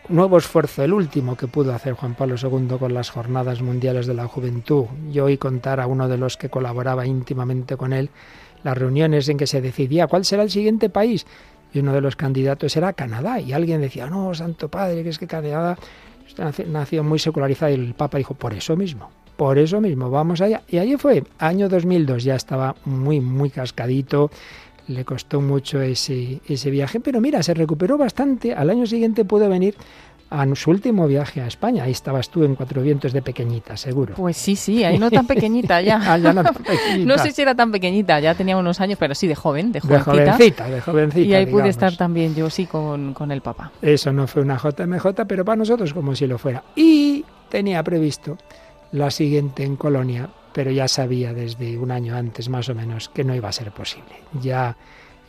nuevo 0.09 0.37
esfuerzo, 0.37 0.83
el 0.83 0.93
último 0.93 1.35
que 1.35 1.47
pudo 1.47 1.73
hacer 1.73 1.93
Juan 1.93 2.15
Pablo 2.15 2.35
II 2.41 2.77
con 2.79 2.93
las 2.93 3.09
Jornadas 3.09 3.61
Mundiales 3.61 4.07
de 4.07 4.13
la 4.13 4.27
Juventud. 4.27 4.85
Yo 5.11 5.25
oí 5.25 5.37
contar 5.37 5.79
a 5.79 5.87
uno 5.87 6.07
de 6.07 6.17
los 6.17 6.37
que 6.37 6.49
colaboraba 6.49 7.05
íntimamente 7.05 7.77
con 7.77 7.93
él 7.93 8.09
las 8.63 8.77
reuniones 8.77 9.27
en 9.29 9.37
que 9.37 9.47
se 9.47 9.61
decidía 9.61 10.07
cuál 10.07 10.25
será 10.25 10.43
el 10.43 10.51
siguiente 10.51 10.89
país. 10.89 11.25
Y 11.73 11.79
uno 11.79 11.93
de 11.93 12.01
los 12.01 12.15
candidatos 12.15 12.75
era 12.75 12.93
Canadá. 12.93 13.39
Y 13.39 13.53
alguien 13.53 13.81
decía, 13.81 14.07
no, 14.07 14.33
Santo 14.33 14.69
Padre, 14.69 15.03
que 15.03 15.09
es 15.09 15.17
que 15.17 15.27
Canadá 15.27 15.77
nación 16.67 17.07
muy 17.07 17.19
secularizada. 17.19 17.71
Y 17.71 17.75
el 17.75 17.93
Papa 17.93 18.17
dijo, 18.17 18.33
por 18.33 18.53
eso 18.53 18.75
mismo, 18.75 19.09
por 19.41 19.57
eso 19.57 19.81
mismo, 19.81 20.11
vamos 20.11 20.39
allá. 20.39 20.61
Y 20.69 20.77
allí 20.77 20.97
fue, 20.97 21.23
año 21.39 21.67
2002, 21.67 22.23
ya 22.23 22.35
estaba 22.35 22.75
muy, 22.85 23.19
muy 23.21 23.49
cascadito, 23.49 24.29
le 24.85 25.03
costó 25.03 25.41
mucho 25.41 25.81
ese, 25.81 26.41
ese 26.47 26.69
viaje, 26.69 26.99
pero 26.99 27.19
mira, 27.19 27.41
se 27.41 27.55
recuperó 27.55 27.97
bastante. 27.97 28.53
Al 28.53 28.69
año 28.69 28.85
siguiente 28.85 29.25
pudo 29.25 29.49
venir 29.49 29.73
a 30.29 30.45
su 30.53 30.69
último 30.69 31.07
viaje 31.07 31.41
a 31.41 31.47
España. 31.47 31.85
Ahí 31.85 31.91
estabas 31.91 32.29
tú 32.29 32.43
en 32.43 32.53
Cuatro 32.53 32.83
Vientos 32.83 33.13
de 33.13 33.23
pequeñita, 33.23 33.77
seguro. 33.77 34.13
Pues 34.13 34.37
sí, 34.37 34.55
sí, 34.55 34.83
ahí 34.83 34.99
no 34.99 35.09
tan 35.09 35.25
pequeñita 35.25 35.81
ya. 35.81 35.99
Ah, 36.11 36.19
no, 36.19 36.33
no, 37.05 37.17
sé 37.17 37.31
si 37.31 37.41
era 37.41 37.55
tan 37.55 37.71
pequeñita, 37.71 38.19
ya 38.19 38.35
tenía 38.35 38.57
unos 38.57 38.79
años, 38.79 38.99
pero 38.99 39.15
sí 39.15 39.25
de 39.25 39.33
joven, 39.33 39.71
de 39.71 39.79
jovencita. 39.79 40.13
De 40.13 40.31
jovencita, 40.31 40.69
de 40.69 40.81
jovencita. 40.81 41.27
Y 41.27 41.33
ahí 41.33 41.47
pude 41.47 41.69
estar 41.69 41.97
también 41.97 42.35
yo 42.35 42.47
sí 42.51 42.67
con, 42.67 43.15
con 43.15 43.31
el 43.31 43.41
papá. 43.41 43.71
Eso 43.81 44.13
no 44.13 44.27
fue 44.27 44.43
una 44.43 44.59
JMJ, 44.59 45.25
pero 45.27 45.43
para 45.43 45.55
nosotros 45.55 45.95
como 45.95 46.13
si 46.13 46.27
lo 46.27 46.37
fuera. 46.37 46.63
Y 46.75 47.25
tenía 47.49 47.81
previsto 47.81 48.37
la 48.91 49.11
siguiente 49.11 49.63
en 49.63 49.75
Colonia, 49.75 50.29
pero 50.53 50.71
ya 50.71 50.87
sabía 50.87 51.33
desde 51.33 51.77
un 51.77 51.91
año 51.91 52.15
antes 52.15 52.49
más 52.49 52.69
o 52.69 52.75
menos 52.75 53.09
que 53.09 53.23
no 53.23 53.35
iba 53.35 53.49
a 53.49 53.53
ser 53.53 53.71
posible. 53.71 54.15
Ya 54.41 54.75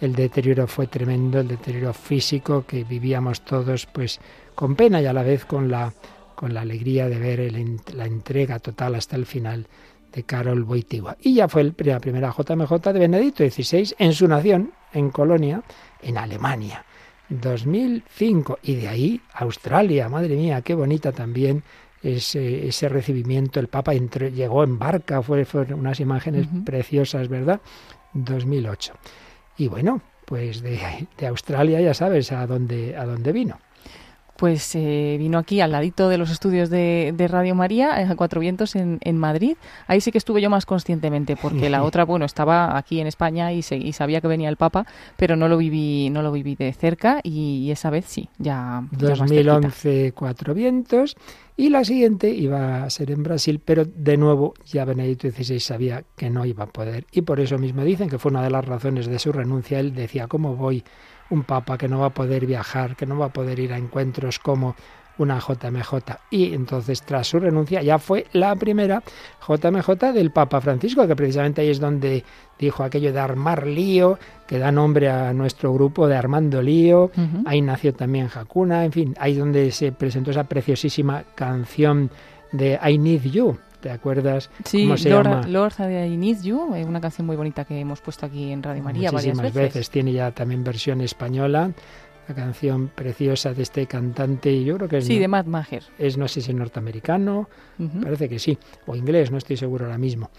el 0.00 0.14
deterioro 0.14 0.66
fue 0.66 0.88
tremendo, 0.88 1.40
el 1.40 1.48
deterioro 1.48 1.92
físico 1.92 2.64
que 2.66 2.84
vivíamos 2.84 3.42
todos 3.42 3.86
pues 3.86 4.20
con 4.54 4.74
pena 4.74 5.00
y 5.00 5.06
a 5.06 5.12
la 5.12 5.22
vez 5.22 5.44
con 5.44 5.70
la 5.70 5.92
con 6.34 6.54
la 6.54 6.62
alegría 6.62 7.08
de 7.08 7.18
ver 7.20 7.52
la 7.94 8.04
entrega 8.04 8.58
total 8.58 8.96
hasta 8.96 9.14
el 9.14 9.26
final 9.26 9.68
de 10.12 10.24
Carol 10.24 10.64
Boitigua. 10.64 11.16
Y 11.20 11.34
ya 11.34 11.46
fue 11.46 11.72
la 11.76 12.00
primera 12.00 12.34
JMJ 12.36 12.72
de 12.92 12.98
Benedicto 12.98 13.48
XVI 13.48 13.94
en 13.98 14.12
su 14.12 14.26
nación, 14.26 14.72
en 14.92 15.10
Colonia, 15.10 15.62
en 16.02 16.18
Alemania. 16.18 16.84
2005 17.28 18.58
y 18.62 18.74
de 18.74 18.88
ahí 18.88 19.20
Australia, 19.34 20.08
madre 20.08 20.34
mía, 20.34 20.62
qué 20.62 20.74
bonita 20.74 21.12
también 21.12 21.62
ese, 22.02 22.68
ese 22.68 22.88
recibimiento. 22.88 23.60
El 23.60 23.68
Papa 23.68 23.92
llegó 23.94 24.64
en 24.64 24.78
barca, 24.78 25.22
fue, 25.22 25.44
fueron 25.44 25.80
unas 25.80 26.00
imágenes 26.00 26.46
preciosas, 26.64 27.28
¿verdad? 27.28 27.60
2008. 28.14 28.92
Y 29.58 29.68
bueno, 29.68 30.00
pues 30.24 30.62
de, 30.62 31.08
de 31.18 31.26
Australia 31.26 31.80
ya 31.80 31.94
sabes 31.94 32.32
a 32.32 32.46
dónde, 32.46 32.96
a 32.96 33.04
dónde 33.04 33.32
vino 33.32 33.58
pues 34.36 34.74
eh, 34.74 35.16
vino 35.18 35.38
aquí 35.38 35.60
al 35.60 35.72
ladito 35.72 36.08
de 36.08 36.18
los 36.18 36.30
estudios 36.30 36.70
de, 36.70 37.14
Radio 37.30 37.54
María, 37.54 38.10
a 38.10 38.16
Cuatro 38.16 38.40
Vientos, 38.40 38.74
en, 38.74 39.16
Madrid. 39.16 39.56
Ahí 39.86 40.00
sí 40.00 40.10
que 40.10 40.18
estuve 40.18 40.40
yo 40.40 40.50
más 40.50 40.66
conscientemente, 40.66 41.36
porque 41.36 41.70
la 41.70 41.84
otra, 41.84 42.04
bueno, 42.04 42.24
estaba 42.24 42.76
aquí 42.76 43.00
en 43.00 43.06
España 43.06 43.52
y, 43.52 43.62
sabía 43.62 44.20
que 44.20 44.28
venía 44.28 44.48
el 44.48 44.56
Papa, 44.56 44.86
pero 45.16 45.36
no 45.36 45.48
lo 45.48 45.56
viví, 45.56 46.10
no 46.10 46.22
lo 46.22 46.32
viví 46.32 46.56
de 46.56 46.72
cerca 46.72 47.20
y, 47.22 47.70
esa 47.70 47.90
vez 47.90 48.06
sí, 48.06 48.28
ya. 48.38 48.82
2011, 48.92 50.12
Cuatro 50.14 50.54
Vientos. 50.54 51.16
Y 51.56 51.68
la 51.68 51.84
siguiente 51.84 52.30
iba 52.30 52.82
a 52.82 52.90
ser 52.90 53.10
en 53.10 53.22
Brasil, 53.22 53.60
pero 53.62 53.84
de 53.84 54.16
nuevo 54.16 54.54
ya 54.64 54.86
Benedicto 54.86 55.30
XVI 55.30 55.60
sabía 55.60 56.02
que 56.16 56.30
no 56.30 56.46
iba 56.46 56.64
a 56.64 56.66
poder. 56.66 57.06
Y 57.12 57.22
por 57.22 57.40
eso 57.40 57.58
mismo 57.58 57.84
dicen 57.84 58.08
que 58.08 58.18
fue 58.18 58.30
una 58.30 58.42
de 58.42 58.50
las 58.50 58.64
razones 58.64 59.06
de 59.06 59.18
su 59.18 59.32
renuncia. 59.32 59.78
Él 59.78 59.94
decía, 59.94 60.28
¿cómo 60.28 60.56
voy? 60.56 60.82
Un 61.30 61.44
papa 61.44 61.78
que 61.78 61.88
no 61.88 62.00
va 62.00 62.06
a 62.06 62.14
poder 62.14 62.46
viajar, 62.46 62.96
que 62.96 63.06
no 63.06 63.18
va 63.18 63.26
a 63.26 63.32
poder 63.32 63.58
ir 63.58 63.72
a 63.72 63.78
encuentros 63.78 64.38
como 64.38 64.76
una 65.18 65.38
JMJ. 65.38 65.94
Y 66.30 66.54
entonces, 66.54 67.02
tras 67.02 67.28
su 67.28 67.38
renuncia, 67.38 67.82
ya 67.82 67.98
fue 67.98 68.26
la 68.32 68.56
primera 68.56 69.02
JMJ 69.46 70.12
del 70.12 70.30
Papa 70.30 70.60
Francisco, 70.60 71.06
que 71.06 71.16
precisamente 71.16 71.60
ahí 71.60 71.70
es 71.70 71.80
donde 71.80 72.24
dijo 72.58 72.82
aquello 72.82 73.12
de 73.12 73.20
armar 73.20 73.66
lío, 73.66 74.18
que 74.46 74.58
da 74.58 74.72
nombre 74.72 75.10
a 75.10 75.32
nuestro 75.32 75.72
grupo 75.72 76.08
de 76.08 76.16
Armando 76.16 76.62
Lío. 76.62 77.10
Ahí 77.44 77.60
nació 77.60 77.92
también 77.92 78.28
Hakuna, 78.34 78.84
en 78.84 78.92
fin, 78.92 79.14
ahí 79.18 79.34
donde 79.34 79.70
se 79.70 79.92
presentó 79.92 80.30
esa 80.30 80.44
preciosísima 80.44 81.24
canción 81.34 82.10
de 82.52 82.78
I 82.82 82.98
Need 82.98 83.22
You, 83.24 83.58
¿Te 83.82 83.90
acuerdas 83.90 84.48
sí, 84.64 84.84
cómo 84.84 84.96
se 84.96 85.10
Lord, 85.10 85.26
llama? 85.26 85.46
Lord 85.48 85.72
I 85.80 86.16
Need 86.16 86.42
You, 86.42 86.72
una 86.86 87.00
canción 87.00 87.26
muy 87.26 87.34
bonita 87.34 87.64
que 87.64 87.80
hemos 87.80 88.00
puesto 88.00 88.24
aquí 88.24 88.52
en 88.52 88.62
Radio 88.62 88.80
María 88.80 89.10
varias 89.10 89.36
veces. 89.36 89.54
veces. 89.54 89.90
Tiene 89.90 90.12
ya 90.12 90.30
también 90.30 90.62
versión 90.62 91.00
española. 91.00 91.72
La 92.28 92.34
canción 92.36 92.92
preciosa 92.94 93.52
de 93.52 93.64
este 93.64 93.86
cantante, 93.88 94.62
yo 94.62 94.76
creo 94.76 94.88
que 94.88 94.98
es... 94.98 95.06
Sí, 95.06 95.18
de 95.18 95.26
Matt 95.26 95.48
Maher. 95.48 95.82
Es, 95.98 96.16
no 96.16 96.28
sé 96.28 96.40
si 96.40 96.54
norteamericano, 96.54 97.48
parece 98.00 98.28
que 98.28 98.38
sí, 98.38 98.56
o 98.86 98.94
inglés, 98.94 99.32
no 99.32 99.38
estoy 99.38 99.56
seguro 99.56 99.86
ahora 99.86 99.98
mismo. 99.98 100.30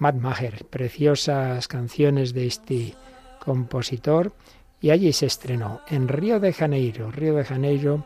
Matt 0.00 0.16
Maher, 0.16 0.64
preciosas 0.68 1.68
canciones 1.68 2.34
de 2.34 2.48
este 2.48 2.94
compositor, 3.38 4.32
y 4.80 4.90
allí 4.90 5.12
se 5.12 5.26
estrenó, 5.26 5.82
en 5.88 6.08
Río 6.08 6.40
de 6.40 6.52
Janeiro, 6.52 7.12
Río 7.12 7.36
de 7.36 7.44
Janeiro, 7.44 8.04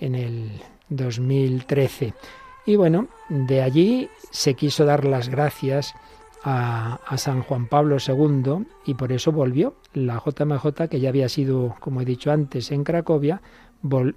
en 0.00 0.16
el 0.16 0.50
2013. 0.88 2.12
Y 2.66 2.76
bueno, 2.76 3.08
de 3.28 3.62
allí 3.62 4.08
se 4.30 4.54
quiso 4.54 4.84
dar 4.84 5.04
las 5.04 5.28
gracias 5.28 5.94
a, 6.44 6.98
San 7.16 7.42
Juan 7.42 7.66
Pablo 7.66 7.96
II 8.06 8.66
y 8.84 8.94
por 8.94 9.12
eso 9.12 9.32
volvió 9.32 9.74
la 9.94 10.22
JMJ, 10.24 10.88
que 10.90 11.00
ya 11.00 11.08
había 11.08 11.28
sido, 11.28 11.74
como 11.80 12.00
he 12.00 12.04
dicho 12.04 12.30
antes, 12.30 12.70
en 12.70 12.84
Cracovia, 12.84 13.40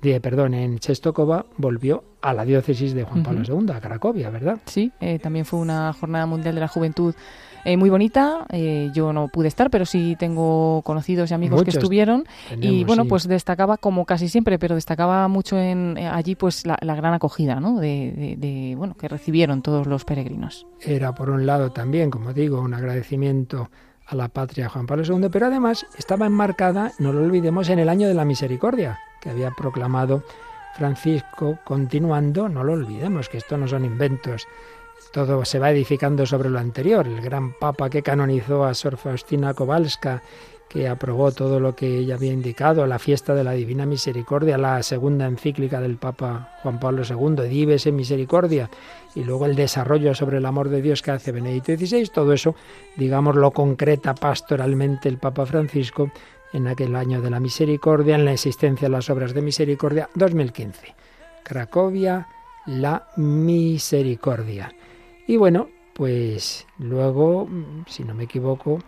eh, 0.01 0.19
perdón, 0.21 0.53
en 0.53 0.79
Chestokova, 0.79 1.45
volvió 1.57 2.03
a 2.21 2.33
la 2.33 2.45
diócesis 2.45 2.93
de 2.93 3.03
Juan 3.03 3.23
Pablo 3.23 3.43
II, 3.45 3.71
a 3.73 3.81
Cracovia, 3.81 4.29
¿verdad? 4.29 4.59
Sí, 4.65 4.91
eh, 4.99 5.19
también 5.19 5.45
fue 5.45 5.59
una 5.59 5.93
jornada 5.93 6.25
mundial 6.25 6.55
de 6.55 6.61
la 6.61 6.67
juventud 6.67 7.13
eh, 7.67 7.75
muy 7.75 7.89
bonita. 7.89 8.45
Eh, 8.49 8.91
yo 8.93 9.11
no 9.11 9.27
pude 9.27 9.49
estar, 9.49 9.69
pero 9.69 9.85
sí 9.85 10.15
tengo 10.17 10.81
conocidos 10.83 11.31
y 11.31 11.33
amigos 11.33 11.63
que 11.63 11.71
estuvieron. 11.71 12.23
y 12.61 12.85
bueno, 12.85 13.03
pues 13.05 13.27
destacaba, 13.27 13.75
como 13.75 14.05
casi 14.05 14.29
siempre, 14.29 14.57
pero 14.57 14.75
destacaba 14.75 15.27
mucho 15.27 15.57
en 15.57 15.97
eh, 15.97 16.07
allí 16.07 16.35
pues 16.35 16.65
la, 16.65 16.77
gran 16.77 17.13
acogida 17.13 17.59
¿no? 17.59 17.81
de, 17.81 18.73
bueno, 18.77 18.95
que 18.95 19.09
recibieron 19.09 19.61
todos 19.61 19.85
los 19.85 20.05
peregrinos. 20.05 20.65
Era 20.79 21.13
por 21.13 21.29
un 21.29 21.45
lado 21.45 21.71
también, 21.71 22.09
como 22.09 22.31
digo, 22.31 22.61
un 22.61 22.73
agradecimiento 22.73 23.69
a 24.05 24.15
la 24.15 24.29
patria 24.29 24.69
Juan 24.69 24.87
Pablo 24.87 25.03
II, 25.03 25.27
pero 25.29 25.47
además 25.47 25.85
estaba 25.97 26.25
enmarcada, 26.25 26.93
no 26.99 27.11
lo 27.11 27.21
olvidemos, 27.21 27.67
en 27.67 27.79
el 27.79 27.89
año 27.89 28.07
de 28.07 28.13
la 28.13 28.23
misericordia, 28.23 28.97
que 29.19 29.29
había 29.29 29.51
proclamado 29.51 30.23
Francisco, 30.77 31.59
continuando, 31.65 32.47
no 32.47 32.63
lo 32.63 32.73
olvidemos, 32.73 33.27
que 33.27 33.39
esto 33.39 33.57
no 33.57 33.67
son 33.67 33.83
inventos 33.83 34.47
todo 35.11 35.45
se 35.45 35.59
va 35.59 35.71
edificando 35.71 36.25
sobre 36.25 36.49
lo 36.49 36.59
anterior. 36.59 37.07
El 37.07 37.21
gran 37.21 37.53
papa 37.53 37.89
que 37.89 38.03
canonizó 38.03 38.65
a 38.65 38.73
Sor 38.73 38.97
Faustina 38.97 39.53
Kowalska, 39.53 40.21
que 40.69 40.87
aprobó 40.87 41.31
todo 41.31 41.59
lo 41.59 41.75
que 41.75 41.99
ella 41.99 42.15
había 42.15 42.33
indicado, 42.33 42.85
la 42.85 42.99
fiesta 42.99 43.33
de 43.33 43.43
la 43.43 43.53
Divina 43.53 43.85
Misericordia, 43.85 44.57
la 44.57 44.83
segunda 44.83 45.25
encíclica 45.25 45.79
del 45.79 45.97
Papa 45.97 46.57
Juan 46.61 46.79
Pablo 46.79 47.03
II, 47.07 47.47
Dives 47.47 47.87
en 47.87 47.95
Misericordia, 47.95 48.69
y 49.15 49.23
luego 49.23 49.45
el 49.45 49.55
desarrollo 49.55 50.13
sobre 50.13 50.37
el 50.37 50.45
amor 50.45 50.69
de 50.69 50.81
Dios 50.81 51.01
que 51.01 51.11
hace 51.11 51.31
Benedicto 51.31 51.75
XVI, 51.75 52.09
todo 52.09 52.33
eso, 52.33 52.55
digamos, 52.97 53.35
lo 53.35 53.51
concreta 53.51 54.13
pastoralmente 54.13 55.07
el 55.07 55.17
Papa 55.17 55.45
Francisco 55.45 56.11
en 56.53 56.67
aquel 56.67 56.95
año 56.95 57.21
de 57.21 57.29
la 57.29 57.39
misericordia, 57.39 58.15
en 58.15 58.25
la 58.25 58.33
existencia 58.33 58.87
de 58.87 58.91
las 58.91 59.09
obras 59.09 59.33
de 59.33 59.41
misericordia, 59.41 60.09
2015. 60.15 60.95
Cracovia, 61.43 62.27
la 62.65 63.07
misericordia. 63.15 64.73
Y 65.27 65.37
bueno, 65.37 65.67
pues 65.93 66.65
luego, 66.79 67.49
si 67.87 68.03
no 68.03 68.13
me 68.13 68.23
equivoco, 68.23 68.79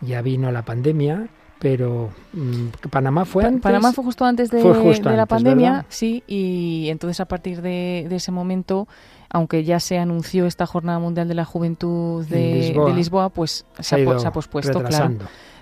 ya 0.00 0.22
vino 0.22 0.52
la 0.52 0.64
pandemia, 0.64 1.28
pero 1.58 2.10
mm, 2.32 2.88
Panamá 2.90 3.24
fue 3.24 3.44
antes. 3.44 3.62
Panamá 3.62 3.92
fue 3.92 4.04
justo 4.04 4.24
antes 4.24 4.50
de, 4.50 4.62
la 5.04 5.26
pandemia, 5.26 5.86
sí, 5.88 6.22
y 6.26 6.86
entonces 6.88 7.18
a 7.20 7.26
partir 7.26 7.62
de, 7.62 8.06
ese 8.10 8.30
momento, 8.30 8.86
aunque 9.28 9.64
ya 9.64 9.80
se 9.80 9.98
anunció 9.98 10.46
esta 10.46 10.66
Jornada 10.66 11.00
Mundial 11.00 11.26
de 11.26 11.34
la 11.34 11.44
Juventud 11.44 12.24
de 12.26 12.76
Lisboa, 12.94 13.30
pues 13.30 13.66
se, 13.80 14.06
ha, 14.06 14.32
pospuesto, 14.32 14.82
claro. 14.82 15.16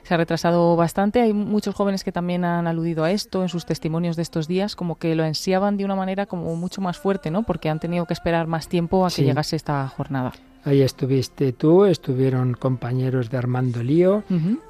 Se 0.06 0.14
ha 0.14 0.18
retrasado 0.18 0.76
bastante. 0.76 1.20
Hay 1.20 1.32
muchos 1.32 1.74
jóvenes 1.74 2.04
que 2.04 2.12
también 2.12 2.44
han 2.44 2.68
aludido 2.68 3.02
a 3.02 3.10
esto 3.10 3.42
en 3.42 3.48
sus 3.48 3.66
testimonios 3.66 4.14
de 4.14 4.22
estos 4.22 4.46
días, 4.46 4.76
como 4.76 4.98
que 4.98 5.16
lo 5.16 5.24
ansiaban 5.24 5.76
de 5.76 5.84
una 5.84 5.96
manera 5.96 6.26
como 6.26 6.54
mucho 6.54 6.80
más 6.80 6.96
fuerte, 6.96 7.32
¿no? 7.32 7.42
Porque 7.42 7.68
han 7.68 7.80
tenido 7.80 8.06
que 8.06 8.12
esperar 8.12 8.46
más 8.46 8.68
tiempo 8.68 9.04
a 9.04 9.10
que 9.10 9.24
llegase 9.24 9.56
esta 9.56 9.88
jornada. 9.88 10.32
Ahí 10.64 10.80
estuviste 10.82 11.52
tú, 11.52 11.86
estuvieron 11.86 12.54
compañeros 12.54 13.30
de 13.30 13.38
Armando 13.38 13.82
Lío 13.82 14.22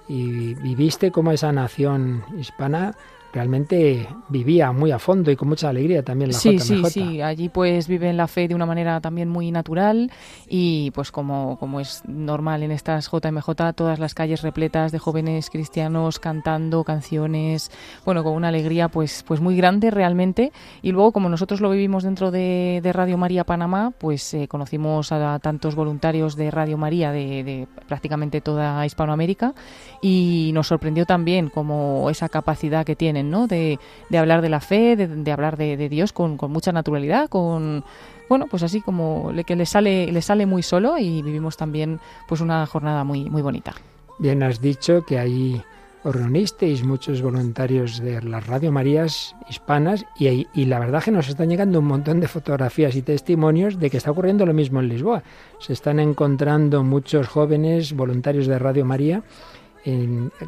y 0.09 0.55
viviste 0.55 1.11
como 1.11 1.33
esa 1.33 1.53
nación 1.53 2.25
hispana 2.39 2.95
realmente 3.37 4.09
vivía 4.31 4.73
muy 4.73 4.93
a 4.93 4.99
fondo 4.99 5.31
y 5.31 5.37
con 5.37 5.49
mucha 5.49 5.69
alegría 5.69 6.03
también 6.03 6.31
la 6.31 6.39
sí, 6.39 6.59
Sí, 6.59 6.83
sí, 6.87 7.21
allí 7.21 7.51
pues 7.51 7.87
viven 7.87 8.17
la 8.17 8.29
fe 8.29 8.49
de 8.49 8.55
una 8.55 8.65
manera 8.65 8.99
también 9.03 9.29
muy 9.29 9.51
natural 9.51 10.11
y 10.49 10.91
pues 10.93 11.13
como, 11.13 11.59
como 11.59 11.79
es 11.79 12.03
normal 12.09 12.63
en 12.63 12.71
estas 12.71 13.11
JMJ, 13.11 13.75
todas 13.75 13.99
las 13.99 14.15
calles 14.15 14.41
repletas 14.41 14.91
de 14.91 14.99
jóvenes 14.99 15.51
cristianos 15.51 16.19
cantando 16.19 16.83
canciones, 16.83 17.71
bueno, 18.07 18.25
con 18.25 18.33
una 18.33 18.49
alegría 18.49 18.89
pues, 18.89 19.23
pues 19.27 19.43
muy 19.43 19.55
grande 19.55 19.91
realmente. 19.91 20.51
Y 20.81 20.93
luego 20.93 21.13
como 21.13 21.29
nosotros 21.29 21.61
lo 21.61 21.69
vivimos 21.69 22.05
dentro 22.05 22.31
de, 22.31 22.81
Radio 22.95 23.19
María 23.19 23.45
Panamá, 23.45 23.93
pues 23.99 24.33
eh, 24.33 24.49
conocimos 24.49 25.13
a 25.13 25.39
tantos 25.41 25.75
voluntarios 25.75 26.37
de 26.37 26.51
Radio 26.51 26.79
María 26.79 27.13
de, 27.13 27.45
de 27.45 27.69
prácticamente 27.87 28.41
toda 28.41 28.87
Hispanoamérica 28.87 29.53
y 30.01 30.53
nos 30.55 30.69
sorprendió 30.69 31.05
también 31.05 31.51
como 31.51 32.09
esa 32.09 32.31
capacidad 32.31 32.87
que 32.87 32.97
tienen 32.97 33.26
de, 33.47 33.79
hablar 34.17 34.43
de 34.43 34.49
la 34.49 34.61
fe, 34.61 34.97
de, 34.97 35.33
hablar 35.33 35.57
de, 35.57 35.89
Dios 35.89 36.13
con, 36.13 36.39
mucha 36.49 36.73
naturalidad, 36.73 37.29
con 37.29 37.85
bueno, 38.29 38.47
pues 38.51 38.63
así 38.63 38.81
como 38.81 39.33
que 39.47 39.57
le 39.57 39.67
sale, 39.67 40.11
le 40.11 40.23
sale 40.23 40.47
muy 40.47 40.63
solo 40.63 40.99
y 40.99 41.23
vivimos 41.23 41.57
también 41.57 42.01
pues 42.27 42.41
una 42.41 42.67
jornada 42.67 43.05
muy, 43.05 43.31
muy 43.31 43.43
bonita. 43.43 43.75
Bien, 44.19 44.43
has 44.43 44.61
dicho 44.61 45.05
que 45.05 45.19
ahí 45.19 45.63
os 46.07 46.15
reunisteis 46.15 46.85
muchos 46.85 47.21
voluntarios 47.21 47.99
de 47.99 48.23
las 48.23 48.47
Radio 48.47 48.71
Marías 48.71 49.35
hispanas 49.51 50.05
y, 50.17 50.47
y, 50.55 50.65
la 50.67 50.79
verdad 50.79 51.03
que 51.03 51.11
nos 51.11 51.29
están 51.29 51.49
llegando 51.49 51.81
un 51.81 51.87
montón 51.87 52.21
de 52.21 52.29
fotografías 52.29 52.95
y 52.95 53.03
testimonios 53.03 53.81
de 53.81 53.91
que 53.91 53.97
está 53.97 54.13
ocurriendo 54.13 54.47
lo 54.47 54.55
mismo 54.55 54.79
en 54.79 54.89
Lisboa. 54.89 55.25
Se 55.59 55.73
están 55.73 55.99
encontrando 55.99 56.85
muchos 56.85 57.27
jóvenes 57.27 57.93
voluntarios 57.93 58.47
de 58.47 58.57
Radio 58.59 58.85
María 58.85 59.25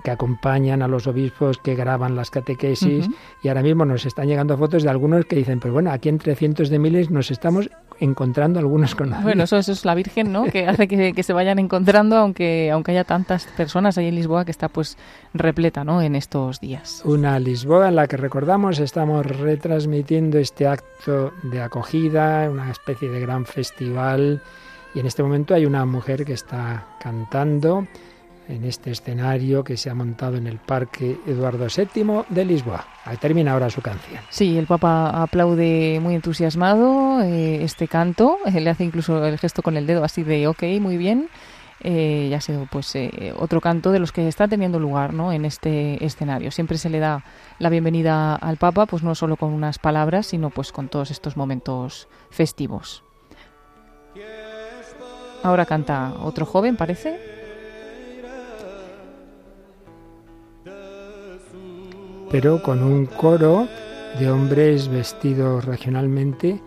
que 0.03 0.11
acompañan 0.11 0.83
a 0.83 0.89
los 0.89 1.07
obispos 1.07 1.59
que 1.59 1.77
graban 1.77 2.17
las 2.17 2.31
catequesis 2.31 3.09
y 3.43 3.49
ahora 3.49 3.63
mismo 3.63 3.85
nos 3.85 4.05
están 4.05 4.27
llegando 4.27 4.57
fotos 4.59 4.83
de 4.83 4.91
algunos 4.91 5.27
que 5.27 5.37
dicen, 5.37 5.61
pues 5.61 5.73
bueno, 5.73 5.93
aquí 5.93 6.09
entre 6.09 6.35
cientos 6.35 6.71
de 6.71 6.81
miles 6.81 7.11
nos 7.11 7.31
estamos 7.31 7.71
encontrando 8.01 8.59
algunos 8.59 8.97
con 8.97 9.15
Bueno, 9.23 9.45
eso, 9.45 9.57
eso, 9.57 9.73
es 9.73 9.85
la 9.85 9.95
Virgen, 9.95 10.33
¿no? 10.33 10.45
Que 10.45 10.67
hace 10.67 10.89
que, 10.89 11.23
se 11.23 11.33
vayan 11.33 11.59
encontrando, 11.59 12.17
aunque, 12.17 12.71
aunque 12.73 12.93
haya 12.93 13.05
tantas 13.05 13.47
personas 13.47 13.97
ahí 13.99 14.09
en 14.09 14.17
Lisboa 14.17 14.45
que 14.45 14.51
está 14.51 14.69
pues 14.69 14.97
repleta, 15.35 15.85
¿no? 15.85 16.03
En 16.03 16.17
estos 16.17 16.61
días. 16.61 17.03
Una 17.05 17.39
Lisboa 17.39 17.89
en 17.89 17.97
la 17.97 18.07
que 18.09 18.17
recordamos 18.17 18.81
estamos 18.81 19.25
retransmitiendo 19.25 20.39
este 20.39 20.67
acto 20.67 21.33
de 21.45 21.63
acogida, 21.63 22.51
una 22.51 22.71
especie 22.71 23.09
de 23.09 23.21
gran 23.21 23.47
festival 23.47 24.43
y 24.95 25.01
en 25.01 25.07
este 25.07 25.23
momento 25.23 25.55
hay 25.55 25.67
una 25.67 25.85
mujer 25.85 26.25
que 26.25 26.33
está 26.33 26.87
cantando 27.01 27.87
en 28.49 28.65
este 28.65 28.91
escenario 28.91 29.63
que 29.63 29.77
se 29.77 29.91
ha 29.91 29.95
montado 29.95 30.37
en 30.37 30.47
el 30.47 30.59
Parque 30.59 31.19
Eduardo 31.27 31.67
VII 31.67 32.25
de 32.29 32.45
Lisboa. 32.45 32.85
Termina 33.21 33.53
ahora 33.53 33.71
su 33.71 33.81
canción. 33.81 34.21
Sí, 34.31 34.57
el 34.59 34.67
Papa 34.67 35.23
aplaude 35.23 35.99
muy 36.03 36.15
entusiasmado 36.15 37.23
eh, 37.23 37.63
este 37.63 37.89
canto, 37.89 38.39
eh, 38.47 38.61
le 38.61 38.71
hace 38.71 38.85
incluso 38.85 39.25
el 39.25 39.39
gesto 39.39 39.63
con 39.63 39.77
el 39.77 39.87
dedo 39.87 40.05
así 40.05 40.23
de 40.23 40.47
ok, 40.47 40.63
muy 40.81 40.97
bien. 40.97 41.29
eh, 41.81 42.27
ya 42.31 42.41
sido 42.41 42.67
pues 42.71 42.95
eh, 42.97 43.33
otro 43.39 43.61
canto 43.61 43.93
de 43.93 44.01
los 44.01 44.11
que 44.11 44.27
está 44.27 44.49
teniendo 44.49 44.81
lugar 44.81 45.15
¿no? 45.15 45.33
en 45.33 45.45
este 45.45 46.05
escenario. 46.05 46.51
Siempre 46.51 46.77
se 46.77 46.91
le 46.91 46.99
da 46.99 47.25
la 47.59 47.71
bienvenida 47.71 48.35
al 48.35 48.57
Papa, 48.57 48.87
pues 48.87 49.03
no 49.03 49.15
solo 49.15 49.37
con 49.37 49.53
unas 49.53 49.79
palabras, 49.79 50.27
sino 50.27 50.51
pues 50.51 50.73
con 50.73 50.89
todos 50.89 51.11
estos 51.11 51.37
momentos 51.37 52.09
festivos. 52.31 53.05
Ahora 55.45 55.67
canta 55.67 56.15
otro 56.21 56.45
joven, 56.47 56.77
parece. 56.77 57.17
Pero 62.31 62.63
con 62.63 62.83
un 62.83 63.07
coro 63.07 63.67
de 64.19 64.31
hombres 64.31 64.89
vestidos 64.89 65.65
regionalmente, 65.65 66.61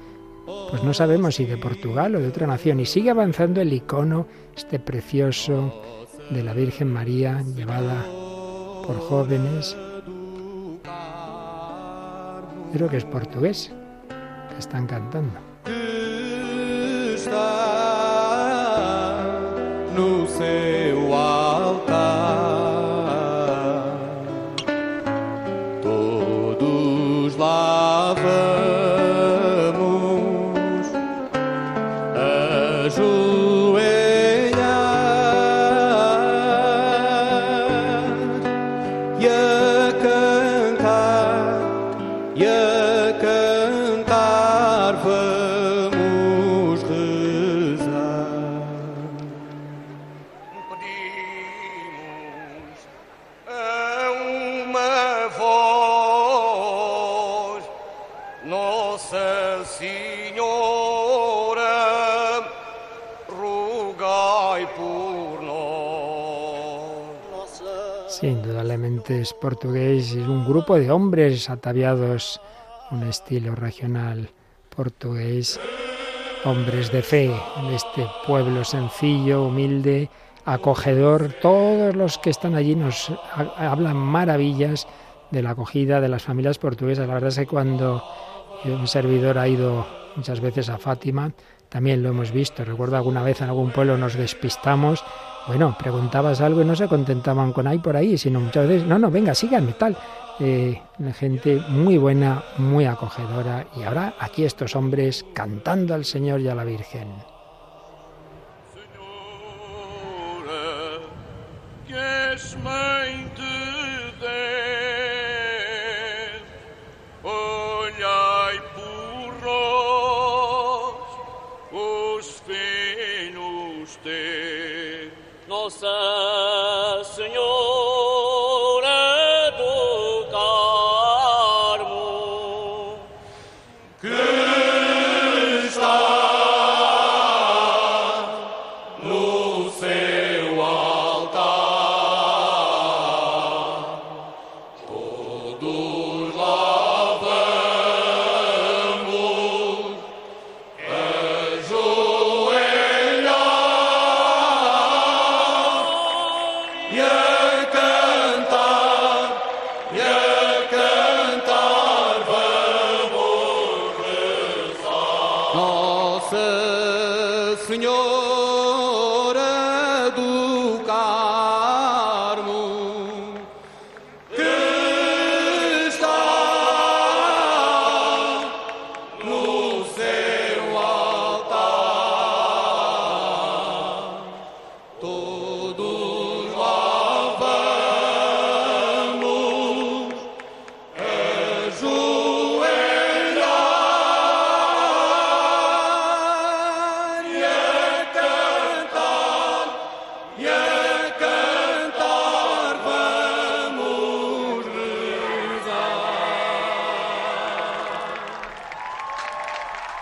pues 0.69 0.83
no 0.83 0.93
sabemos 0.93 1.35
si 1.35 1.45
de 1.45 1.57
Portugal 1.57 2.15
o 2.15 2.19
de 2.19 2.27
otra 2.27 2.47
nación. 2.47 2.79
Y 2.79 2.85
sigue 2.85 3.09
avanzando 3.09 3.61
el 3.61 3.71
icono, 3.71 4.25
este 4.55 4.79
precioso 4.79 5.81
de 6.29 6.43
la 6.43 6.53
Virgen 6.53 6.91
María, 6.91 7.43
llevada 7.55 8.05
por 8.85 8.99
jóvenes. 8.99 9.75
Creo 12.73 12.89
que 12.89 12.97
es 12.97 13.05
portugués, 13.05 13.71
que 14.49 14.59
están 14.59 14.87
cantando. 14.87 15.39
Portugués, 69.39 70.11
es 70.11 70.27
un 70.27 70.45
grupo 70.45 70.79
de 70.79 70.91
hombres 70.91 71.49
ataviados, 71.49 72.39
un 72.91 73.03
estilo 73.03 73.55
regional 73.55 74.29
portugués, 74.75 75.59
hombres 76.45 76.91
de 76.91 77.01
fe 77.01 77.25
en 77.57 77.65
este 77.73 78.07
pueblo 78.25 78.63
sencillo, 78.63 79.43
humilde, 79.43 80.09
acogedor. 80.45 81.33
Todos 81.41 81.95
los 81.95 82.17
que 82.17 82.29
están 82.29 82.55
allí 82.55 82.75
nos 82.75 83.11
hablan 83.57 83.97
maravillas 83.97 84.87
de 85.29 85.41
la 85.41 85.51
acogida 85.51 86.01
de 86.01 86.09
las 86.09 86.23
familias 86.23 86.57
portuguesas. 86.57 87.07
La 87.07 87.15
verdad 87.15 87.29
es 87.29 87.37
que 87.37 87.47
cuando 87.47 88.03
un 88.65 88.87
servidor 88.87 89.37
ha 89.37 89.47
ido 89.47 89.85
muchas 90.15 90.39
veces 90.39 90.69
a 90.69 90.77
Fátima, 90.77 91.31
también 91.69 92.01
lo 92.01 92.09
hemos 92.09 92.31
visto. 92.31 92.63
Recuerdo 92.65 92.97
alguna 92.97 93.23
vez 93.23 93.41
en 93.41 93.49
algún 93.49 93.71
pueblo 93.71 93.97
nos 93.97 94.15
despistamos 94.15 95.03
bueno, 95.47 95.75
preguntabas 95.77 96.41
algo 96.41 96.61
y 96.61 96.65
no 96.65 96.75
se 96.75 96.87
contentaban 96.87 97.53
con 97.53 97.67
ahí 97.67 97.79
por 97.79 97.95
ahí, 97.95 98.17
sino 98.17 98.39
muchas 98.39 98.67
veces, 98.67 98.87
no, 98.87 98.99
no, 98.99 99.09
venga, 99.09 99.33
síganme, 99.33 99.73
tal. 99.73 99.97
Eh, 100.39 100.81
gente 101.13 101.61
muy 101.67 101.97
buena, 101.97 102.43
muy 102.57 102.85
acogedora. 102.85 103.67
Y 103.75 103.83
ahora 103.83 104.15
aquí 104.19 104.43
estos 104.43 104.75
hombres 104.75 105.25
cantando 105.33 105.93
al 105.93 106.05
Señor 106.05 106.41
y 106.41 106.47
a 106.47 106.55
la 106.55 106.63
Virgen. 106.63 107.09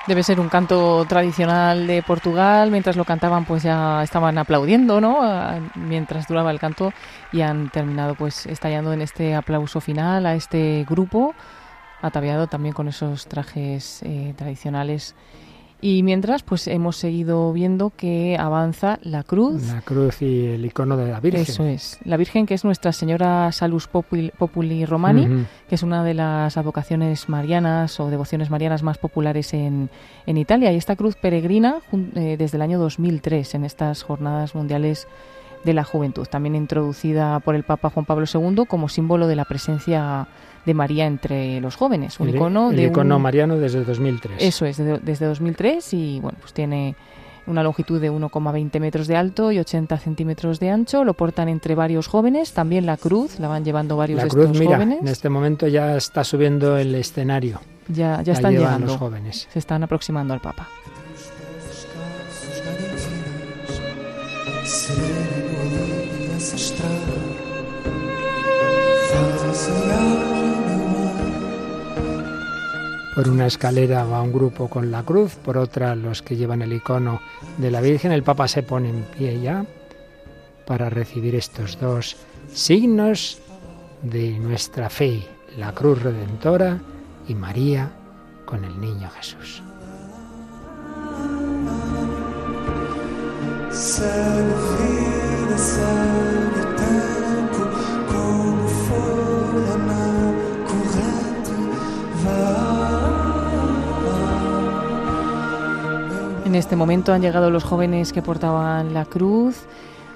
Debe 0.10 0.24
ser 0.24 0.40
un 0.40 0.50
canto 0.50 1.06
tradicional 1.06 1.86
de 1.86 2.02
Portugal. 2.02 2.72
Mientras 2.72 2.96
lo 2.96 3.06
cantaban, 3.06 3.46
pues 3.46 3.62
ya 3.62 4.02
estaban 4.02 4.40
aplaudiendo, 4.40 5.00
¿no? 5.00 5.20
Mientras 5.76 6.28
duraba 6.28 6.50
el 6.50 6.60
canto 6.60 6.92
y 7.32 7.42
han 7.42 7.70
terminado, 7.70 8.16
pues, 8.16 8.48
estallando 8.48 8.92
en 8.92 9.04
este 9.04 9.36
aplauso 9.36 9.80
final 9.82 10.26
a 10.26 10.34
este 10.34 10.84
grupo, 10.90 11.36
ataviado 12.02 12.48
también 12.48 12.74
con 12.74 12.88
esos 12.88 13.28
trajes 13.28 14.02
eh, 14.02 14.34
tradicionales 14.36 15.14
y 15.82 16.04
mientras, 16.04 16.44
pues 16.44 16.68
hemos 16.68 16.98
seguido 16.98 17.54
viendo 17.54 17.92
que 17.96 18.38
avanza 18.38 19.00
la 19.02 19.24
cruz. 19.24 19.68
La 19.68 19.82
cruz 19.82 20.22
y 20.22 20.48
el 20.48 20.66
icono 20.66 20.98
de 20.98 21.10
la 21.10 21.22
Virgen. 21.22 21.42
Eso 21.42 21.64
es. 21.64 22.00
La 22.04 22.18
Virgen, 22.18 22.46
que 22.46 22.54
es 22.54 22.66
Nuestra 22.66 22.92
Señora 22.92 23.50
Salus 23.54 23.88
Populi, 23.88 24.86
Romani, 24.86 25.46
que 25.70 25.76
es 25.76 25.84
una 25.84 26.04
de 26.04 26.14
las 26.16 26.58
advocaciones 26.58 27.30
marianas 27.30 28.00
o 28.00 28.10
devociones 28.10 28.50
marianas 28.50 28.84
más 28.84 28.98
populares 28.98 29.54
en, 29.54 29.90
en 30.26 30.38
Italia. 30.38 30.74
Y 30.74 30.76
esta 30.76 30.98
cruz 30.98 31.16
peregrina 31.16 31.78
eh, 32.16 32.36
desde 32.38 32.58
el 32.58 32.62
año 32.62 32.78
2003 32.78 33.56
en 33.56 33.64
estas 33.64 34.04
jornadas 34.04 34.56
mundiales 34.56 35.08
de 35.64 35.74
la 35.74 35.84
juventud, 35.84 36.26
también 36.28 36.56
introducida 36.56 37.40
por 37.40 37.56
el 37.56 37.64
Papa 37.64 37.90
Juan 37.90 38.06
Pablo 38.06 38.26
II 38.34 38.66
como 38.68 38.90
símbolo 38.90 39.28
de 39.28 39.36
la 39.36 39.46
presencia 39.46 40.28
de 40.66 40.74
María 40.74 41.06
entre 41.06 41.60
los 41.62 41.76
jóvenes. 41.76 42.20
Un 42.20 42.30
icono 42.30 42.70
de 42.72 42.86
icono 42.86 43.20
mariano 43.20 43.58
desde 43.58 43.84
2003. 43.84 44.38
Eso 44.40 44.66
es, 44.66 44.78
desde, 44.78 45.26
2003 45.26 45.94
y 45.94 46.20
bueno, 46.20 46.38
pues 46.40 46.54
tiene 46.54 46.96
una 47.48 47.64
longitud 47.64 48.00
de 48.00 48.12
1,20 48.12 48.80
metros 48.80 49.08
de 49.08 49.16
alto 49.16 49.52
y 49.52 49.60
80 49.60 49.98
centímetros 49.98 50.60
de 50.60 50.70
ancho. 50.70 51.04
Lo 51.04 51.16
portan 51.16 51.50
entre 51.50 51.76
varios 51.76 52.08
jóvenes. 52.08 52.54
También 52.54 52.86
la 52.86 52.98
cruz 52.98 53.40
la 53.40 53.48
van 53.48 53.66
llevando 53.66 53.98
varios 53.98 54.22
la 54.22 54.28
cruz, 54.28 54.58
mira, 54.58 54.82
En 54.82 55.08
este 55.08 55.30
momento 55.30 55.68
ya 55.68 55.98
está 55.98 56.24
subiendo 56.24 56.78
el 56.78 56.94
escenario. 56.94 57.60
Ya, 57.88 58.22
ya 58.22 58.34
están 58.34 58.54
llegando. 58.54 58.88
los 58.88 58.98
jóvenes. 58.98 59.48
Se 59.52 59.58
están 59.58 59.84
aproximando 59.84 60.34
al 60.34 60.42
Papa. 60.42 60.68
Por 73.16 73.28
una 73.28 73.48
escalera 73.48 74.06
va 74.06 74.22
un 74.22 74.32
grupo 74.32 74.70
con 74.70 74.92
la 74.92 75.04
cruz, 75.04 75.36
por 75.36 75.58
otra 75.58 75.96
los 75.96 76.22
que 76.22 76.38
llevan 76.38 76.62
el 76.62 76.74
icono 76.74 77.20
de 77.58 77.70
la 77.70 77.82
Virgen. 77.82 78.12
El 78.12 78.24
Papa 78.24 78.48
se 78.48 78.64
pone 78.64 78.90
en 78.90 79.04
pie 79.04 79.40
ya 79.42 79.66
para 80.66 80.90
recibir 80.90 81.36
estos 81.36 81.80
dos 81.80 82.16
signos 82.54 83.40
de 84.02 84.32
nuestra 84.40 84.90
fe, 84.90 85.28
la 85.58 85.74
cruz 85.74 86.02
redentora 86.02 86.80
y 87.28 87.36
María 87.36 87.92
con 88.46 88.64
el 88.64 88.80
niño 88.80 89.10
Jesús. 89.10 89.62
En 106.46 106.56
este 106.56 106.76
momento 106.76 107.14
han 107.14 107.22
llegado 107.22 107.50
los 107.50 107.64
jóvenes 107.64 108.14
que 108.14 108.22
portaban 108.22 108.94
la 108.94 109.06
cruz 109.06 109.56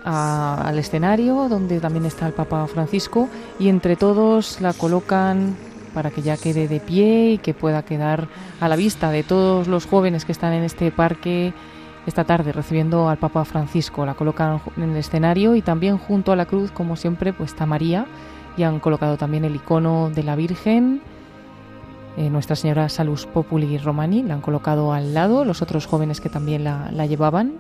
al 0.04 0.78
escenario, 0.78 1.48
donde 1.50 1.80
también 1.80 2.06
está 2.06 2.28
el 2.28 2.34
Papa 2.34 2.68
Francisco, 2.68 3.30
y 3.60 3.70
entre 3.70 3.96
todos 3.96 4.60
la 4.60 4.74
colocan 4.74 5.56
para 5.94 6.12
que 6.12 6.22
ya 6.22 6.38
quede 6.38 6.68
de 6.68 6.80
pie 6.80 7.32
y 7.34 7.38
que 7.38 7.54
pueda 7.54 7.84
quedar 7.84 8.28
a 8.60 8.68
la 8.68 8.76
vista 8.76 9.12
de 9.12 9.24
todos 9.24 9.68
los 9.68 9.86
jóvenes 9.86 10.26
que 10.26 10.32
están 10.32 10.54
en 10.54 10.64
este 10.64 10.92
parque 10.92 11.54
esta 12.06 12.24
tarde 12.24 12.51
recibiendo 12.51 13.10
al 13.10 13.18
Papa 13.18 13.45
Francisco. 13.45 14.06
La 14.06 14.14
colocan 14.14 14.62
en 14.78 14.91
el 14.91 14.97
escenario 14.97 15.56
y 15.56 15.62
también 15.62 15.97
junto 15.97 16.32
a 16.32 16.36
la 16.36 16.45
cruz, 16.45 16.72
como 16.72 16.95
siempre, 16.95 17.34
pues 17.34 17.51
está 17.51 17.66
María 17.66 18.06
y 18.58 18.64
han 18.64 18.80
colocado 18.80 19.18
también 19.18 19.45
el 19.45 19.56
icono 19.56 20.10
de 20.10 20.24
la 20.24 20.36
Virgen 20.36 21.01
eh, 22.16 22.30
Nuestra 22.30 22.56
Señora 22.56 22.89
Salus 22.89 23.26
Populi 23.26 23.78
Romani, 23.80 24.22
la 24.22 24.36
han 24.36 24.41
colocado 24.41 24.93
al 24.93 25.14
lado, 25.16 25.45
los 25.45 25.64
otros 25.64 25.88
jóvenes 25.88 26.22
que 26.22 26.30
también 26.30 26.64
la, 26.64 26.91
la 26.91 27.08
llevaban, 27.08 27.54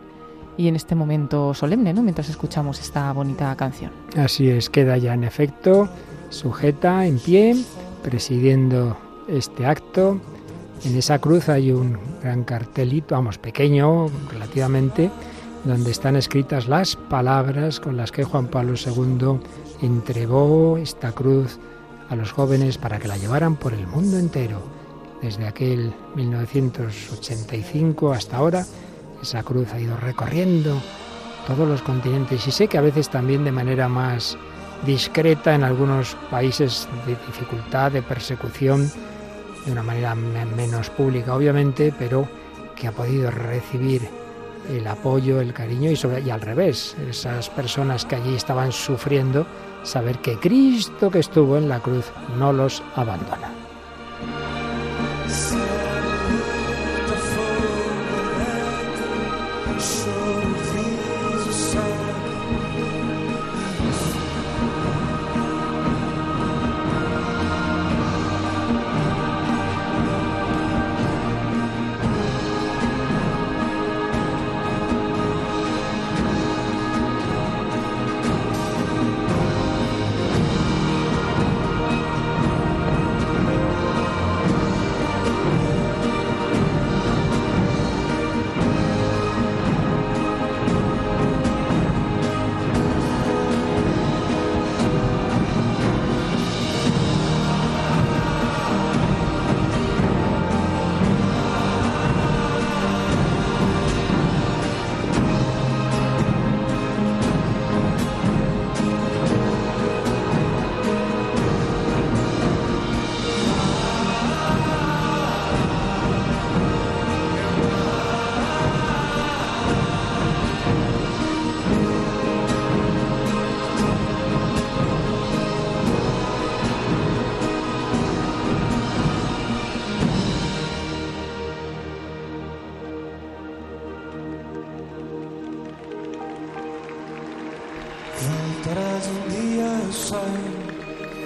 y 0.57 0.67
en 0.67 0.75
este 0.75 0.93
momento 0.93 1.55
solemne, 1.55 1.93
¿no? 1.93 2.03
mientras 2.03 2.29
escuchamos 2.29 2.79
esta 2.79 3.11
bonita 3.13 3.55
canción. 3.55 3.91
Así 4.15 4.49
es, 4.49 4.69
queda 4.69 4.97
ya 4.97 5.15
en 5.15 5.23
efecto 5.23 5.89
sujeta, 6.29 7.05
en 7.05 7.17
pie, 7.17 7.55
presidiendo 8.03 8.97
este 9.27 9.65
acto. 9.65 10.19
En 10.85 10.97
esa 10.97 11.19
cruz 11.19 11.47
hay 11.47 11.71
un 11.71 11.97
gran 12.21 12.43
cartelito, 12.43 13.15
vamos, 13.15 13.37
pequeño 13.37 14.07
relativamente, 14.29 15.09
donde 15.63 15.91
están 15.91 16.17
escritas 16.17 16.67
las 16.67 16.97
palabras 16.97 17.79
con 17.79 17.95
las 17.95 18.11
que 18.11 18.25
Juan 18.25 18.47
Pablo 18.47 18.73
II 18.75 19.39
entregó 19.81 20.77
esta 20.77 21.13
cruz 21.13 21.57
a 22.09 22.17
los 22.17 22.33
jóvenes 22.33 22.77
para 22.77 22.99
que 22.99 23.07
la 23.07 23.17
llevaran 23.17 23.55
por 23.55 23.73
el 23.73 23.87
mundo 23.87 24.17
entero. 24.17 24.61
Desde 25.21 25.47
aquel 25.47 25.93
1985 26.15 28.11
hasta 28.11 28.37
ahora, 28.37 28.65
esa 29.21 29.41
cruz 29.41 29.71
ha 29.73 29.79
ido 29.79 29.95
recorriendo 29.95 30.81
todos 31.47 31.65
los 31.65 31.81
continentes 31.81 32.45
y 32.45 32.51
sé 32.51 32.67
que 32.67 32.77
a 32.77 32.81
veces 32.81 33.09
también 33.09 33.45
de 33.45 33.53
manera 33.53 33.87
más 33.87 34.37
discreta 34.85 35.55
en 35.55 35.63
algunos 35.63 36.17
países 36.29 36.89
de 37.05 37.15
dificultad, 37.15 37.93
de 37.93 38.01
persecución, 38.01 38.91
de 39.65 39.71
una 39.71 39.83
manera 39.83 40.15
menos 40.15 40.89
pública 40.89 41.35
obviamente, 41.35 41.93
pero 41.97 42.27
que 42.75 42.87
ha 42.87 42.91
podido 42.91 43.31
recibir 43.31 44.01
el 44.69 44.87
apoyo, 44.87 45.41
el 45.41 45.53
cariño 45.53 45.91
y, 45.91 45.95
sobre, 45.95 46.21
y 46.21 46.29
al 46.29 46.41
revés, 46.41 46.95
esas 47.09 47.49
personas 47.49 48.05
que 48.05 48.15
allí 48.15 48.35
estaban 48.35 48.71
sufriendo, 48.71 49.45
saber 49.83 50.19
que 50.19 50.37
Cristo 50.37 51.11
que 51.11 51.19
estuvo 51.19 51.57
en 51.57 51.69
la 51.69 51.79
cruz 51.79 52.05
no 52.37 52.53
los 52.53 52.81
abandona. 52.95 53.51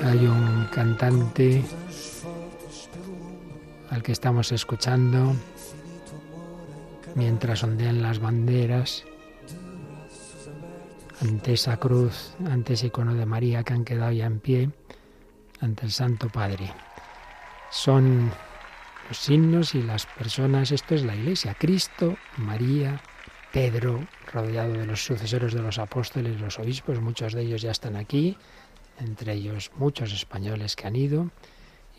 Hay 0.04 0.26
un 0.26 0.68
cantante 0.72 1.64
al 3.90 4.04
que 4.04 4.12
estamos 4.12 4.52
escuchando 4.52 5.36
mientras 7.16 7.64
ondean 7.64 8.02
las 8.02 8.20
banderas 8.20 9.04
ante 11.22 11.54
esa 11.54 11.78
cruz, 11.78 12.36
ante 12.46 12.74
ese 12.74 12.88
icono 12.88 13.16
de 13.16 13.26
María 13.26 13.64
que 13.64 13.74
han 13.74 13.84
quedado 13.84 14.12
ya 14.12 14.26
en 14.26 14.40
pie, 14.40 14.70
ante 15.62 15.86
el 15.86 15.92
Santo 15.92 16.30
Padre. 16.30 16.72
Son 17.72 18.32
los 19.08 19.18
signos 19.18 19.76
y 19.76 19.82
las 19.82 20.06
personas, 20.06 20.72
esto 20.72 20.96
es 20.96 21.04
la 21.04 21.16
Iglesia, 21.16 21.56
Cristo, 21.58 22.16
María, 22.38 23.02
Pedro, 23.52 24.06
rodeado 24.32 24.74
de 24.74 24.86
los 24.86 25.04
sucesores 25.04 25.54
de 25.54 25.62
los 25.62 25.80
apóstoles, 25.80 26.40
los 26.40 26.60
obispos, 26.60 27.00
muchos 27.00 27.34
de 27.34 27.42
ellos 27.42 27.62
ya 27.62 27.72
están 27.72 27.96
aquí, 27.96 28.38
entre 29.00 29.34
ellos 29.34 29.72
muchos 29.78 30.14
españoles 30.14 30.76
que 30.76 30.88
han 30.88 30.96
ido, 30.96 31.30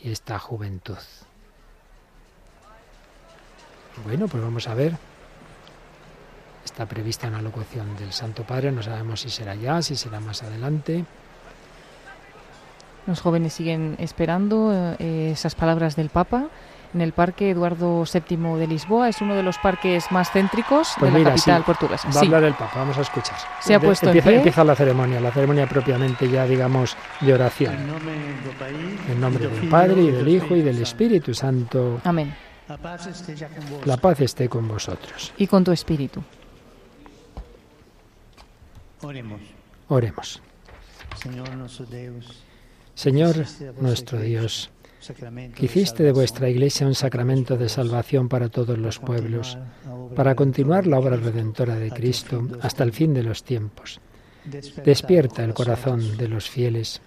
y 0.03 0.11
esta 0.11 0.39
juventud. 0.39 0.99
Bueno, 4.05 4.29
pues 4.29 4.43
vamos 4.43 4.69
a 4.69 4.75
ver. 4.75 4.97
Está 6.65 6.87
prevista 6.87 7.27
una 7.27 7.43
locución 7.43 7.97
del 7.97 8.13
Santo 8.13 8.45
Padre, 8.45 8.71
no 8.71 8.83
sabemos 8.83 9.21
si 9.23 9.31
será 9.31 9.55
ya, 9.55 9.83
si 9.83 9.97
será 9.97 10.21
más 10.21 10.43
adelante. 10.43 11.05
Los 13.07 13.21
jóvenes 13.21 13.55
siguen 13.55 13.97
esperando 13.99 14.95
eh, 14.99 15.31
esas 15.33 15.55
palabras 15.55 15.97
del 15.97 16.11
Papa 16.11 16.49
en 16.95 17.01
el 17.01 17.13
Parque 17.13 17.51
Eduardo 17.51 18.05
VII 18.05 18.57
de 18.59 18.67
Lisboa. 18.67 19.09
Es 19.09 19.21
uno 19.21 19.35
de 19.35 19.43
los 19.43 19.59
parques 19.59 20.11
más 20.11 20.31
céntricos 20.31 20.95
Pues 20.99 21.13
de 21.13 21.19
la 21.21 21.31
capital 21.31 21.61
sí, 21.61 21.67
portuguesa. 21.67 22.09
Va 22.09 22.13
Sí. 22.13 22.19
a 22.19 22.23
hablar 22.23 22.45
el 22.45 22.55
Papa, 22.55 22.73
vamos 22.77 22.99
a 22.99 23.03
escuchar. 23.03 23.37
Se 23.61 23.75
ha 23.75 23.81
puesto 23.81 24.07
en 24.07 24.11
empieza, 24.11 24.29
pie. 24.29 24.37
empieza 24.39 24.65
la 24.65 24.75
ceremonia, 24.75 25.21
la 25.21 25.31
ceremonia 25.33 25.67
propiamente 25.69 26.29
ya, 26.31 26.45
digamos, 26.47 26.97
de 27.21 27.35
oración. 27.35 27.75
En 29.09 29.21
nombre 29.21 29.49
del 29.49 29.69
Padre 29.69 30.03
y 30.03 30.11
del 30.11 30.29
Hijo 30.29 30.57
y 30.57 30.63
del 30.63 30.81
Espíritu 30.83 31.35
Santo. 31.35 32.01
Amén. 32.05 32.35
La 33.85 33.97
paz 33.97 34.21
esté 34.21 34.49
con 34.49 34.69
vosotros. 34.69 35.33
Y 35.39 35.47
con 35.47 35.65
tu 35.65 35.73
espíritu. 35.73 36.23
Oremos. 39.03 39.41
Oremos. 39.89 40.43
Señor 41.17 41.49
nuestro 41.55 41.87
Dios, 41.87 42.45
Señor 42.95 43.37
nuestro 43.81 44.19
Dios, 44.21 44.71
que 45.55 45.67
hiciste 45.67 46.03
de 46.03 46.13
vuestra 46.13 46.49
Iglesia 46.49 46.87
un 46.87 46.95
sacramento 46.95 47.57
de 47.57 47.69
salvación 47.69 48.29
para 48.29 48.49
todos 48.49 48.79
los 48.79 48.99
pueblos, 48.99 49.59
para 50.15 50.35
continuar 50.35 50.87
la 50.87 50.99
obra 50.99 51.17
redentora 51.17 51.77
de 51.77 51.91
Cristo 51.91 52.47
hasta 52.61 52.85
el 52.85 52.93
fin 52.93 53.15
de 53.15 53.23
los 53.23 53.45
tiempos. 53.45 54.01
Despierta 54.85 55.45
el 55.45 55.55
corazón 55.55 56.17
de 56.17 56.29
los 56.29 56.49
fieles 56.49 57.01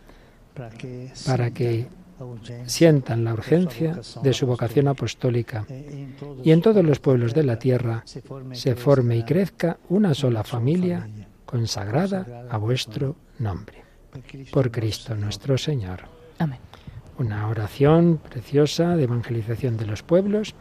para 1.26 1.52
que 1.52 1.88
sientan 2.66 3.24
la 3.24 3.34
urgencia 3.34 4.00
de 4.22 4.34
su 4.34 4.46
vocación 4.46 4.88
apostólica 4.88 5.66
y 6.44 6.52
en 6.52 6.62
todos 6.62 6.84
los 6.84 7.00
pueblos 7.00 7.34
de 7.34 7.44
la 7.44 7.58
tierra 7.58 8.04
se 8.52 8.76
forme 8.76 9.18
y 9.18 9.24
crezca 9.24 9.78
una 9.90 10.14
sola 10.14 10.44
familia 10.44 11.10
consagrada 11.46 12.46
a 12.50 12.58
vuestro 12.58 13.16
nombre. 13.40 13.84
Por 14.52 14.72
Cristo 14.72 15.16
nuestro 15.16 15.58
Señor. 15.58 16.02
Amén. 16.38 16.71
Una 17.22 17.48
oración 17.50 18.18
preciosa 18.18 18.96
de 18.96 19.04
evangelización 19.04 19.78
de 19.78 19.86
los 19.86 20.02
pueblos 20.02 20.56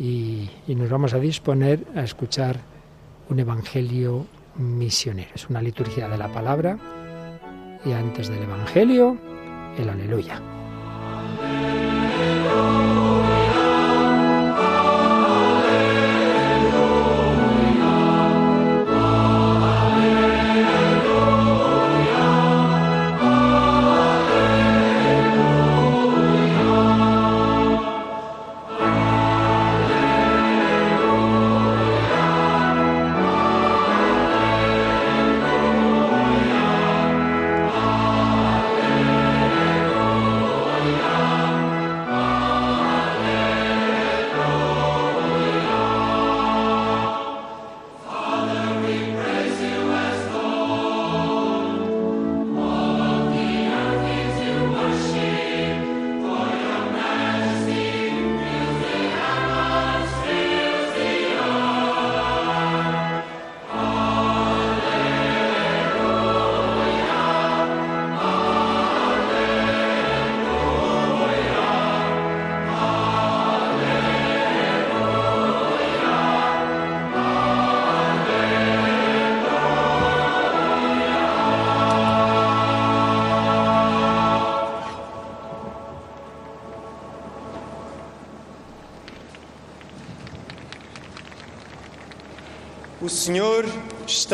y, 0.00 0.50
y 0.66 0.74
nos 0.74 0.90
vamos 0.90 1.14
a 1.14 1.20
disponer 1.20 1.86
a 1.94 2.02
escuchar 2.02 2.58
un 3.28 3.38
evangelio 3.38 4.26
misionero. 4.56 5.30
Es 5.32 5.48
una 5.48 5.62
liturgia 5.62 6.08
de 6.08 6.18
la 6.18 6.26
palabra 6.32 6.76
y 7.84 7.92
antes 7.92 8.28
del 8.28 8.42
evangelio, 8.42 9.16
el 9.78 9.88
aleluya. 9.88 10.42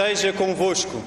Esteja 0.04 0.36
convosco. 0.36 1.00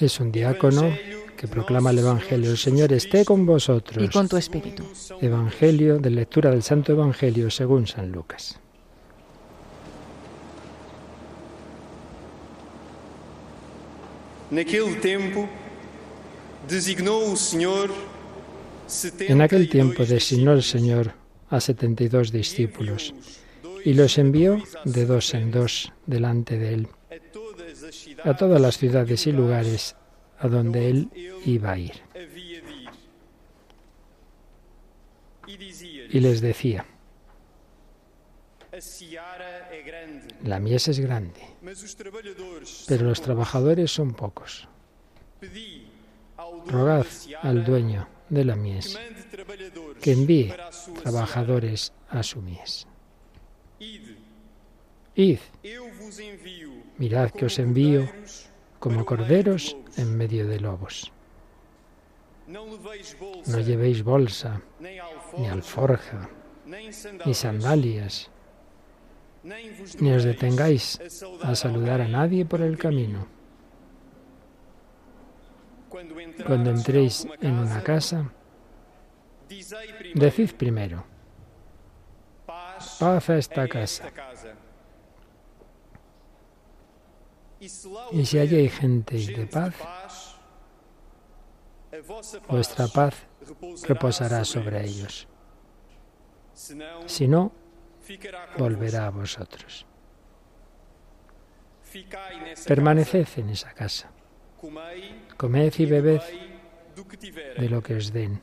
Es 0.00 0.20
un 0.20 0.32
diácono 0.32 0.96
que 1.36 1.46
proclama 1.46 1.90
el 1.90 1.98
Evangelio. 1.98 2.50
El 2.50 2.58
Señor 2.58 2.92
esté 2.92 3.24
con 3.24 3.44
vosotros. 3.44 4.02
Y 4.02 4.08
con 4.08 4.28
tu 4.28 4.36
espíritu. 4.36 4.84
Evangelio 5.20 5.98
de 5.98 6.10
lectura 6.10 6.50
del 6.50 6.62
Santo 6.62 6.92
Evangelio 6.92 7.50
según 7.50 7.86
San 7.86 8.10
Lucas. 8.12 8.58
Naquele 14.50 14.94
tempo, 14.94 15.46
designou 16.66 17.32
o 17.32 17.36
Senhor 17.36 17.90
En 19.28 19.42
aquel 19.42 19.68
tiempo 19.68 20.06
designó 20.06 20.54
el 20.54 20.62
Señor 20.62 21.12
a 21.50 21.60
setenta 21.60 22.02
y 22.04 22.08
dos 22.08 22.32
discípulos 22.32 23.12
y 23.88 23.94
los 23.94 24.18
envió 24.18 24.62
de 24.84 25.06
dos 25.06 25.32
en 25.32 25.50
dos 25.50 25.94
delante 26.04 26.58
de 26.58 26.74
él 26.74 26.88
a 28.22 28.36
todas 28.36 28.60
las 28.60 28.76
ciudades 28.76 29.26
y 29.26 29.32
lugares 29.32 29.96
a 30.38 30.46
donde 30.46 30.90
él 30.90 31.10
iba 31.46 31.72
a 31.72 31.78
ir. 31.78 31.94
Y 36.10 36.20
les 36.20 36.42
decía, 36.42 36.84
la 40.44 40.60
mies 40.60 40.88
es 40.88 41.00
grande, 41.00 41.40
pero 42.86 43.06
los 43.06 43.22
trabajadores 43.22 43.90
son 43.90 44.12
pocos. 44.12 44.68
Rogad 46.66 47.06
al 47.40 47.64
dueño 47.64 48.06
de 48.28 48.44
la 48.44 48.54
mies 48.54 48.98
que 50.02 50.12
envíe 50.12 50.52
trabajadores 51.02 51.94
a 52.10 52.22
su 52.22 52.42
mies. 52.42 52.87
Id, 53.80 55.38
mirad 56.98 57.30
que 57.30 57.46
os 57.46 57.58
envío 57.58 58.08
como 58.78 59.04
corderos 59.04 59.76
en 59.96 60.16
medio 60.16 60.46
de 60.46 60.60
lobos. 60.60 61.12
No 62.46 63.60
llevéis 63.60 64.02
bolsa, 64.02 64.60
ni 65.36 65.46
alforja, 65.46 66.28
ni 66.66 67.34
sandalias, 67.34 68.30
ni 70.00 70.12
os 70.12 70.24
detengáis 70.24 70.98
a 71.42 71.54
saludar 71.54 72.00
a 72.00 72.08
nadie 72.08 72.44
por 72.44 72.62
el 72.62 72.78
camino. 72.78 73.26
Cuando 76.46 76.70
entréis 76.70 77.26
en 77.40 77.54
una 77.54 77.82
casa, 77.82 78.32
decid 80.14 80.52
primero, 80.54 81.04
paz 82.98 83.30
a 83.30 83.38
esta 83.38 83.68
casa. 83.68 84.10
Y 87.60 88.24
si 88.24 88.38
allí 88.38 88.56
hay 88.56 88.68
gente 88.68 89.16
de 89.16 89.46
paz, 89.46 89.74
vuestra 92.48 92.86
paz 92.88 93.14
reposará 93.86 94.44
sobre 94.44 94.84
ellos. 94.84 95.26
Si 97.06 97.28
no, 97.28 97.52
volverá 98.56 99.06
a 99.06 99.10
vosotros. 99.10 99.86
Permaneced 102.66 103.28
en 103.38 103.50
esa 103.50 103.72
casa. 103.72 104.10
Comed 105.36 105.72
y 105.78 105.86
bebed 105.86 106.20
de 107.58 107.68
lo 107.68 107.82
que 107.82 107.94
os 107.94 108.12
den, 108.12 108.42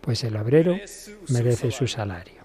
pues 0.00 0.24
el 0.24 0.36
obrero 0.36 0.76
merece 1.28 1.70
su 1.70 1.86
salario. 1.86 2.42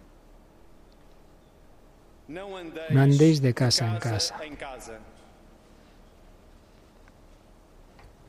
No 2.28 3.02
andéis 3.02 3.42
de 3.42 3.54
casa 3.54 3.92
en 3.92 4.00
casa. 4.00 4.40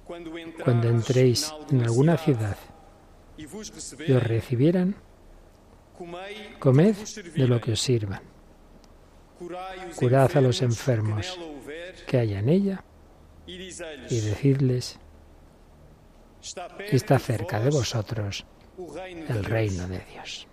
Cuando 0.07 0.89
entréis 0.89 1.53
en 1.71 1.83
alguna 1.83 2.17
ciudad 2.17 2.57
y 3.37 4.13
os 4.13 4.23
recibieran, 4.23 4.97
comed 6.59 6.97
de 7.37 7.47
lo 7.47 7.61
que 7.61 7.73
os 7.73 7.81
sirvan. 7.81 8.23
Curad 9.97 10.37
a 10.37 10.41
los 10.41 10.63
enfermos 10.63 11.39
que 12.07 12.19
haya 12.19 12.41
en 12.41 12.49
ella 12.49 12.85
y 13.47 14.21
decidles, 14.21 14.99
está 16.91 17.19
cerca 17.19 17.61
de 17.61 17.71
vosotros 17.71 18.47
el 19.29 19.45
reino 19.45 19.87
de 19.89 20.01
Dios. 20.13 20.47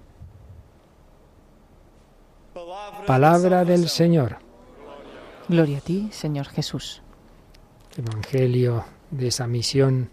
Palabra 3.06 3.64
del 3.64 3.88
Señor. 3.88 4.38
Gloria 5.48 5.78
a 5.78 5.82
ti, 5.82 6.10
Señor 6.12 6.48
Jesús. 6.48 7.02
Evangelio 7.98 8.86
de 9.12 9.28
esa 9.28 9.48
misión 9.48 10.10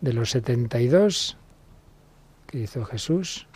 de 0.00 0.12
los 0.12 0.30
72 0.30 1.36
que 2.46 2.58
hizo 2.58 2.84
Jesús. 2.84 3.46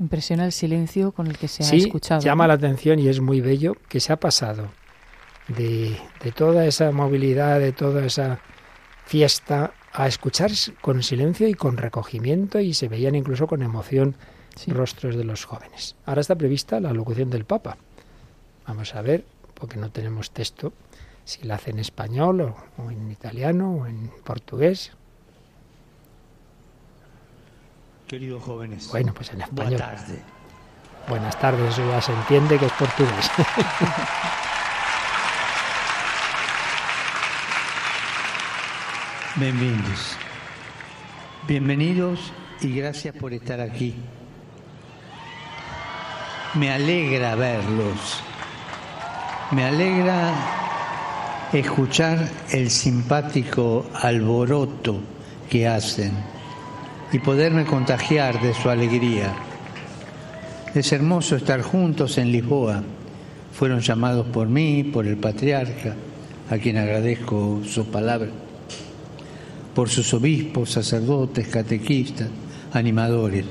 Impresiona 0.00 0.44
el 0.44 0.52
silencio 0.52 1.12
con 1.12 1.28
el 1.28 1.38
que 1.38 1.46
se 1.46 1.62
ha 1.62 1.76
escuchado. 1.76 2.20
Llama 2.22 2.48
la 2.48 2.54
atención 2.54 2.98
y 2.98 3.08
es 3.08 3.20
muy 3.20 3.40
bello 3.40 3.76
que 3.88 4.00
se 4.00 4.12
ha 4.12 4.16
pasado 4.16 4.70
de, 5.48 5.96
de 6.22 6.32
toda 6.32 6.66
esa 6.66 6.90
movilidad, 6.90 7.60
de 7.60 7.72
toda 7.72 8.04
esa 8.04 8.40
fiesta, 9.06 9.72
a 9.94 10.08
escuchar 10.08 10.50
con 10.80 11.02
silencio 11.04 11.46
y 11.48 11.54
con 11.54 11.76
recogimiento 11.76 12.58
y 12.58 12.74
se 12.74 12.88
veían 12.88 13.14
incluso 13.14 13.46
con 13.46 13.62
emoción 13.62 14.16
rostros 14.66 15.16
de 15.16 15.24
los 15.24 15.44
jóvenes. 15.44 15.94
Ahora 16.04 16.20
está 16.20 16.34
prevista 16.34 16.80
la 16.80 16.92
locución 16.92 17.30
del 17.30 17.44
Papa. 17.44 17.76
Vamos 18.66 18.94
a 18.94 19.02
ver, 19.02 19.24
porque 19.54 19.76
no 19.76 19.90
tenemos 19.90 20.32
texto, 20.32 20.72
si 21.24 21.44
la 21.44 21.54
hace 21.54 21.70
en 21.70 21.78
español 21.78 22.40
o, 22.76 22.90
en 22.90 23.10
italiano 23.10 23.72
o 23.72 23.86
en 23.86 24.10
portugués. 24.24 24.92
Queridos 28.08 28.42
jóvenes. 28.42 28.88
Bueno, 28.90 29.14
pues 29.14 29.32
en 29.32 29.42
español. 29.42 29.78
Buenas 29.78 30.06
tardes. 30.06 30.22
Buenas 31.08 31.38
tardes, 31.38 31.72
eso 31.72 31.88
ya 31.88 32.00
se 32.00 32.12
entiende 32.12 32.58
que 32.58 32.66
es 32.66 32.72
portugués. 32.72 33.30
Bienvenidos. 39.36 40.16
Bienvenidos 41.48 42.32
y 42.60 42.76
gracias 42.76 43.16
por 43.16 43.32
estar 43.32 43.60
aquí. 43.60 43.92
Me 46.54 46.70
alegra 46.70 47.34
verlos. 47.34 48.22
Me 49.50 49.64
alegra 49.64 50.32
escuchar 51.52 52.30
el 52.52 52.70
simpático 52.70 53.86
alboroto 54.00 55.00
que 55.50 55.66
hacen 55.66 56.12
y 57.10 57.18
poderme 57.18 57.64
contagiar 57.64 58.40
de 58.40 58.54
su 58.54 58.70
alegría. 58.70 59.34
Es 60.76 60.92
hermoso 60.92 61.34
estar 61.34 61.60
juntos 61.60 62.18
en 62.18 62.30
Lisboa. 62.30 62.84
Fueron 63.52 63.80
llamados 63.80 64.28
por 64.28 64.46
mí, 64.46 64.84
por 64.84 65.08
el 65.08 65.16
patriarca, 65.16 65.96
a 66.48 66.56
quien 66.58 66.76
agradezco 66.78 67.62
su 67.64 67.90
palabra, 67.90 68.28
por 69.74 69.88
sus 69.88 70.14
obispos, 70.14 70.70
sacerdotes, 70.70 71.48
catequistas, 71.48 72.28
animadores. 72.72 73.44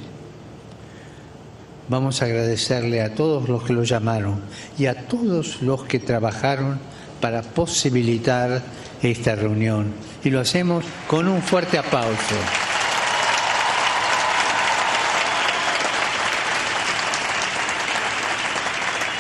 Vamos 1.89 2.21
a 2.21 2.25
agradecerle 2.25 3.01
a 3.01 3.13
todos 3.13 3.49
los 3.49 3.63
que 3.63 3.73
lo 3.73 3.83
llamaron 3.83 4.39
y 4.77 4.85
a 4.85 5.07
todos 5.07 5.61
los 5.61 5.83
que 5.83 5.99
trabajaron 5.99 6.79
para 7.19 7.41
posibilitar 7.41 8.61
esta 9.01 9.35
reunión. 9.35 9.93
Y 10.23 10.29
lo 10.29 10.39
hacemos 10.39 10.85
con 11.07 11.27
un 11.27 11.41
fuerte 11.41 11.77
aplauso. 11.77 12.35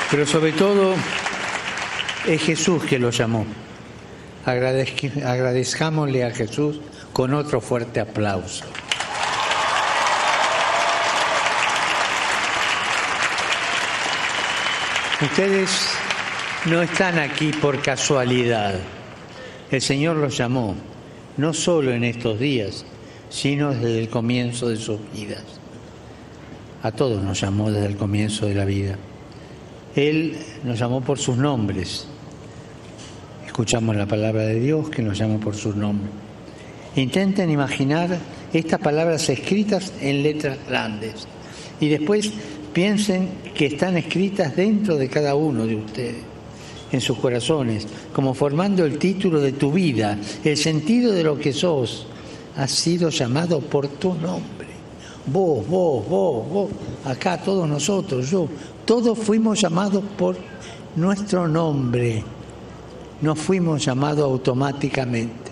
Pero 0.09 0.25
sobre 0.25 0.51
todo 0.53 0.93
es 2.27 2.41
Jesús 2.41 2.83
que 2.83 2.99
lo 2.99 3.09
llamó. 3.09 3.45
agradezcámosle 4.45 6.23
a 6.23 6.31
Jesús 6.31 6.79
con 7.13 7.33
otro 7.35 7.61
fuerte 7.61 7.99
aplauso. 7.99 8.65
Ustedes 15.21 15.69
no 16.65 16.81
están 16.81 17.19
aquí 17.19 17.51
por 17.53 17.81
casualidad. 17.81 18.73
El 19.71 19.81
Señor 19.81 20.17
los 20.17 20.35
llamó, 20.35 20.75
no 21.37 21.53
solo 21.53 21.91
en 21.91 22.03
estos 22.03 22.39
días, 22.39 22.85
sino 23.29 23.73
desde 23.73 23.99
el 23.99 24.09
comienzo 24.09 24.67
de 24.67 24.77
sus 24.77 24.99
vidas. 25.13 25.43
A 26.81 26.91
todos 26.91 27.23
nos 27.23 27.39
llamó 27.39 27.71
desde 27.71 27.87
el 27.87 27.95
comienzo 27.95 28.47
de 28.47 28.55
la 28.55 28.65
vida. 28.65 28.97
Él 29.95 30.37
nos 30.63 30.79
llamó 30.79 31.01
por 31.01 31.19
sus 31.19 31.37
nombres. 31.37 32.07
Escuchamos 33.45 33.95
la 33.95 34.07
palabra 34.07 34.41
de 34.41 34.59
Dios 34.59 34.89
que 34.89 35.03
nos 35.03 35.17
llama 35.17 35.39
por 35.39 35.55
sus 35.55 35.75
nombres. 35.75 36.22
Intenten 36.95 37.49
imaginar 37.49 38.17
estas 38.53 38.79
palabras 38.79 39.29
escritas 39.29 39.93
en 40.01 40.23
letras 40.23 40.57
grandes 40.67 41.27
y 41.79 41.89
después 41.89 42.31
Piensen 42.73 43.29
que 43.53 43.67
están 43.67 43.97
escritas 43.97 44.55
dentro 44.55 44.97
de 44.97 45.07
cada 45.07 45.35
uno 45.35 45.67
de 45.67 45.75
ustedes, 45.75 46.23
en 46.91 46.99
sus 46.99 47.19
corazones, 47.19 47.87
como 48.11 48.33
formando 48.33 48.83
el 48.83 48.97
título 48.97 49.39
de 49.39 49.51
tu 49.51 49.71
vida, 49.71 50.17
el 50.43 50.57
sentido 50.57 51.11
de 51.11 51.23
lo 51.23 51.37
que 51.37 51.53
sos. 51.53 52.07
Has 52.57 52.71
sido 52.71 53.09
llamado 53.09 53.61
por 53.61 53.87
tu 53.87 54.15
nombre. 54.15 54.67
Vos, 55.25 55.67
vos, 55.67 56.07
vos, 56.07 56.49
vos, 56.49 56.69
acá 57.05 57.41
todos 57.41 57.67
nosotros, 57.69 58.29
yo, 58.29 58.47
todos 58.85 59.17
fuimos 59.17 59.61
llamados 59.61 60.03
por 60.17 60.35
nuestro 60.95 61.47
nombre. 61.47 62.23
No 63.21 63.35
fuimos 63.35 63.85
llamados 63.85 64.23
automáticamente. 64.23 65.42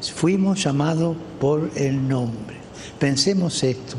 Fuimos 0.00 0.62
llamados 0.62 1.16
por 1.38 1.70
el 1.76 2.08
nombre. 2.08 2.56
Pensemos 2.98 3.62
esto. 3.62 3.96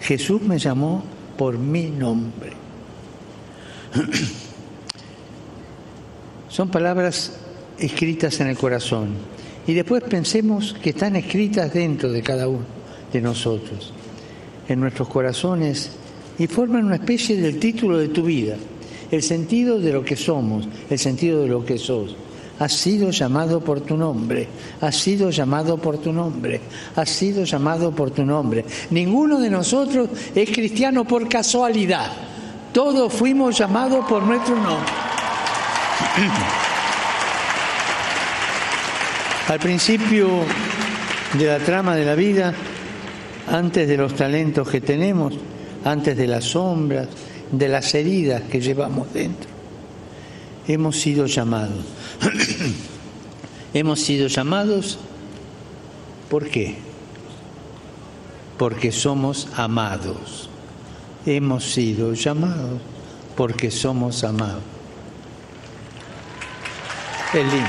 Jesús 0.00 0.42
me 0.42 0.58
llamó 0.58 1.04
por 1.36 1.58
mi 1.58 1.90
nombre. 1.90 2.52
Son 6.48 6.70
palabras 6.70 7.32
escritas 7.78 8.40
en 8.40 8.48
el 8.48 8.56
corazón. 8.56 9.10
Y 9.66 9.74
después 9.74 10.02
pensemos 10.02 10.74
que 10.82 10.90
están 10.90 11.16
escritas 11.16 11.72
dentro 11.72 12.10
de 12.10 12.22
cada 12.22 12.48
uno 12.48 12.64
de 13.12 13.20
nosotros, 13.20 13.92
en 14.68 14.80
nuestros 14.80 15.08
corazones, 15.08 15.90
y 16.38 16.46
forman 16.46 16.86
una 16.86 16.96
especie 16.96 17.36
del 17.36 17.58
título 17.58 17.98
de 17.98 18.08
tu 18.08 18.24
vida, 18.24 18.56
el 19.10 19.22
sentido 19.22 19.78
de 19.78 19.92
lo 19.92 20.04
que 20.04 20.16
somos, 20.16 20.66
el 20.90 20.98
sentido 20.98 21.42
de 21.42 21.48
lo 21.48 21.64
que 21.64 21.78
sos. 21.78 22.16
Has 22.62 22.72
sido 22.74 23.10
llamado 23.10 23.60
por 23.60 23.80
tu 23.80 23.96
nombre, 23.96 24.46
has 24.80 24.94
sido 24.94 25.30
llamado 25.30 25.78
por 25.78 25.98
tu 25.98 26.12
nombre, 26.12 26.60
has 26.94 27.10
sido 27.10 27.42
llamado 27.42 27.90
por 27.90 28.12
tu 28.12 28.24
nombre. 28.24 28.64
Ninguno 28.90 29.40
de 29.40 29.50
nosotros 29.50 30.08
es 30.32 30.48
cristiano 30.48 31.04
por 31.04 31.28
casualidad. 31.28 32.12
Todos 32.72 33.12
fuimos 33.12 33.58
llamados 33.58 34.06
por 34.08 34.22
nuestro 34.22 34.54
nombre. 34.54 34.68
Al 39.48 39.58
principio 39.58 40.28
de 41.36 41.46
la 41.46 41.58
trama 41.58 41.96
de 41.96 42.04
la 42.04 42.14
vida, 42.14 42.54
antes 43.48 43.88
de 43.88 43.96
los 43.96 44.14
talentos 44.14 44.68
que 44.68 44.80
tenemos, 44.80 45.34
antes 45.84 46.16
de 46.16 46.28
las 46.28 46.44
sombras, 46.44 47.08
de 47.50 47.66
las 47.66 47.92
heridas 47.92 48.42
que 48.42 48.60
llevamos 48.60 49.12
dentro, 49.12 49.50
hemos 50.68 50.98
sido 51.00 51.26
llamados. 51.26 51.84
Hemos 53.74 54.00
sido 54.00 54.28
llamados, 54.28 54.98
¿por 56.28 56.46
qué? 56.48 56.76
Porque 58.58 58.92
somos 58.92 59.48
amados. 59.56 60.50
Hemos 61.24 61.72
sido 61.72 62.12
llamados 62.12 62.80
porque 63.34 63.70
somos 63.70 64.24
amados. 64.24 64.62
Es 67.32 67.44
lindo. 67.44 67.68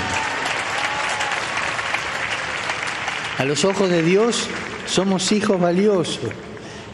A 3.37 3.45
los 3.45 3.63
ojos 3.63 3.89
de 3.89 4.03
Dios 4.03 4.47
somos 4.85 5.31
hijos 5.31 5.59
valiosos, 5.59 6.19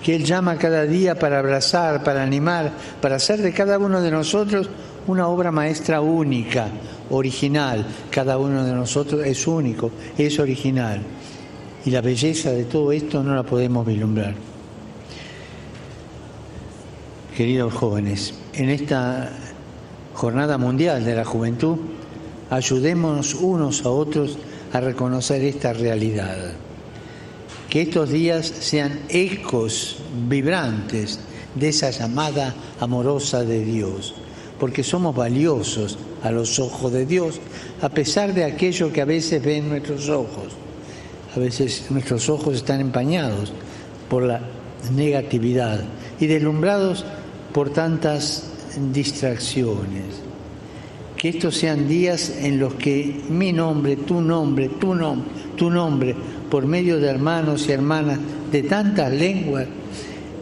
que 0.03 0.15
Él 0.15 0.23
llama 0.23 0.57
cada 0.57 0.83
día 0.83 1.17
para 1.17 1.39
abrazar, 1.39 2.03
para 2.03 2.21
animar, 2.21 2.71
para 3.01 3.15
hacer 3.15 3.41
de 3.41 3.53
cada 3.53 3.79
uno 3.79 4.01
de 4.01 4.11
nosotros 4.11 4.69
una 5.09 5.27
obra 5.27 5.51
maestra 5.51 6.01
única, 6.01 6.67
original. 7.09 7.85
Cada 8.11 8.37
uno 8.37 8.63
de 8.63 8.73
nosotros 8.73 9.25
es 9.25 9.47
único, 9.47 9.91
es 10.17 10.37
original. 10.39 11.01
Y 11.85 11.89
la 11.89 12.01
belleza 12.01 12.51
de 12.51 12.65
todo 12.65 12.91
esto 12.91 13.23
no 13.23 13.35
la 13.35 13.43
podemos 13.43 13.85
vislumbrar. 13.85 14.35
Queridos 17.35 17.73
jóvenes, 17.73 18.33
en 18.53 18.69
esta 18.69 19.31
Jornada 20.13 20.57
Mundial 20.57 21.03
de 21.03 21.15
la 21.15 21.25
Juventud, 21.25 21.77
ayudémonos 22.49 23.33
unos 23.33 23.85
a 23.85 23.89
otros 23.89 24.37
a 24.73 24.79
reconocer 24.79 25.43
esta 25.43 25.73
realidad. 25.73 26.51
Que 27.69 27.83
estos 27.83 28.09
días 28.09 28.45
sean 28.45 28.99
ecos 29.09 29.97
vibrantes 30.27 31.19
de 31.55 31.69
esa 31.69 31.89
llamada 31.91 32.53
amorosa 32.79 33.43
de 33.43 33.63
Dios 33.63 34.18
porque 34.59 34.83
somos 34.83 35.15
valiosos 35.15 35.97
a 36.23 36.31
los 36.31 36.59
ojos 36.59 36.91
de 36.91 37.05
Dios, 37.05 37.39
a 37.81 37.89
pesar 37.89 38.33
de 38.33 38.43
aquello 38.43 38.91
que 38.91 39.01
a 39.01 39.05
veces 39.05 39.43
ven 39.43 39.69
nuestros 39.69 40.09
ojos. 40.09 40.53
A 41.35 41.39
veces 41.39 41.85
nuestros 41.89 42.29
ojos 42.29 42.55
están 42.55 42.81
empañados 42.81 43.53
por 44.09 44.23
la 44.23 44.41
negatividad 44.95 45.83
y 46.19 46.27
deslumbrados 46.27 47.05
por 47.53 47.69
tantas 47.69 48.43
distracciones. 48.91 50.21
Que 51.17 51.29
estos 51.29 51.55
sean 51.55 51.87
días 51.87 52.33
en 52.41 52.59
los 52.59 52.75
que 52.75 53.21
mi 53.29 53.51
nombre, 53.51 53.97
tu 53.97 54.21
nombre, 54.21 54.69
tu 54.69 54.95
nombre, 54.95 55.27
tu 55.55 55.69
nombre, 55.69 56.15
por 56.49 56.65
medio 56.65 56.99
de 56.99 57.07
hermanos 57.07 57.67
y 57.67 57.73
hermanas 57.73 58.19
de 58.51 58.63
tantas 58.63 59.11
lenguas, 59.11 59.67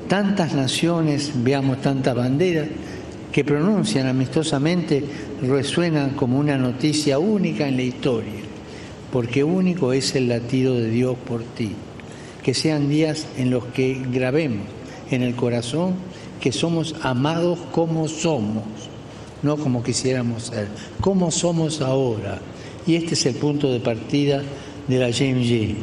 tantas 0.08 0.54
naciones, 0.54 1.32
veamos 1.36 1.82
tantas 1.82 2.16
banderas, 2.16 2.68
que 3.38 3.46
pronuncian 3.46 4.08
amistosamente 4.08 5.04
resuenan 5.44 6.16
como 6.16 6.40
una 6.40 6.58
noticia 6.58 7.20
única 7.20 7.68
en 7.68 7.76
la 7.76 7.84
historia. 7.84 8.42
porque 9.12 9.44
único 9.44 9.94
es 9.94 10.16
el 10.16 10.28
latido 10.28 10.74
de 10.74 10.90
Dios 10.90 11.16
por 11.28 11.44
ti. 11.44 11.74
Que 12.42 12.56
sean 12.56 12.90
días 12.90 13.28
en 13.38 13.52
los 13.52 13.66
que 13.66 14.02
grabemos 14.12 14.66
en 15.12 15.22
el 15.22 15.36
corazón 15.36 15.94
que 16.42 16.52
somos 16.52 16.96
amados 17.04 17.60
como 17.72 18.08
somos, 18.08 18.64
no 19.44 19.58
como 19.58 19.84
quisiéramos 19.84 20.46
ser, 20.46 20.68
como 21.00 21.30
somos 21.30 21.82
ahora. 21.82 22.40
Y 22.88 22.96
este 22.96 23.14
es 23.14 23.24
el 23.28 23.36
punto 23.36 23.72
de 23.72 23.80
partida 23.80 24.42
de 24.88 24.98
la 24.98 25.12
JMG, 25.12 25.76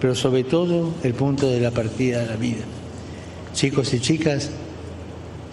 pero 0.00 0.14
sobre 0.14 0.42
todo 0.42 0.94
el 1.02 1.12
punto 1.12 1.50
de 1.50 1.60
la 1.60 1.70
partida 1.70 2.20
de 2.22 2.26
la 2.28 2.36
vida. 2.36 2.64
Chicos 3.52 3.92
y 3.92 4.00
chicas, 4.00 4.50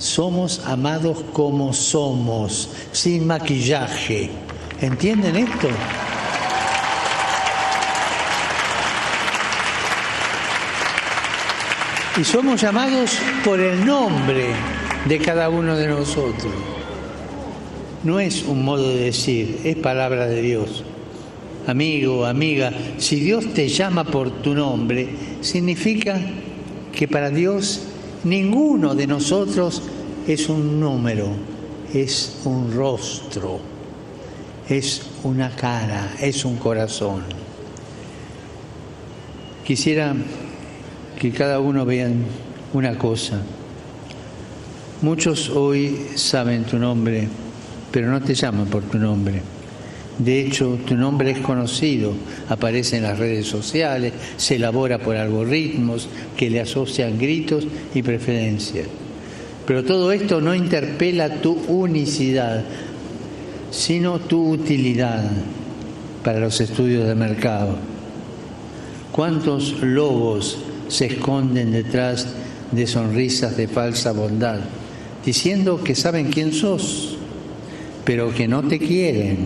somos 0.02 0.62
amados 0.66 1.24
como 1.32 1.74
somos, 1.74 2.70
sin 2.92 3.28
maquillaje. 3.28 4.32
¿Entienden 4.82 5.36
esto? 5.36 5.70
Y 12.20 12.24
somos 12.24 12.60
llamados 12.60 13.12
por 13.46 13.60
el 13.60 13.86
nombre 13.86 14.48
de 15.08 15.20
cada 15.20 15.50
uno 15.50 15.78
de 15.78 15.88
nosotros. 15.88 16.52
No 18.04 18.20
es 18.20 18.44
un 18.44 18.66
modo 18.66 18.90
de 18.90 19.04
decir, 19.04 19.60
es 19.64 19.76
palabra 19.76 20.26
de 20.26 20.42
Dios. 20.42 20.84
Amigo, 21.68 22.26
amiga, 22.26 22.74
si 22.98 23.18
Dios 23.18 23.54
te 23.54 23.70
llama 23.70 24.04
por 24.04 24.32
tu 24.42 24.56
nombre, 24.56 25.10
significa 25.42 26.20
que 26.92 27.08
para 27.08 27.30
Dios 27.30 27.82
ninguno 28.24 28.96
de 28.96 29.08
nosotros 29.08 29.82
es 30.28 30.50
un 30.50 30.80
número, 30.80 31.30
es 31.94 32.42
un 32.46 32.74
rostro, 32.74 33.60
es 34.70 35.02
una 35.24 35.50
cara, 35.50 36.16
es 36.20 36.46
un 36.46 36.58
corazón. 36.58 37.24
Quisiera 39.66 40.14
que 41.20 41.32
cada 41.32 41.60
uno 41.60 41.86
vean 41.86 42.24
una 42.74 42.98
cosa. 42.98 43.42
Muchos 45.02 45.50
hoy 45.50 46.08
saben 46.16 46.64
tu 46.64 46.78
nombre, 46.78 47.28
pero 47.92 48.10
no 48.10 48.22
te 48.22 48.36
llaman 48.36 48.68
por 48.68 48.84
tu 48.84 48.98
nombre. 48.98 49.42
De 50.20 50.40
hecho, 50.40 50.78
tu 50.86 50.96
nombre 50.96 51.32
es 51.32 51.40
conocido, 51.40 52.14
aparece 52.50 52.98
en 52.98 53.04
las 53.04 53.18
redes 53.18 53.48
sociales, 53.48 54.14
se 54.38 54.58
elabora 54.58 55.00
por 55.00 55.16
algoritmos 55.16 56.08
que 56.38 56.50
le 56.50 56.60
asocian 56.60 57.18
gritos 57.18 57.66
y 57.96 58.04
preferencias. 58.04 59.01
Pero 59.72 59.86
todo 59.86 60.12
esto 60.12 60.42
no 60.42 60.54
interpela 60.54 61.40
tu 61.40 61.54
unicidad, 61.70 62.62
sino 63.72 64.20
tu 64.20 64.50
utilidad 64.50 65.32
para 66.26 66.42
los 66.42 66.60
estudios 66.60 67.08
de 67.08 67.16
mercado. 67.16 67.78
¿Cuántos 69.14 69.82
lobos 69.82 70.58
se 70.90 71.06
esconden 71.06 71.72
detrás 71.72 72.28
de 72.74 72.86
sonrisas 72.86 73.56
de 73.56 73.70
falsa 73.70 74.12
bondad, 74.12 74.60
diciendo 75.26 75.82
que 75.82 75.96
saben 75.96 76.32
quién 76.32 76.52
sos, 76.52 77.16
pero 78.04 78.34
que 78.34 78.50
no 78.50 78.64
te 78.64 78.78
quieren? 78.78 79.38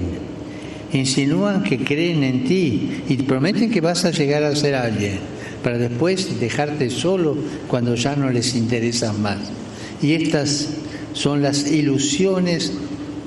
Insinúan 0.92 1.62
que 1.62 1.78
creen 1.78 2.24
en 2.24 2.46
ti 2.46 3.04
y 3.10 3.18
prometen 3.18 3.70
que 3.70 3.80
vas 3.80 4.06
a 4.06 4.10
llegar 4.10 4.42
a 4.42 4.56
ser 4.56 4.74
alguien, 4.74 5.20
para 5.64 5.78
después 5.78 6.40
dejarte 6.40 6.90
solo 6.90 7.38
cuando 7.68 7.94
ya 7.94 8.16
no 8.16 8.32
les 8.32 8.56
interesas 8.56 9.16
más. 9.16 9.65
Y 10.02 10.14
estas 10.14 10.70
son 11.14 11.42
las 11.42 11.72
ilusiones 11.72 12.74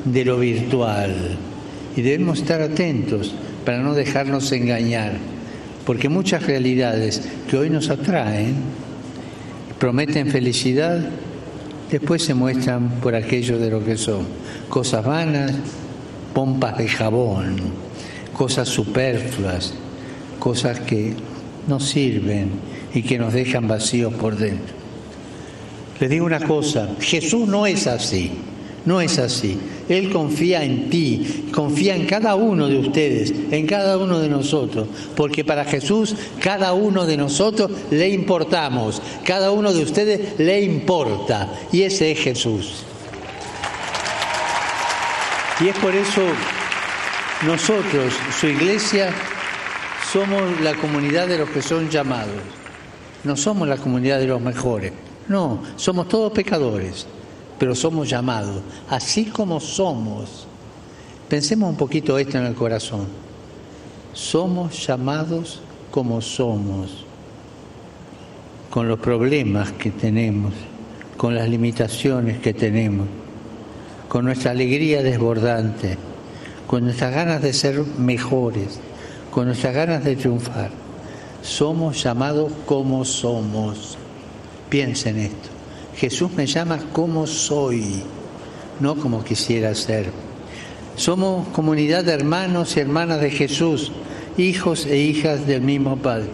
de 0.04 0.24
lo 0.24 0.38
virtual. 0.38 1.14
Y 1.96 2.02
debemos 2.02 2.38
estar 2.40 2.60
atentos 2.60 3.34
para 3.64 3.78
no 3.78 3.94
dejarnos 3.94 4.52
engañar, 4.52 5.14
porque 5.84 6.08
muchas 6.08 6.44
realidades 6.46 7.22
que 7.50 7.56
hoy 7.56 7.70
nos 7.70 7.90
atraen, 7.90 8.54
prometen 9.78 10.28
felicidad, 10.28 11.00
después 11.90 12.22
se 12.22 12.34
muestran 12.34 13.00
por 13.00 13.14
aquello 13.14 13.58
de 13.58 13.70
lo 13.70 13.84
que 13.84 13.96
son. 13.96 14.26
Cosas 14.68 15.04
vanas, 15.04 15.52
pompas 16.34 16.78
de 16.78 16.88
jabón, 16.88 17.56
cosas 18.32 18.68
superfluas, 18.68 19.74
cosas 20.38 20.80
que 20.80 21.14
no 21.66 21.80
sirven 21.80 22.50
y 22.94 23.02
que 23.02 23.18
nos 23.18 23.32
dejan 23.32 23.66
vacíos 23.66 24.14
por 24.14 24.36
dentro. 24.36 24.87
Les 26.00 26.08
digo 26.08 26.26
una 26.26 26.40
cosa, 26.40 26.90
Jesús 27.00 27.48
no 27.48 27.66
es 27.66 27.86
así, 27.86 28.30
no 28.84 29.00
es 29.00 29.18
así. 29.18 29.58
Él 29.88 30.10
confía 30.10 30.62
en 30.62 30.90
ti, 30.90 31.48
confía 31.52 31.96
en 31.96 32.06
cada 32.06 32.36
uno 32.36 32.68
de 32.68 32.78
ustedes, 32.78 33.32
en 33.50 33.66
cada 33.66 33.96
uno 33.98 34.20
de 34.20 34.28
nosotros, 34.28 34.86
porque 35.16 35.44
para 35.44 35.64
Jesús 35.64 36.14
cada 36.40 36.72
uno 36.72 37.04
de 37.04 37.16
nosotros 37.16 37.70
le 37.90 38.08
importamos, 38.10 39.02
cada 39.24 39.50
uno 39.50 39.72
de 39.72 39.82
ustedes 39.82 40.38
le 40.38 40.60
importa, 40.62 41.52
y 41.72 41.82
ese 41.82 42.12
es 42.12 42.18
Jesús. 42.20 42.84
Y 45.60 45.68
es 45.68 45.76
por 45.78 45.94
eso 45.94 46.22
nosotros, 47.44 48.14
su 48.38 48.46
iglesia, 48.46 49.12
somos 50.12 50.60
la 50.60 50.74
comunidad 50.74 51.26
de 51.26 51.38
los 51.38 51.50
que 51.50 51.62
son 51.62 51.90
llamados. 51.90 52.40
No 53.24 53.36
somos 53.36 53.66
la 53.66 53.76
comunidad 53.76 54.20
de 54.20 54.28
los 54.28 54.40
mejores. 54.40 54.92
No, 55.28 55.60
somos 55.76 56.08
todos 56.08 56.32
pecadores, 56.32 57.06
pero 57.58 57.74
somos 57.74 58.08
llamados, 58.08 58.62
así 58.88 59.26
como 59.26 59.60
somos. 59.60 60.46
Pensemos 61.28 61.68
un 61.68 61.76
poquito 61.76 62.18
esto 62.18 62.38
en 62.38 62.46
el 62.46 62.54
corazón. 62.54 63.06
Somos 64.14 64.86
llamados 64.86 65.60
como 65.90 66.20
somos, 66.22 67.04
con 68.70 68.88
los 68.88 68.98
problemas 68.98 69.72
que 69.72 69.90
tenemos, 69.90 70.54
con 71.18 71.34
las 71.34 71.48
limitaciones 71.48 72.38
que 72.38 72.54
tenemos, 72.54 73.06
con 74.08 74.24
nuestra 74.24 74.52
alegría 74.52 75.02
desbordante, 75.02 75.98
con 76.66 76.84
nuestras 76.84 77.14
ganas 77.14 77.42
de 77.42 77.52
ser 77.52 77.84
mejores, 77.98 78.80
con 79.30 79.46
nuestras 79.46 79.74
ganas 79.74 80.04
de 80.04 80.16
triunfar. 80.16 80.70
Somos 81.42 82.02
llamados 82.02 82.50
como 82.64 83.04
somos. 83.04 83.97
Piensen 84.68 85.18
esto. 85.18 85.48
Jesús 85.96 86.32
me 86.32 86.46
llama 86.46 86.78
como 86.92 87.26
soy, 87.26 88.02
no 88.80 88.96
como 88.96 89.24
quisiera 89.24 89.74
ser. 89.74 90.10
Somos 90.96 91.48
comunidad 91.48 92.04
de 92.04 92.12
hermanos 92.12 92.76
y 92.76 92.80
hermanas 92.80 93.20
de 93.20 93.30
Jesús, 93.30 93.92
hijos 94.36 94.86
e 94.86 94.98
hijas 94.98 95.46
del 95.46 95.62
mismo 95.62 95.96
Padre. 95.96 96.28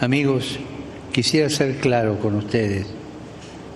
Amigos, 0.00 0.58
quisiera 1.12 1.50
ser 1.50 1.78
claro 1.78 2.18
con 2.18 2.36
ustedes 2.36 2.86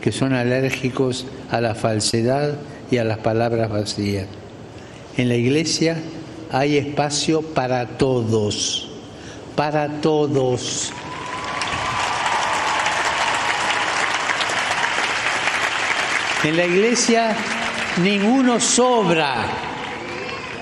que 0.01 0.11
son 0.11 0.33
alérgicos 0.33 1.27
a 1.51 1.61
la 1.61 1.77
falsedad 1.77 2.59
y 2.91 2.97
a 2.97 3.05
las 3.05 3.18
palabras 3.18 3.70
vacías. 3.70 4.27
En 5.16 5.29
la 5.29 5.37
iglesia 5.37 5.97
hay 6.51 6.77
espacio 6.77 7.43
para 7.43 7.87
todos 7.87 8.91
para 9.57 10.00
todos. 10.00 10.92
En 16.44 16.57
la 16.57 16.66
iglesia 16.66 17.36
ninguno 18.03 18.59
sobra, 18.59 19.46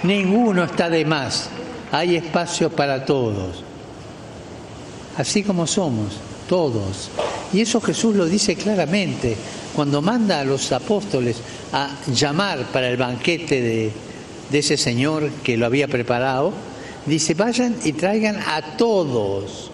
ninguno 0.03 0.65
está 0.65 0.91
de 0.91 1.05
más. 1.05 1.49
Hay 1.93 2.17
espacio 2.17 2.71
para 2.71 3.05
todos. 3.05 3.65
Así 5.17 5.43
como 5.43 5.67
somos, 5.67 6.19
todos. 6.49 7.11
Y 7.53 7.63
eso 7.63 7.81
Jesús 7.81 8.15
lo 8.15 8.27
dice 8.27 8.57
claramente 8.57 9.37
cuando 9.75 10.03
manda 10.03 10.41
a 10.41 10.45
los 10.45 10.71
apóstoles 10.73 11.39
a 11.73 11.89
llamar 12.13 12.65
para 12.73 12.89
el 12.89 12.97
banquete 12.97 13.61
de, 13.61 13.93
de 14.51 14.59
ese 14.59 14.77
Señor 14.77 15.31
que 15.43 15.57
lo 15.57 15.67
había 15.67 15.89
preparado 15.89 16.53
Dice, 17.07 17.35
vayan 17.35 17.77
y 17.85 17.93
traigan 17.93 18.37
a 18.37 18.77
todos, 18.77 19.71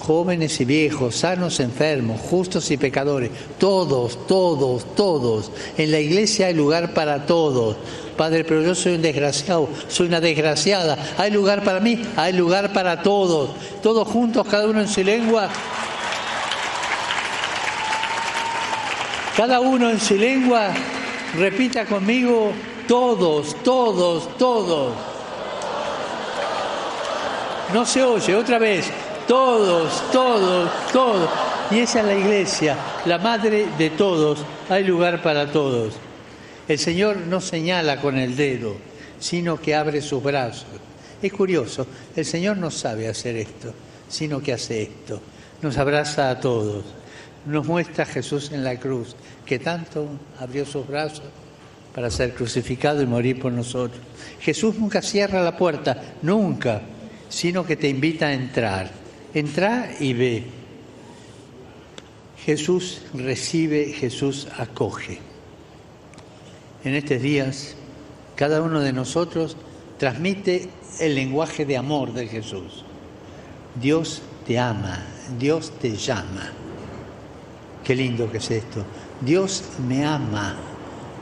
jóvenes 0.00 0.60
y 0.60 0.64
viejos, 0.64 1.16
sanos, 1.16 1.60
enfermos, 1.60 2.20
justos 2.20 2.70
y 2.70 2.76
pecadores, 2.76 3.30
todos, 3.58 4.26
todos, 4.26 4.94
todos. 4.94 5.50
En 5.78 5.90
la 5.90 5.98
iglesia 5.98 6.48
hay 6.48 6.54
lugar 6.54 6.92
para 6.92 7.26
todos. 7.26 7.76
Padre, 8.16 8.44
pero 8.44 8.60
yo 8.62 8.74
soy 8.74 8.96
un 8.96 9.02
desgraciado, 9.02 9.68
soy 9.88 10.08
una 10.08 10.20
desgraciada. 10.20 10.98
Hay 11.16 11.30
lugar 11.30 11.64
para 11.64 11.80
mí, 11.80 12.02
hay 12.16 12.34
lugar 12.34 12.72
para 12.72 13.02
todos. 13.02 13.50
Todos 13.82 14.06
juntos, 14.06 14.46
cada 14.46 14.66
uno 14.66 14.80
en 14.80 14.88
su 14.88 15.02
lengua. 15.02 15.48
Cada 19.36 19.60
uno 19.60 19.88
en 19.90 19.98
su 19.98 20.16
lengua, 20.16 20.68
repita 21.34 21.86
conmigo, 21.86 22.52
todos, 22.86 23.56
todos, 23.62 24.36
todos. 24.36 24.92
No 27.72 27.86
se 27.86 28.02
oye, 28.02 28.34
otra 28.34 28.58
vez. 28.58 28.86
Todos, 29.26 30.10
todos, 30.10 30.70
todos. 30.92 31.30
Y 31.70 31.78
esa 31.78 32.00
es 32.00 32.06
la 32.06 32.14
iglesia, 32.14 32.76
la 33.06 33.18
madre 33.18 33.66
de 33.78 33.90
todos. 33.90 34.44
Hay 34.68 34.84
lugar 34.84 35.22
para 35.22 35.50
todos. 35.50 35.94
El 36.66 36.78
Señor 36.78 37.16
no 37.16 37.40
señala 37.40 38.00
con 38.00 38.16
el 38.18 38.36
dedo. 38.36 38.76
sino 39.20 39.60
que 39.60 39.74
abre 39.74 40.00
sus 40.00 40.22
brazos. 40.22 40.66
Es 41.22 41.32
curioso, 41.32 41.86
el 42.16 42.24
Señor 42.24 42.56
no 42.56 42.70
sabe 42.70 43.06
hacer 43.06 43.36
esto, 43.36 43.72
sino 44.08 44.40
que 44.40 44.54
hace 44.54 44.82
esto. 44.82 45.20
Nos 45.60 45.76
abraza 45.76 46.30
a 46.30 46.40
todos, 46.40 46.84
nos 47.44 47.66
muestra 47.66 48.04
a 48.04 48.06
Jesús 48.06 48.50
en 48.52 48.64
la 48.64 48.80
cruz, 48.80 49.14
que 49.44 49.58
tanto 49.58 50.08
abrió 50.38 50.64
sus 50.64 50.86
brazos 50.86 51.24
para 51.94 52.10
ser 52.10 52.34
crucificado 52.34 53.02
y 53.02 53.06
morir 53.06 53.38
por 53.38 53.52
nosotros. 53.52 54.00
Jesús 54.40 54.76
nunca 54.76 55.02
cierra 55.02 55.42
la 55.42 55.56
puerta, 55.56 56.14
nunca, 56.22 56.80
sino 57.30 57.64
que 57.64 57.76
te 57.76 57.88
invita 57.88 58.26
a 58.26 58.34
entrar. 58.34 58.90
Entra 59.32 59.92
y 59.98 60.12
ve. 60.12 60.44
Jesús 62.44 63.02
recibe, 63.14 63.92
Jesús 63.92 64.48
acoge. 64.58 65.18
En 66.84 66.94
estos 66.94 67.22
días, 67.22 67.76
cada 68.34 68.62
uno 68.62 68.80
de 68.80 68.92
nosotros 68.92 69.56
transmite 69.98 70.68
el 70.98 71.14
lenguaje 71.14 71.64
de 71.64 71.76
amor 71.76 72.12
de 72.12 72.26
Jesús. 72.26 72.84
Dios 73.80 74.22
te 74.46 74.58
ama, 74.58 75.04
Dios 75.38 75.72
te 75.78 75.94
llama. 75.96 76.50
Qué 77.84 77.94
lindo 77.94 78.30
que 78.30 78.38
es 78.38 78.50
esto. 78.50 78.84
Dios 79.20 79.64
me 79.86 80.04
ama, 80.04 80.56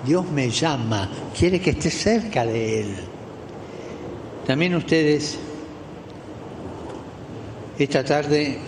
Dios 0.06 0.30
me 0.30 0.48
llama, 0.48 1.10
quiere 1.36 1.60
que 1.60 1.70
esté 1.70 1.90
cerca 1.90 2.46
de 2.46 2.80
Él. 2.80 2.96
También 4.46 4.74
ustedes 4.76 5.38
esta 7.78 8.02
tarde 8.02 8.58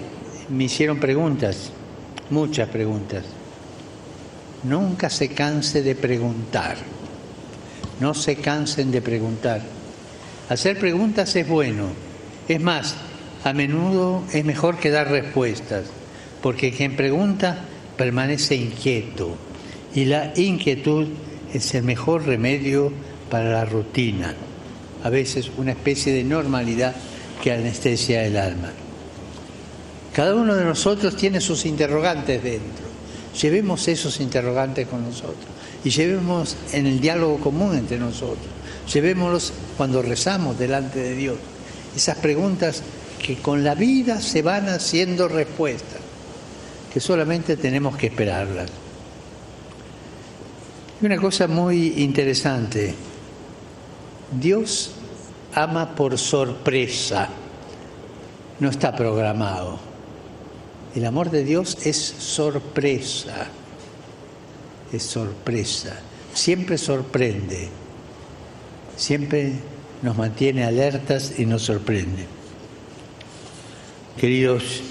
me 0.50 0.64
hicieron 0.64 1.00
preguntas, 1.00 1.70
muchas 2.30 2.68
preguntas. 2.68 3.24
Nunca 4.62 5.11
se 5.11 5.28
canse 5.28 5.82
de 5.82 5.94
preguntar, 5.96 6.76
no 7.98 8.14
se 8.14 8.36
cansen 8.36 8.90
de 8.92 9.02
preguntar. 9.02 9.62
Hacer 10.48 10.78
preguntas 10.78 11.34
es 11.34 11.48
bueno, 11.48 11.88
es 12.46 12.61
más, 12.61 12.94
a 13.42 13.52
menudo 13.52 14.22
es 14.32 14.44
mejor 14.44 14.76
que 14.76 14.90
dar 14.90 15.11
respuestas, 15.11 15.84
porque 16.42 16.72
quien 16.72 16.94
pregunta 16.94 17.64
permanece 17.96 18.54
inquieto 18.54 19.36
y 19.94 20.04
la 20.04 20.32
inquietud 20.36 21.08
es 21.52 21.74
el 21.74 21.82
mejor 21.82 22.26
remedio 22.26 22.92
para 23.28 23.50
la 23.50 23.64
rutina, 23.64 24.34
a 25.02 25.11
veces 25.11 25.50
una 25.56 25.72
especie 25.72 26.12
de 26.12 26.22
normalidad 26.22 26.94
que 27.42 27.52
anestesia 27.52 28.24
el 28.24 28.36
alma. 28.36 28.72
Cada 30.14 30.34
uno 30.34 30.54
de 30.54 30.64
nosotros 30.64 31.16
tiene 31.16 31.40
sus 31.40 31.66
interrogantes 31.66 32.42
dentro. 32.42 32.86
Llevemos 33.40 33.86
esos 33.86 34.20
interrogantes 34.20 34.88
con 34.88 35.04
nosotros 35.04 35.46
y 35.84 35.90
llevemos 35.90 36.56
en 36.72 36.86
el 36.86 37.00
diálogo 37.00 37.38
común 37.38 37.76
entre 37.76 37.98
nosotros. 37.98 38.48
Llevémoslos 38.92 39.52
cuando 39.76 40.02
rezamos 40.02 40.58
delante 40.58 40.98
de 40.98 41.14
Dios. 41.14 41.36
Esas 41.94 42.18
preguntas 42.18 42.82
que 43.24 43.36
con 43.36 43.62
la 43.62 43.74
vida 43.74 44.20
se 44.20 44.42
van 44.42 44.68
haciendo 44.68 45.28
respuestas 45.28 46.00
que 46.92 47.00
solamente 47.00 47.56
tenemos 47.56 47.96
que 47.96 48.08
esperarlas. 48.08 48.68
Y 51.00 51.06
una 51.06 51.16
cosa 51.16 51.46
muy 51.46 51.94
interesante, 52.02 52.94
Dios 54.38 54.90
ama 55.54 55.94
por 55.94 56.18
sorpresa, 56.18 57.28
no 58.58 58.68
está 58.68 58.94
programado. 58.94 59.89
El 60.95 61.07
amor 61.07 61.30
de 61.30 61.45
Dios 61.45 61.78
es 61.84 61.97
sorpresa, 61.97 63.47
es 64.93 65.03
sorpresa, 65.05 66.01
siempre 66.34 66.78
sorprende, 66.78 67.68
siempre 68.97 69.53
nos 70.03 70.16
mantiene 70.16 70.64
alertas 70.64 71.38
y 71.38 71.47
nos 71.47 71.62
sorprende. 71.62 72.26
Queridos 74.18 74.82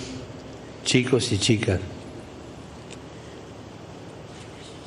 chicos 0.86 1.32
y 1.34 1.38
chicas. 1.38 1.80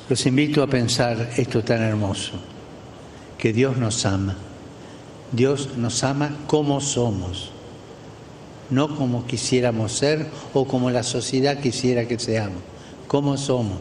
Los 0.09 0.25
invito 0.25 0.61
a 0.61 0.67
pensar 0.67 1.29
esto 1.37 1.63
tan 1.63 1.81
hermoso, 1.81 2.33
que 3.37 3.53
Dios 3.53 3.77
nos 3.77 4.05
ama. 4.05 4.35
Dios 5.31 5.77
nos 5.77 6.03
ama 6.03 6.35
como 6.45 6.81
somos, 6.81 7.52
no 8.69 8.95
como 8.95 9.25
quisiéramos 9.25 9.93
ser 9.93 10.27
o 10.53 10.65
como 10.65 10.89
la 10.89 11.03
sociedad 11.03 11.59
quisiera 11.59 12.05
que 12.05 12.19
seamos, 12.19 12.61
como 13.07 13.37
somos. 13.37 13.79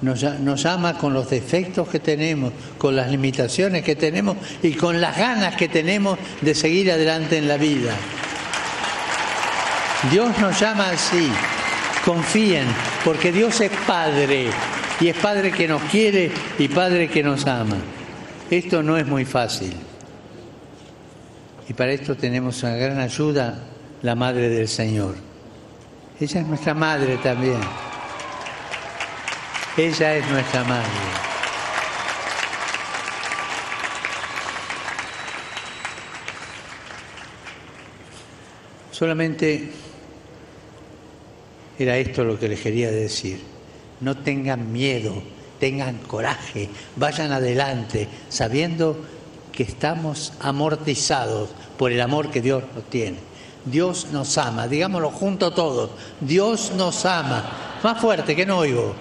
Nos, 0.00 0.22
nos, 0.40 0.66
ama 0.66 0.98
con 0.98 1.14
los 1.14 1.30
defectos 1.30 1.88
que 1.88 2.00
tenemos, 2.00 2.52
con 2.76 2.96
las 2.96 3.08
limitaciones 3.08 3.84
que 3.84 3.94
tenemos 3.94 4.36
y 4.60 4.72
con 4.72 5.00
las 5.00 5.16
ganas 5.16 5.54
que 5.54 5.68
tenemos 5.68 6.18
de 6.40 6.56
seguir 6.56 6.90
adelante 6.90 7.38
en 7.38 7.46
la 7.46 7.56
vida. 7.56 7.94
Dios 10.10 10.36
nos 10.40 10.58
llama 10.58 10.90
así. 10.90 11.30
Confíen, 12.04 12.66
porque 13.04 13.30
Dios 13.30 13.60
es 13.60 13.70
Padre 13.86 14.46
y 15.00 15.08
es 15.08 15.16
Padre 15.16 15.52
que 15.52 15.68
nos 15.68 15.82
quiere 15.82 16.32
y 16.58 16.66
Padre 16.66 17.08
que 17.08 17.22
nos 17.22 17.46
ama. 17.46 17.76
Esto 18.50 18.82
no 18.82 18.96
es 18.96 19.06
muy 19.06 19.24
fácil. 19.24 19.72
Y 21.68 21.72
para 21.74 21.92
esto 21.92 22.16
tenemos 22.16 22.62
una 22.64 22.74
gran 22.74 22.98
ayuda, 22.98 23.54
la 24.02 24.14
Madre 24.14 24.48
del 24.48 24.68
Señor. 24.68 25.14
Ella 26.20 26.40
es 26.40 26.46
nuestra 26.46 26.74
Madre 26.74 27.16
también. 27.18 27.60
Ella 29.76 30.16
es 30.16 30.28
nuestra 30.28 30.64
Madre. 30.64 30.90
Solamente 38.90 39.70
era 41.78 41.96
esto 41.96 42.24
lo 42.24 42.38
que 42.38 42.48
les 42.48 42.60
quería 42.60 42.90
decir. 42.90 43.40
No 44.00 44.16
tengan 44.18 44.72
miedo, 44.72 45.22
tengan 45.58 45.98
coraje, 45.98 46.68
vayan 46.96 47.32
adelante, 47.32 48.08
sabiendo 48.28 48.96
que 49.52 49.62
estamos 49.62 50.32
amortizados 50.40 51.50
por 51.78 51.92
el 51.92 52.00
amor 52.00 52.30
que 52.30 52.40
Dios 52.40 52.64
nos 52.74 52.84
tiene. 52.90 53.31
Dios 53.64 54.08
nos 54.12 54.36
ama, 54.38 54.66
digámoslo 54.66 55.10
junto 55.10 55.52
todos, 55.52 55.90
Dios 56.20 56.72
nos 56.76 57.04
ama. 57.06 57.44
Más 57.82 58.00
fuerte 58.00 58.36
que 58.36 58.46
no 58.46 58.58
oigo. 58.58 58.94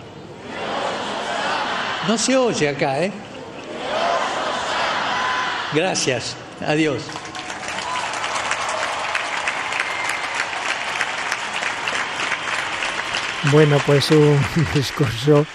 No 2.07 2.17
se 2.17 2.35
oye 2.35 2.69
acá, 2.69 2.99
¿eh? 2.99 3.11
Gracias, 5.73 6.35
adiós. 6.65 7.01
Bueno, 13.51 13.77
pues 13.85 14.11
un 14.11 14.39
discurso. 14.73 15.45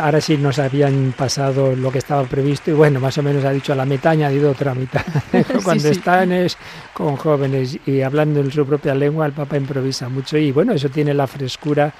Ahora 0.00 0.20
sí 0.20 0.36
nos 0.36 0.58
habían 0.58 1.14
pasado 1.16 1.74
lo 1.74 1.90
que 1.90 1.98
estaba 1.98 2.24
previsto 2.24 2.70
y 2.70 2.74
bueno, 2.74 3.00
más 3.00 3.16
o 3.18 3.22
menos 3.22 3.44
ha 3.44 3.50
dicho 3.50 3.72
a 3.72 3.76
la 3.76 3.84
mitad, 3.84 4.10
ha 4.10 4.12
añadido 4.12 4.50
otra 4.50 4.74
mitad. 4.74 5.04
Cuando 5.64 5.88
están 5.88 6.32
es 6.32 6.56
con 6.92 7.16
jóvenes 7.16 7.78
y 7.86 8.02
hablando 8.02 8.40
en 8.40 8.50
su 8.50 8.66
propia 8.66 8.94
lengua, 8.94 9.26
el 9.26 9.32
Papa 9.32 9.56
improvisa 9.56 10.08
mucho 10.08 10.38
y 10.38 10.52
bueno, 10.52 10.72
eso 10.72 10.88
tiene 10.88 11.14
la 11.14 11.26
frescura 11.26 11.92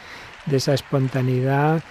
de 0.47 0.57
esa 0.57 0.75
espontaneidad, 0.75 1.83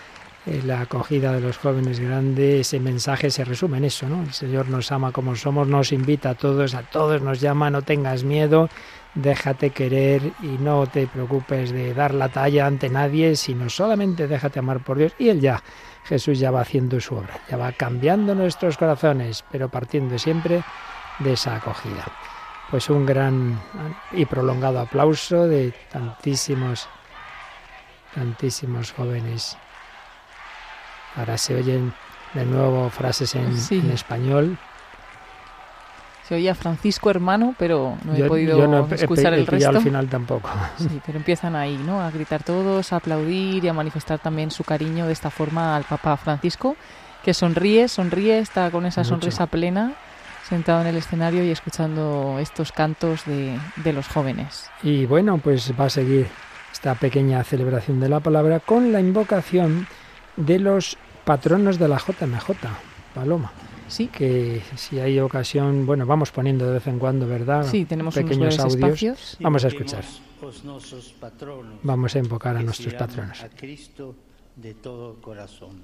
eh, 0.45 0.62
la 0.66 0.82
acogida 0.82 1.32
de 1.32 1.41
los 1.41 1.58
jóvenes 1.58 2.00
grandes, 2.00 2.68
ese 2.68 2.80
mensaje 2.80 3.32
se 3.32 3.45
resume 3.45 3.78
en 3.78 3.86
eso, 3.86 4.08
¿no? 4.08 4.24
El 4.24 4.34
Señor 4.34 4.70
nos 4.70 4.91
ama 4.91 5.12
como 5.12 5.36
somos, 5.36 5.68
nos 5.68 5.91
invita 5.91 6.32
a 6.32 6.36
todos, 6.36 6.76
a 6.76 6.84
todos 6.84 7.22
nos 7.22 7.40
llama, 7.40 7.70
no 7.70 7.82
tengas 7.82 8.24
miedo, 8.24 8.70
déjate 9.15 9.69
querer 9.69 10.34
y 10.41 10.57
no 10.60 10.88
te 10.88 11.07
preocupes 11.07 11.72
de 11.72 11.94
dar 11.94 12.14
la 12.14 12.30
talla 12.30 12.65
ante 12.65 12.90
nadie, 12.90 13.35
sino 13.35 13.69
solamente 13.69 14.27
déjate 14.27 14.60
amar 14.60 14.84
por 14.84 14.98
Dios. 14.98 15.14
Y 15.19 15.30
Él 15.30 15.40
ya, 15.40 15.61
Jesús 16.06 16.40
ya 16.40 16.52
va 16.52 16.61
haciendo 16.61 16.99
su 16.99 17.15
obra, 17.15 17.40
ya 17.49 17.57
va 17.57 17.72
cambiando 17.72 18.35
nuestros 18.35 18.77
corazones, 18.77 19.44
pero 19.52 19.69
partiendo 19.69 20.18
siempre 20.18 20.64
de 21.19 21.34
esa 21.34 21.56
acogida. 21.56 22.06
Pues 22.72 22.90
un 22.90 23.06
gran 23.06 23.60
y 24.11 24.26
prolongado 24.26 24.80
aplauso 24.80 25.48
de 25.48 25.73
tantísimos, 25.91 26.88
tantísimos 28.15 28.91
jóvenes. 28.91 29.57
Ahora 31.15 31.38
se 31.38 31.56
oyen 31.56 31.94
de 32.34 32.45
nuevo 32.45 32.90
frases 32.90 33.35
en, 33.35 33.53
en 33.69 33.91
español. 33.91 34.57
Se 36.28 36.36
oía 36.36 36.56
Francisco 36.56 37.10
hermano, 37.10 37.54
pero 37.60 37.98
no 38.06 38.16
he 38.16 38.24
podido 38.24 38.58
yo 38.58 38.68
no 38.68 38.88
he, 38.90 38.95
escuchar 38.95 39.34
he, 39.34 39.38
el 39.40 39.48
resto. 39.48 39.70
al 39.70 39.82
final 39.82 40.08
tampoco. 40.08 40.50
Sí, 40.78 41.02
pero 41.06 41.18
empiezan 41.18 41.56
ahí, 41.56 41.78
¿no? 41.86 42.02
A 42.02 42.10
gritar 42.12 42.44
todos, 42.44 42.94
a 42.94 42.98
aplaudir 42.98 43.64
y 43.66 43.68
a 43.68 43.74
manifestar 43.74 44.20
también 44.20 44.50
su 44.52 44.64
cariño 44.64 45.06
de 45.06 45.14
esta 45.14 45.30
forma 45.30 45.76
al 45.76 45.84
Papa 45.84 46.16
Francisco, 46.18 46.78
que 47.24 47.34
sonríe, 47.34 47.88
sonríe, 47.90 48.40
está 48.40 48.72
con 48.72 48.86
esa 48.86 49.02
Mucho. 49.02 49.10
sonrisa 49.10 49.48
plena, 49.48 49.94
sentado 50.48 50.82
en 50.82 50.88
el 50.88 50.95
escenario 50.95 51.44
y 51.44 51.50
escuchando 51.52 52.38
estos 52.40 52.72
cantos 52.72 53.26
de, 53.26 53.60
de 53.84 53.94
los 53.94 54.08
jóvenes. 54.08 54.70
Y 54.82 55.06
bueno, 55.06 55.38
pues 55.40 55.74
va 55.80 55.86
a 55.86 55.90
seguir 55.90 56.28
esta 56.72 56.95
pequeña 56.95 57.44
celebración 57.44 58.00
de 58.00 58.10
la 58.10 58.20
palabra 58.22 58.60
con 58.62 58.91
la 58.94 59.00
invocación 59.02 59.88
de 60.38 60.60
los 60.60 60.98
patronos 61.26 61.80
de 61.80 61.88
la 61.88 61.98
JMJ, 61.98 62.50
Paloma. 63.14 63.52
Sí. 63.88 64.07
Que 64.07 64.61
si 64.76 64.99
hay 64.99 65.19
ocasión, 65.19 65.85
bueno, 65.85 66.05
vamos 66.05 66.31
poniendo 66.31 66.65
de 66.65 66.73
vez 66.73 66.88
en 66.88 66.99
cuando, 66.99 67.27
¿verdad? 67.27 67.65
Sí, 67.69 67.85
tenemos 67.85 68.15
pequeños 68.15 68.55
unos 68.55 68.60
audios. 68.60 68.76
espacios. 68.76 69.38
Vamos 69.39 69.64
a 69.65 69.68
escuchar. 69.68 70.03
Vamos 71.84 72.15
a 72.15 72.19
invocar 72.19 72.57
a 72.57 72.61
nuestros 72.64 72.93
patronos. 72.93 73.43
A 73.43 73.49
Cristo 73.49 74.15
de 74.55 74.73
todo 74.73 75.22
corazón. 75.22 75.81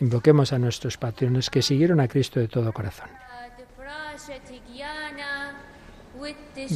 Invoquemos 0.00 0.52
a 0.52 0.58
nuestros 0.58 0.96
patronos 0.96 1.50
que 1.50 1.60
siguieron 1.60 1.98
a 2.00 2.06
Cristo 2.06 2.38
de 2.38 2.46
todo 2.46 2.72
corazón. 2.72 3.08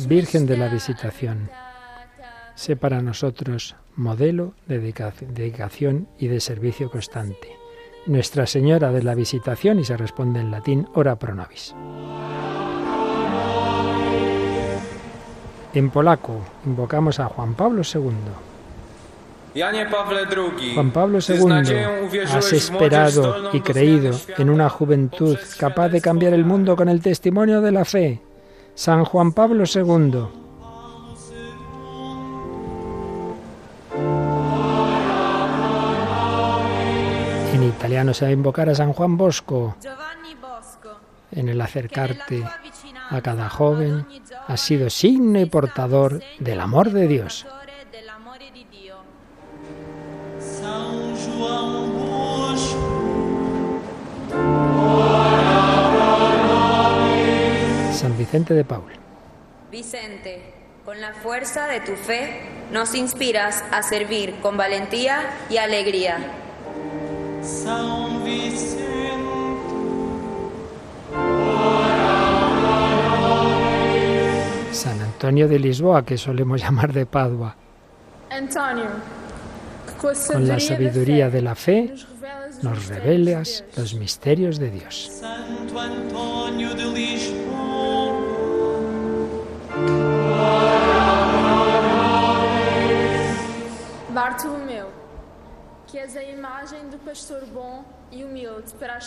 Virgen 0.07 0.47
de 0.47 0.57
la 0.57 0.69
Visitación, 0.69 1.49
sé 2.55 2.77
para 2.77 3.01
nosotros 3.03 3.77
modelo 3.97 4.55
de 4.67 4.79
dedica- 4.79 5.13
dedicación 5.21 6.09
y 6.19 6.29
de 6.29 6.41
servicio 6.41 6.91
constante. 6.91 7.49
Nuestra 8.07 8.47
Señora 8.47 8.91
de 8.91 9.03
la 9.03 9.15
Visitación, 9.15 9.79
y 9.79 9.85
se 9.85 9.97
responde 9.97 10.41
en 10.41 10.51
latín, 10.51 10.89
ora 10.95 11.17
pro 11.17 11.35
nobis. 11.35 11.75
En 15.75 15.91
polaco 15.91 16.45
invocamos 16.67 17.19
a 17.21 17.27
Juan 17.27 17.55
Pablo 17.55 17.83
II. 17.83 18.11
Juan 20.75 20.91
Pablo 20.93 21.19
II, 21.27 22.25
has 22.25 22.53
esperado 22.53 23.51
y 23.53 23.59
do 23.59 23.65
creído 23.65 24.11
en 24.39 24.51
una 24.51 24.69
juventud 24.69 25.37
capaz 25.59 25.89
de 25.91 26.01
cambiar 26.01 26.33
el 26.33 26.45
mundo 26.45 26.75
con 26.75 26.89
el 26.89 27.01
testimonio 27.01 27.61
de 27.61 27.73
la 27.73 27.85
fe. 27.85 28.21
San 28.75 29.05
Juan 29.05 29.33
Pablo 29.33 29.65
II. 29.65 30.27
En 37.53 37.63
italiano 37.63 38.15
se 38.15 38.25
va 38.25 38.29
a 38.31 38.33
invocar 38.33 38.71
a 38.71 38.75
San 38.75 38.95
Juan 38.95 39.17
Bosco. 39.19 39.77
En 41.31 41.49
el 41.49 41.61
acercarte 41.61 42.43
a 43.11 43.21
cada 43.21 43.51
joven, 43.51 44.07
has 44.49 44.61
sido 44.61 44.89
signo 44.89 45.39
y 45.39 45.45
portador 45.47 46.23
del 46.39 46.61
amor 46.61 46.91
de 46.91 47.09
Dios. 47.09 47.47
Vicente 58.33 58.55
de 58.55 58.65
Paul. 58.65 58.91
Vicente, 59.71 60.41
con 60.87 60.99
la 61.03 61.13
fuerza 61.13 61.67
de 61.67 61.81
tu 61.81 61.93
fe, 61.93 62.41
nos 62.73 62.95
inspiras 62.95 63.63
a 63.71 63.83
servir 63.83 64.37
con 64.41 64.57
valentía 64.57 65.21
y 65.51 65.59
alegría. 65.59 66.17
São 67.43 68.25
Vicente. 68.25 68.81
San 74.73 74.99
Antonio 75.03 75.47
de 75.47 75.59
Lisboa, 75.59 76.03
que 76.03 76.17
solemos 76.17 76.63
llamar 76.65 76.95
de 76.95 77.05
Padua. 77.05 77.55
Antônio, 78.31 78.89
que 79.87 79.93
com 80.01 80.09
a 80.09 80.33
Con 80.33 80.49
la 80.49 80.59
sabiduría 80.59 81.29
de 81.29 81.43
la 81.43 81.55
fe 81.55 81.93
nos 82.63 82.87
revelas 82.87 83.63
los 83.77 83.93
misterios 83.93 84.59
de 84.59 84.71
Dios. 84.71 85.21
Santo 85.21 85.79
Antônio 85.79 86.75
de 86.75 86.87
Lisboa. 86.87 87.42
Bartolomeu, 94.33 94.87
que 95.87 95.99
pastor 97.05 97.45
bom 97.53 97.85
e 98.11 98.25
humilde 98.25 98.73
para 98.81 98.99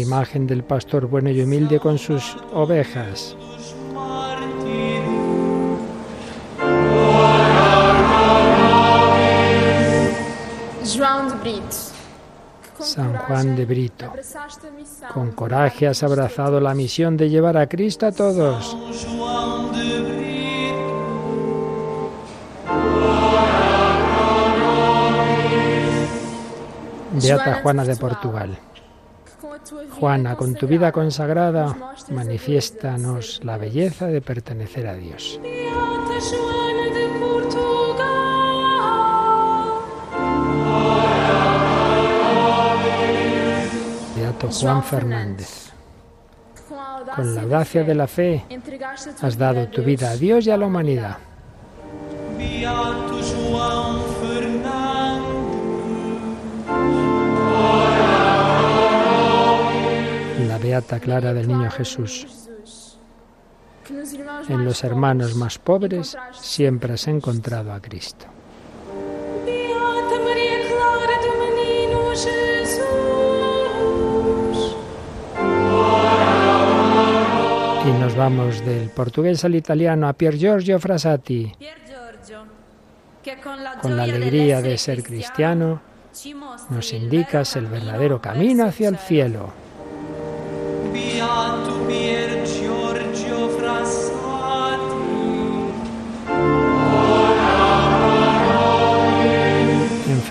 imagen 0.00 0.46
del 0.46 0.64
pastor 0.64 1.06
bueno 1.06 1.28
y 1.28 1.42
humilde 1.42 1.78
con 1.78 1.98
sus 1.98 2.34
ovejas. 2.54 3.36
João 10.82 11.28
de 11.28 11.36
Brito, 11.36 11.76
que 12.62 12.70
com 12.78 12.84
San 12.84 13.12
Juan 13.18 13.54
de 13.54 13.66
Brito. 13.66 14.06
Con 15.12 15.32
coraje 15.32 15.86
has 15.86 16.02
abrazado 16.02 16.58
la 16.58 16.72
misión 16.74 17.18
de 17.18 17.28
llevar 17.28 17.58
a 17.58 17.66
Cristo 17.66 18.06
a 18.06 18.12
todos. 18.12 18.74
Beata 27.12 27.60
Juana 27.62 27.84
de 27.84 27.96
Portugal. 27.96 28.58
Juana, 29.98 30.36
con 30.36 30.54
tu 30.54 30.66
vida 30.66 30.92
consagrada, 30.92 31.76
manifiéstanos 32.10 33.40
la 33.44 33.58
belleza 33.58 34.06
de 34.06 34.20
pertenecer 34.20 34.86
a 34.86 34.94
Dios. 34.94 35.38
Beato 44.16 44.48
Juan 44.50 44.82
Fernández. 44.82 45.72
Con 47.14 47.34
la 47.34 47.42
audacia 47.42 47.84
de 47.84 47.94
la 47.94 48.06
fe 48.06 48.44
has 49.20 49.36
dado 49.36 49.68
tu 49.68 49.82
vida 49.82 50.10
a 50.10 50.16
Dios 50.16 50.46
y 50.46 50.50
a 50.50 50.56
la 50.56 50.66
humanidad. 50.66 51.18
Beata 60.72 61.00
Clara 61.00 61.34
del 61.34 61.48
Niño 61.48 61.70
Jesús. 61.70 62.48
En 64.48 64.64
los 64.64 64.82
hermanos 64.84 65.34
más 65.34 65.58
pobres 65.58 66.16
siempre 66.32 66.94
has 66.94 67.06
encontrado 67.08 67.74
a 67.74 67.80
Cristo. 67.82 68.24
Y 77.84 77.90
nos 78.00 78.16
vamos 78.16 78.64
del 78.64 78.88
portugués 78.88 79.44
al 79.44 79.54
italiano 79.54 80.08
a 80.08 80.14
Pier 80.14 80.38
Giorgio 80.38 80.78
Frassati. 80.78 81.52
Con 83.82 83.94
la, 83.94 84.04
alegría 84.04 84.62
de 84.62 84.78
ser 84.78 85.02
cristiano, 85.02 85.82
nos 86.70 86.92
indicas 86.94 87.56
el 87.56 87.66
verdadero 87.66 88.22
camino 88.22 88.64
hacia 88.64 88.88
el 88.88 88.96
cielo. 88.96 89.61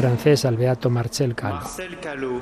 Francés 0.01 0.45
al 0.45 0.57
Beato 0.57 0.89
Marcel 0.89 1.35
Calo. 1.35 1.55
Marcel 1.55 1.99
Callot. 1.99 2.41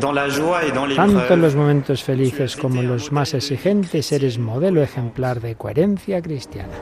Dans 0.00 0.12
la 0.12 0.28
joie 0.28 0.64
et 0.66 0.72
dans 0.72 0.88
Tanto 0.94 1.34
en 1.34 1.40
los 1.40 1.54
momentos 1.54 2.02
felices 2.02 2.56
como 2.56 2.80
en 2.80 2.88
los 2.88 3.10
más 3.12 3.34
exigentes 3.34 4.12
eres 4.12 4.38
modelo 4.38 4.82
ejemplar 4.82 5.40
de 5.40 5.56
coherencia 5.56 6.22
cristiana. 6.22 6.74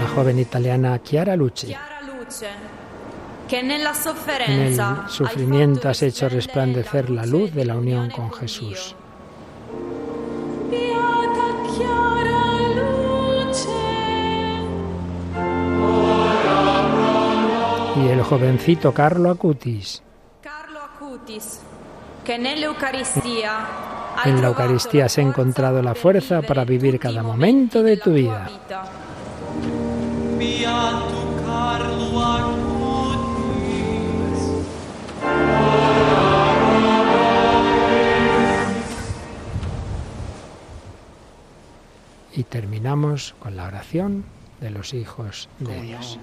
La 0.00 0.08
joven 0.14 0.38
italiana 0.38 1.02
Chiara 1.02 1.36
luce, 1.36 1.76
En 3.50 3.70
el 3.70 3.86
sufrimiento 5.08 5.88
has 5.88 6.02
hecho 6.02 6.28
resplandecer 6.28 7.10
la 7.10 7.24
luz 7.24 7.54
de 7.54 7.64
la 7.64 7.76
unión 7.76 8.10
con 8.10 8.30
Jesús. 8.32 8.94
Y 17.98 18.08
el 18.08 18.22
jovencito 18.22 18.92
Carlo 18.92 19.30
Acutis. 19.30 20.02
Carlo 20.40 20.80
Acutis, 20.80 21.60
che 22.24 22.38
nell'Eucaristia 22.38 23.88
hai 24.14 24.30
En 24.30 24.40
la 24.40 24.48
Eucaristía 24.48 25.04
has 25.04 25.18
encontrado 25.18 25.80
la 25.80 25.94
fuerza 25.94 26.42
para 26.42 26.64
vivir 26.64 26.98
cada 26.98 27.22
momento 27.22 27.82
de 27.82 27.96
tu 27.96 28.12
vida. 28.12 28.48
Y 42.32 42.42
terminamos 42.44 43.34
con 43.38 43.56
la 43.56 43.66
oración 43.66 44.24
de 44.60 44.70
los 44.70 44.94
hijos 44.94 45.48
de 45.58 45.82
Dios. 45.82 46.18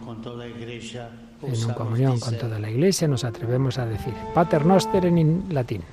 En 1.42 1.74
comunión 1.74 2.20
con 2.20 2.38
toda 2.38 2.60
la 2.60 2.70
Iglesia 2.70 3.08
nos 3.08 3.24
atrevemos 3.24 3.78
a 3.78 3.86
decir 3.86 4.14
Pater 4.34 4.66
Noster 4.66 5.06
en 5.06 5.46
latín. 5.50 5.84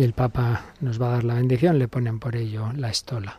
Y 0.00 0.02
el 0.02 0.14
Papa 0.14 0.72
nos 0.80 0.98
va 0.98 1.08
a 1.08 1.10
dar 1.10 1.24
la 1.24 1.34
bendición, 1.34 1.78
le 1.78 1.86
ponen 1.86 2.18
por 2.18 2.34
ello 2.34 2.72
la 2.74 2.88
estola. 2.88 3.38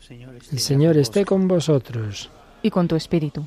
Señor, 0.00 0.34
El 0.50 0.58
Señor 0.58 0.94
con 0.94 1.00
esté 1.02 1.24
con 1.24 1.46
vosotros. 1.46 2.28
Y 2.64 2.70
con 2.70 2.88
tu 2.88 2.96
espíritu, 2.96 3.44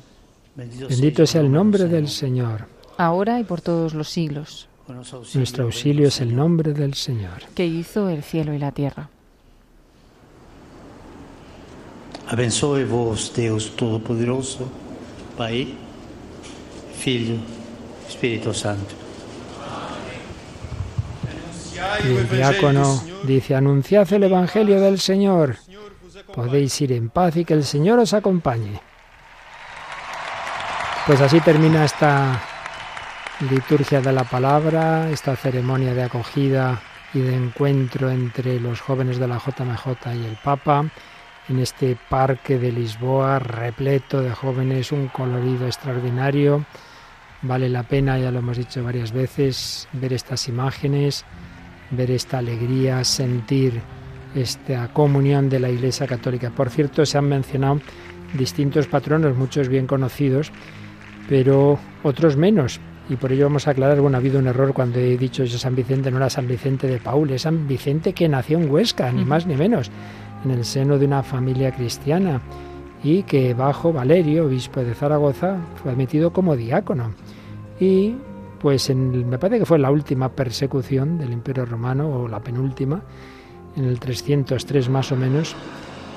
Bendito 0.56 0.88
Bendito 0.88 1.26
sea 1.26 1.42
el 1.42 1.52
nombre 1.52 1.84
del 1.84 2.08
Señor. 2.08 2.64
ahora 2.96 3.38
y 3.38 3.44
por 3.44 3.60
todos 3.60 3.92
los 3.92 4.08
siglos, 4.08 4.66
Nuestro 5.34 5.64
auxilio 5.64 6.08
es 6.08 6.22
el 6.22 6.34
nombre 6.34 6.72
del 6.72 6.94
Señor. 6.94 7.42
que 7.54 7.66
hizo 7.66 8.08
el 8.08 8.22
cielo 8.22 8.54
y 8.54 8.58
la 8.58 8.72
tierra. 8.72 9.10
Abençoe 12.28 12.86
vos, 12.86 13.30
Deus 13.36 13.76
Todo-Poderoso, 13.76 14.66
Pai, 15.36 15.74
Filho, 16.96 17.36
Espírito 18.08 18.54
Santo. 18.54 19.01
Y 22.04 22.16
el 22.16 22.28
diácono 22.28 23.02
dice, 23.24 23.54
anunciad 23.54 24.12
el 24.12 24.24
Evangelio 24.24 24.80
del 24.80 24.98
Señor. 24.98 25.56
Podéis 26.34 26.80
ir 26.80 26.92
en 26.92 27.10
paz 27.10 27.36
y 27.36 27.44
que 27.44 27.54
el 27.54 27.64
Señor 27.64 27.98
os 27.98 28.14
acompañe. 28.14 28.80
Pues 31.06 31.20
así 31.20 31.40
termina 31.40 31.84
esta 31.84 32.40
liturgia 33.50 34.00
de 34.00 34.12
la 34.12 34.24
palabra, 34.24 35.10
esta 35.10 35.34
ceremonia 35.36 35.94
de 35.94 36.04
acogida 36.04 36.80
y 37.12 37.20
de 37.20 37.34
encuentro 37.34 38.10
entre 38.10 38.60
los 38.60 38.80
jóvenes 38.80 39.18
de 39.18 39.28
la 39.28 39.38
JMJ 39.38 40.14
y 40.14 40.24
el 40.24 40.38
Papa, 40.42 40.84
en 41.48 41.58
este 41.58 41.96
parque 42.08 42.58
de 42.58 42.72
Lisboa 42.72 43.38
repleto 43.38 44.20
de 44.20 44.30
jóvenes, 44.30 44.92
un 44.92 45.08
colorido 45.08 45.66
extraordinario. 45.66 46.64
Vale 47.42 47.68
la 47.68 47.82
pena, 47.82 48.18
ya 48.18 48.30
lo 48.30 48.38
hemos 48.38 48.56
dicho 48.56 48.84
varias 48.84 49.10
veces, 49.10 49.88
ver 49.92 50.12
estas 50.12 50.46
imágenes, 50.48 51.24
ver 51.92 52.10
esta 52.10 52.38
alegría, 52.38 53.04
sentir 53.04 53.80
esta 54.34 54.92
comunión 54.92 55.48
de 55.48 55.60
la 55.60 55.70
Iglesia 55.70 56.06
Católica. 56.06 56.50
Por 56.50 56.70
cierto, 56.70 57.04
se 57.06 57.18
han 57.18 57.28
mencionado 57.28 57.80
distintos 58.34 58.86
patronos, 58.86 59.36
muchos 59.36 59.68
bien 59.68 59.86
conocidos, 59.86 60.50
pero 61.28 61.78
otros 62.02 62.36
menos. 62.36 62.80
Y 63.08 63.16
por 63.16 63.32
ello 63.32 63.44
vamos 63.44 63.66
a 63.68 63.72
aclarar, 63.72 64.00
bueno, 64.00 64.16
ha 64.16 64.20
habido 64.20 64.38
un 64.38 64.46
error 64.46 64.72
cuando 64.72 64.98
he 64.98 65.18
dicho 65.18 65.44
yo 65.44 65.58
San 65.58 65.74
Vicente, 65.74 66.10
no 66.10 66.16
era 66.16 66.30
San 66.30 66.48
Vicente 66.48 66.86
de 66.86 66.98
Paul, 66.98 67.30
es 67.30 67.42
San 67.42 67.68
Vicente 67.68 68.12
que 68.12 68.28
nació 68.28 68.58
en 68.58 68.70
Huesca, 68.70 69.12
ni 69.12 69.24
más 69.24 69.46
ni 69.46 69.56
menos, 69.56 69.90
en 70.44 70.52
el 70.52 70.64
seno 70.64 70.98
de 70.98 71.06
una 71.06 71.22
familia 71.22 71.72
cristiana 71.72 72.40
y 73.04 73.24
que 73.24 73.54
bajo 73.54 73.92
Valerio, 73.92 74.46
obispo 74.46 74.80
de 74.80 74.94
Zaragoza, 74.94 75.56
fue 75.82 75.90
admitido 75.90 76.32
como 76.32 76.56
diácono. 76.56 77.12
Y 77.80 78.14
pues 78.62 78.88
en, 78.90 79.28
me 79.28 79.38
parece 79.38 79.58
que 79.58 79.66
fue 79.66 79.78
la 79.78 79.90
última 79.90 80.30
persecución 80.30 81.18
del 81.18 81.32
Imperio 81.32 81.66
Romano, 81.66 82.08
o 82.08 82.28
la 82.28 82.40
penúltima, 82.40 83.02
en 83.76 83.84
el 83.84 83.98
303 83.98 84.88
más 84.88 85.10
o 85.10 85.16
menos, 85.16 85.56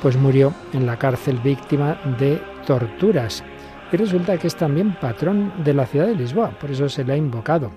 pues 0.02 0.16
murió 0.16 0.54
en 0.72 0.86
la 0.86 0.98
cárcel 0.98 1.40
víctima 1.44 2.00
de 2.20 2.40
torturas. 2.68 3.44
Y 3.92 3.98
resulta 3.98 4.38
que 4.38 4.48
es 4.48 4.56
también 4.56 4.96
patrón 5.02 5.52
de 5.64 5.74
la 5.74 5.88
ciudad 5.88 6.06
de 6.06 6.16
Lisboa, 6.16 6.52
por 6.52 6.70
eso 6.70 6.88
se 6.88 7.04
le 7.04 7.14
ha 7.14 7.18
invocado. 7.18 7.72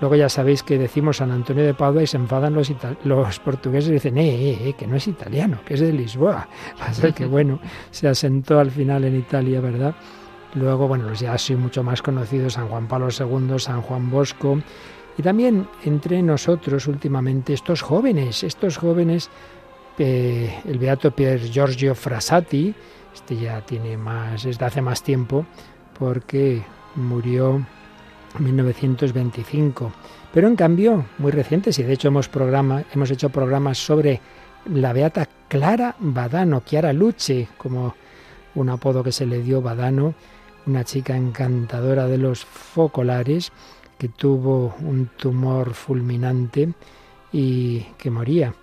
Luego 0.00 0.14
ya 0.14 0.28
sabéis 0.28 0.62
que 0.62 0.78
decimos 0.78 1.18
San 1.18 1.30
Antonio 1.30 1.64
de 1.64 1.74
Padua 1.74 2.02
y 2.02 2.06
se 2.06 2.18
enfadan 2.18 2.54
los, 2.54 3.40
portugueses 3.40 3.90
y 3.90 3.94
dicen, 3.94 4.18
eh, 4.18 4.50
eh, 4.50 4.58
eh, 4.68 4.72
que 4.74 4.86
no 4.86 4.96
es 4.96 5.06
italiano, 5.08 5.60
que 5.64 5.74
es 5.74 5.80
de 5.80 5.92
Lisboa. 5.92 6.48
Pasa 6.78 7.12
que 7.12 7.26
bueno, 7.26 7.60
se 7.90 8.08
asentó 8.08 8.58
al 8.58 8.70
final 8.70 9.04
en 9.04 9.16
Italia, 9.16 9.60
¿verdad? 9.60 9.94
Luego, 10.56 10.88
bueno, 10.88 11.10
los 11.10 11.20
ya 11.20 11.34
así 11.34 11.54
mucho 11.54 11.82
más 11.82 12.00
conocidos, 12.00 12.54
San 12.54 12.68
Juan 12.68 12.88
Pablo 12.88 13.08
II, 13.10 13.58
San 13.58 13.82
Juan 13.82 14.10
Bosco. 14.10 14.58
Y 15.18 15.22
también 15.22 15.68
entre 15.84 16.22
nosotros 16.22 16.86
últimamente 16.86 17.52
estos 17.52 17.82
jóvenes, 17.82 18.42
estos 18.42 18.78
jóvenes, 18.78 19.28
eh, 19.98 20.58
el 20.66 20.78
beato 20.78 21.10
Pier 21.10 21.40
Giorgio 21.40 21.94
Frassati, 21.94 22.74
este 23.14 23.36
ya 23.36 23.60
tiene 23.60 23.98
más, 23.98 24.46
es 24.46 24.58
de 24.58 24.64
hace 24.64 24.80
más 24.80 25.02
tiempo, 25.02 25.44
porque 25.98 26.62
murió 26.94 27.62
en 28.38 28.44
1925. 28.44 29.92
Pero 30.32 30.48
en 30.48 30.56
cambio, 30.56 31.04
muy 31.18 31.32
recientes, 31.32 31.78
y 31.78 31.82
de 31.82 31.92
hecho 31.92 32.08
hemos, 32.08 32.28
programa, 32.28 32.82
hemos 32.94 33.10
hecho 33.10 33.28
programas 33.28 33.76
sobre 33.76 34.20
la 34.72 34.94
beata 34.94 35.28
Clara 35.48 35.96
Badano, 35.98 36.62
Chiara 36.64 36.94
Luce, 36.94 37.48
como 37.58 37.94
un 38.54 38.70
apodo 38.70 39.04
que 39.04 39.12
se 39.12 39.26
le 39.26 39.42
dio 39.42 39.60
Badano, 39.60 40.14
una 40.66 40.84
chica 40.84 41.16
encantadora 41.16 42.06
de 42.06 42.18
los 42.18 42.44
focolares 42.44 43.50
que 43.98 44.08
tuvo 44.08 44.76
un 44.80 45.10
tumor 45.16 45.74
fulminante 45.74 46.72
y 47.32 47.80
que 47.98 48.10
moría 48.10 48.54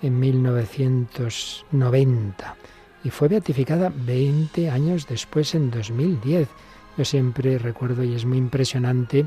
en 0.00 0.18
1990 0.18 2.56
y 3.04 3.10
fue 3.10 3.28
beatificada 3.28 3.92
20 3.94 4.70
años 4.70 5.06
después 5.06 5.54
en 5.54 5.70
2010. 5.70 6.48
Yo 6.96 7.04
siempre 7.04 7.58
recuerdo 7.58 8.02
y 8.02 8.14
es 8.14 8.24
muy 8.24 8.38
impresionante 8.38 9.26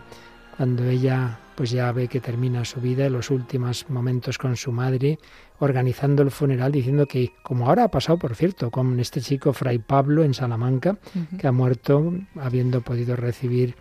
cuando 0.58 0.84
ella 0.84 1.38
pues 1.56 1.72
ya 1.72 1.92
ve 1.92 2.08
que 2.08 2.20
termina 2.20 2.64
su 2.66 2.80
vida, 2.82 3.10
los 3.10 3.30
últimos 3.30 3.90
momentos 3.90 4.38
con 4.38 4.56
su 4.56 4.72
madre, 4.72 5.20
organizando 5.60 6.24
el 6.24 6.32
funeral, 6.32 6.72
diciendo 6.72 7.06
que, 7.06 7.34
como 7.44 7.68
ahora 7.68 7.84
ha 7.86 7.88
pasado, 7.92 8.18
por 8.18 8.36
cierto, 8.36 8.72
con 8.72 9.00
este 9.00 9.22
chico 9.22 9.54
Fray 9.54 9.78
Pablo 9.80 10.24
en 10.24 10.34
Salamanca, 10.34 10.98
que 11.38 11.48
ha 11.48 11.52
muerto 11.52 12.14
habiendo 12.40 12.82
podido 12.82 13.16
recibir 13.16 13.76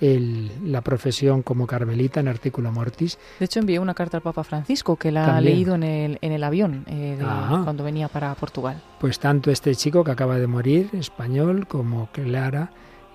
el- 0.00 0.50
la 0.72 0.80
profesión 0.80 1.42
como 1.42 1.64
carmelita 1.66 2.18
en 2.18 2.26
artículo 2.26 2.72
mortis. 2.72 3.18
De 3.38 3.44
hecho, 3.44 3.60
envié 3.60 3.78
una 3.78 3.94
carta 3.94 4.16
al 4.16 4.22
Papa 4.22 4.42
Francisco 4.42 4.96
que 4.96 5.12
la 5.12 5.36
ha 5.36 5.40
leído 5.40 5.76
en 5.76 5.84
el, 5.84 6.18
en 6.20 6.32
el 6.32 6.42
avión 6.42 6.84
eh, 6.88 7.16
de- 7.18 7.24
Ah. 7.24 7.60
cuando 7.62 7.84
venía 7.84 8.08
para 8.08 8.34
Portugal. 8.34 8.82
Pues 8.98 9.20
tanto 9.20 9.50
este 9.52 9.74
chico 9.76 10.02
que 10.02 10.10
acaba 10.10 10.38
de 10.38 10.46
morir, 10.48 10.88
español, 10.94 11.68
como 11.68 12.08
Clara, 12.10 12.72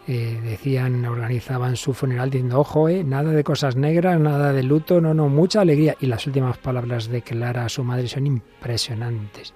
eh, 0.09 0.39
decían, 0.41 1.05
organizaban 1.05 1.75
su 1.75 1.93
funeral 1.93 2.29
diciendo, 2.29 2.61
ojo, 2.61 2.87
eh, 2.87 3.03
nada 3.03 3.31
de 3.31 3.43
cosas 3.43 3.75
negras, 3.75 4.17
nada 4.19 4.53
de 4.53 4.63
luto, 4.63 5.01
no, 5.01 5.13
no, 5.13 5.27
mucha 5.27 5.59
alegría. 5.59 5.97
Y 5.99 6.05
las 6.05 6.25
últimas 6.25 6.57
palabras 6.57 7.09
de 7.09 7.21
Clara 7.21 7.65
a 7.65 7.69
su 7.69 7.83
madre 7.83 8.07
son 8.07 8.25
impresionantes. 8.25 9.53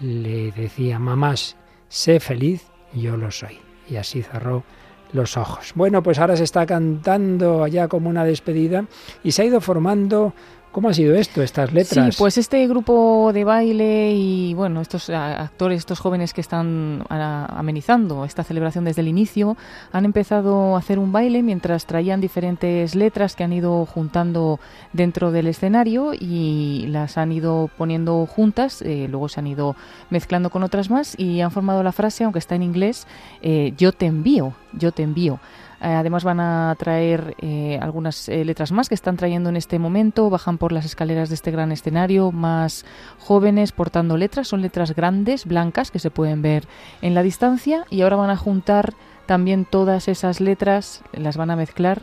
Le 0.00 0.50
decía, 0.50 0.98
mamás, 0.98 1.56
sé 1.88 2.18
feliz, 2.18 2.66
yo 2.92 3.16
lo 3.16 3.30
soy. 3.30 3.60
Y 3.88 3.94
así 3.94 4.22
cerró 4.22 4.64
los 5.12 5.36
ojos. 5.36 5.72
Bueno, 5.76 6.02
pues 6.02 6.18
ahora 6.18 6.36
se 6.36 6.42
está 6.42 6.66
cantando 6.66 7.62
allá 7.62 7.86
como 7.86 8.10
una 8.10 8.24
despedida 8.24 8.86
y 9.22 9.30
se 9.30 9.42
ha 9.42 9.44
ido 9.44 9.60
formando 9.60 10.34
¿Cómo 10.74 10.88
ha 10.88 10.92
sido 10.92 11.14
esto, 11.14 11.40
estas 11.40 11.72
letras? 11.72 12.16
Sí, 12.16 12.18
pues 12.18 12.36
este 12.36 12.66
grupo 12.66 13.30
de 13.32 13.44
baile 13.44 14.10
y 14.10 14.54
bueno, 14.54 14.80
estos 14.80 15.08
actores, 15.08 15.78
estos 15.78 16.00
jóvenes 16.00 16.32
que 16.32 16.40
están 16.40 17.04
amenizando 17.08 18.24
esta 18.24 18.42
celebración 18.42 18.84
desde 18.84 19.02
el 19.02 19.06
inicio, 19.06 19.56
han 19.92 20.04
empezado 20.04 20.74
a 20.74 20.80
hacer 20.80 20.98
un 20.98 21.12
baile 21.12 21.44
mientras 21.44 21.86
traían 21.86 22.20
diferentes 22.20 22.96
letras 22.96 23.36
que 23.36 23.44
han 23.44 23.52
ido 23.52 23.86
juntando 23.86 24.58
dentro 24.92 25.30
del 25.30 25.46
escenario 25.46 26.10
y 26.12 26.86
las 26.88 27.18
han 27.18 27.30
ido 27.30 27.70
poniendo 27.78 28.26
juntas, 28.26 28.82
eh, 28.82 29.06
luego 29.08 29.28
se 29.28 29.38
han 29.38 29.46
ido 29.46 29.76
mezclando 30.10 30.50
con 30.50 30.64
otras 30.64 30.90
más 30.90 31.16
y 31.16 31.40
han 31.40 31.52
formado 31.52 31.84
la 31.84 31.92
frase, 31.92 32.24
aunque 32.24 32.40
está 32.40 32.56
en 32.56 32.64
inglés, 32.64 33.06
eh, 33.42 33.74
yo 33.78 33.92
te 33.92 34.06
envío, 34.06 34.54
yo 34.72 34.90
te 34.90 35.04
envío. 35.04 35.38
Eh, 35.84 35.88
además 35.88 36.24
van 36.24 36.40
a 36.40 36.74
traer 36.78 37.36
eh, 37.42 37.78
algunas 37.82 38.30
eh, 38.30 38.42
letras 38.46 38.72
más 38.72 38.88
que 38.88 38.94
están 38.94 39.18
trayendo 39.18 39.50
en 39.50 39.56
este 39.56 39.78
momento. 39.78 40.30
Bajan 40.30 40.56
por 40.56 40.72
las 40.72 40.86
escaleras 40.86 41.28
de 41.28 41.34
este 41.34 41.50
gran 41.50 41.72
escenario 41.72 42.32
más 42.32 42.86
jóvenes 43.18 43.72
portando 43.72 44.16
letras. 44.16 44.48
Son 44.48 44.62
letras 44.62 44.94
grandes, 44.94 45.44
blancas, 45.44 45.90
que 45.90 45.98
se 45.98 46.10
pueden 46.10 46.40
ver 46.40 46.66
en 47.02 47.12
la 47.12 47.22
distancia. 47.22 47.84
Y 47.90 48.00
ahora 48.00 48.16
van 48.16 48.30
a 48.30 48.36
juntar 48.36 48.94
también 49.26 49.66
todas 49.66 50.08
esas 50.08 50.40
letras, 50.40 51.02
las 51.12 51.36
van 51.36 51.50
a 51.50 51.56
mezclar. 51.56 52.00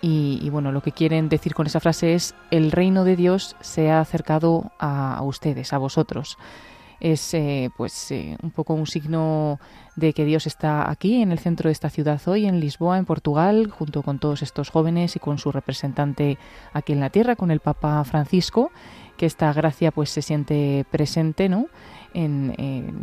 Y, 0.00 0.48
bueno, 0.50 0.70
lo 0.70 0.80
que 0.80 0.92
quieren 0.92 1.28
decir 1.28 1.54
con 1.54 1.66
esa 1.66 1.80
frase 1.80 2.14
es 2.14 2.34
el 2.52 2.70
reino 2.70 3.02
de 3.02 3.16
Dios 3.16 3.56
se 3.60 3.90
ha 3.90 4.00
acercado 4.00 4.70
a, 4.78 5.20
ustedes, 5.22 5.72
a 5.72 5.78
vosotros. 5.78 6.38
Es 7.00 7.36
pues 7.76 8.12
un 8.42 8.52
poco 8.52 8.74
un 8.74 8.86
signo 8.86 9.58
de 9.98 10.12
que 10.12 10.24
Dios 10.24 10.46
está 10.46 10.90
aquí 10.90 11.20
en 11.22 11.32
el 11.32 11.38
centro 11.38 11.68
de 11.68 11.72
esta 11.72 11.90
ciudad 11.90 12.20
hoy, 12.26 12.46
en 12.46 12.60
Lisboa, 12.60 12.98
en 12.98 13.04
Portugal, 13.04 13.70
junto 13.70 14.02
con 14.02 14.18
todos 14.18 14.42
estos 14.42 14.70
jóvenes 14.70 15.16
y 15.16 15.18
con 15.18 15.38
su 15.38 15.50
representante 15.50 16.38
aquí 16.72 16.92
en 16.92 17.00
la 17.00 17.10
tierra, 17.10 17.34
con 17.34 17.50
el 17.50 17.58
Papa 17.58 18.02
Francisco, 18.04 18.70
que 19.16 19.26
esta 19.26 19.52
gracia 19.52 19.90
pues 19.90 20.10
se 20.10 20.22
siente 20.22 20.86
presente, 20.90 21.48
¿no? 21.48 21.66
En, 22.14 22.54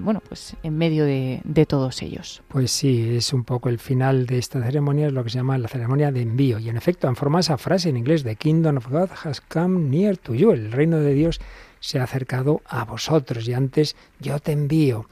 bueno 0.04 0.22
pues 0.28 0.56
en 0.64 0.78
medio 0.78 1.06
de, 1.06 1.42
de, 1.44 1.66
todos 1.66 2.02
ellos. 2.02 2.42
Pues 2.48 2.72
sí, 2.72 3.16
es 3.16 3.34
un 3.34 3.44
poco 3.44 3.70
el 3.70 3.78
final 3.78 4.26
de 4.26 4.40
esta 4.40 4.64
ceremonia, 4.64 5.08
es 5.08 5.14
lo 5.14 5.24
que 5.24 5.30
se 5.30 5.38
llama 5.38 5.58
la 5.58 5.68
ceremonia 5.68 6.12
de 6.12 6.22
envío. 6.22 6.58
Y 6.60 6.70
en 6.70 6.78
efecto 6.78 7.08
han 7.08 7.16
formado 7.16 7.42
esa 7.42 7.58
frase 7.58 7.90
en 7.90 7.98
inglés, 7.98 8.24
The 8.24 8.36
Kingdom 8.36 8.78
of 8.78 8.88
God 8.88 9.10
has 9.24 9.42
come 9.42 9.90
near 9.90 10.18
to 10.18 10.34
you, 10.34 10.52
el 10.52 10.72
reino 10.72 11.00
de 11.00 11.14
Dios 11.14 11.40
se 11.82 12.00
ha 12.00 12.04
acercado 12.04 12.62
a 12.66 12.84
vosotros 12.86 13.48
y 13.48 13.54
antes 13.54 13.96
yo 14.20 14.40
te 14.40 14.54
envío. 14.54 15.06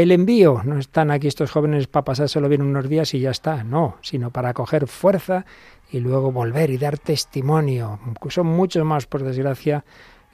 El 0.00 0.12
envío, 0.12 0.62
no 0.64 0.78
están 0.78 1.10
aquí 1.10 1.28
estos 1.28 1.50
jóvenes 1.50 1.86
para 1.86 2.06
pasárselo 2.06 2.48
bien 2.48 2.62
unos 2.62 2.88
días 2.88 3.12
y 3.12 3.20
ya 3.20 3.32
está, 3.32 3.64
no, 3.64 3.98
sino 4.00 4.30
para 4.30 4.54
coger 4.54 4.86
fuerza 4.86 5.44
y 5.92 6.00
luego 6.00 6.32
volver 6.32 6.70
y 6.70 6.78
dar 6.78 6.96
testimonio. 6.96 8.00
Son 8.30 8.46
muchos 8.46 8.82
más, 8.82 9.04
por 9.04 9.22
desgracia, 9.22 9.84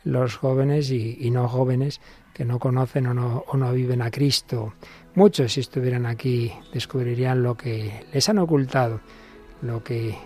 los 0.04 0.36
jóvenes 0.36 0.92
y, 0.92 1.32
no 1.32 1.48
jóvenes 1.48 2.00
que 2.32 2.44
no 2.44 2.60
conocen 2.60 3.08
o 3.08 3.14
no, 3.14 3.42
o 3.48 3.56
no 3.56 3.72
viven 3.72 4.02
a 4.02 4.12
Cristo. 4.12 4.74
Muchos, 5.16 5.54
si 5.54 5.62
estuvieran 5.62 6.06
aquí, 6.06 6.52
descubrirían 6.72 7.42
lo 7.42 7.56
que 7.56 8.06
les 8.12 8.28
han 8.28 8.38
ocultado, 8.38 9.00
lo 9.62 9.82
que 9.82 10.16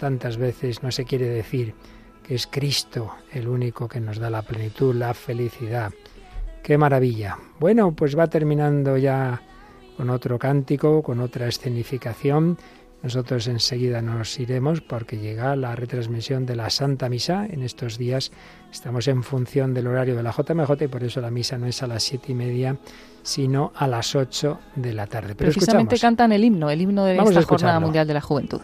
tantas 0.00 0.38
veces 0.38 0.82
no 0.82 0.90
se 0.90 1.04
quiere 1.04 1.28
decir, 1.28 1.74
que 2.22 2.34
es 2.34 2.46
Cristo 2.46 3.12
el 3.30 3.46
único 3.46 3.88
que 3.88 4.00
nos 4.00 4.16
da 4.18 4.30
la 4.30 4.40
plenitud, 4.40 4.94
la 4.94 5.12
felicidad. 5.12 5.92
Qué 6.66 6.76
maravilla. 6.78 7.38
Bueno, 7.60 7.92
pues 7.92 8.18
va 8.18 8.26
terminando 8.26 8.96
ya 8.96 9.40
con 9.96 10.10
otro 10.10 10.36
cántico, 10.36 11.00
con 11.00 11.20
otra 11.20 11.46
escenificación. 11.46 12.58
Nosotros 13.04 13.46
enseguida 13.46 14.02
nos 14.02 14.36
iremos 14.40 14.80
porque 14.80 15.16
llega 15.16 15.54
la 15.54 15.76
retransmisión 15.76 16.44
de 16.44 16.56
la 16.56 16.68
Santa 16.68 17.08
Misa. 17.08 17.46
En 17.46 17.62
estos 17.62 17.98
días 17.98 18.32
estamos 18.72 19.06
en 19.06 19.22
función 19.22 19.74
del 19.74 19.86
horario 19.86 20.16
de 20.16 20.24
la 20.24 20.32
JMJ 20.32 20.82
y 20.82 20.88
por 20.88 21.04
eso 21.04 21.20
la 21.20 21.30
misa 21.30 21.56
no 21.56 21.66
es 21.66 21.84
a 21.84 21.86
las 21.86 22.02
siete 22.02 22.32
y 22.32 22.34
media, 22.34 22.76
sino 23.22 23.70
a 23.76 23.86
las 23.86 24.16
ocho 24.16 24.58
de 24.74 24.92
la 24.92 25.06
tarde. 25.06 25.36
Pero 25.36 25.52
Precisamente 25.52 25.96
cantan 26.00 26.32
el 26.32 26.42
himno, 26.42 26.68
el 26.68 26.80
himno 26.80 27.04
de 27.04 27.16
esta 27.16 27.42
Jornada 27.42 27.78
Mundial 27.78 28.08
de 28.08 28.14
la 28.14 28.20
Juventud. 28.20 28.60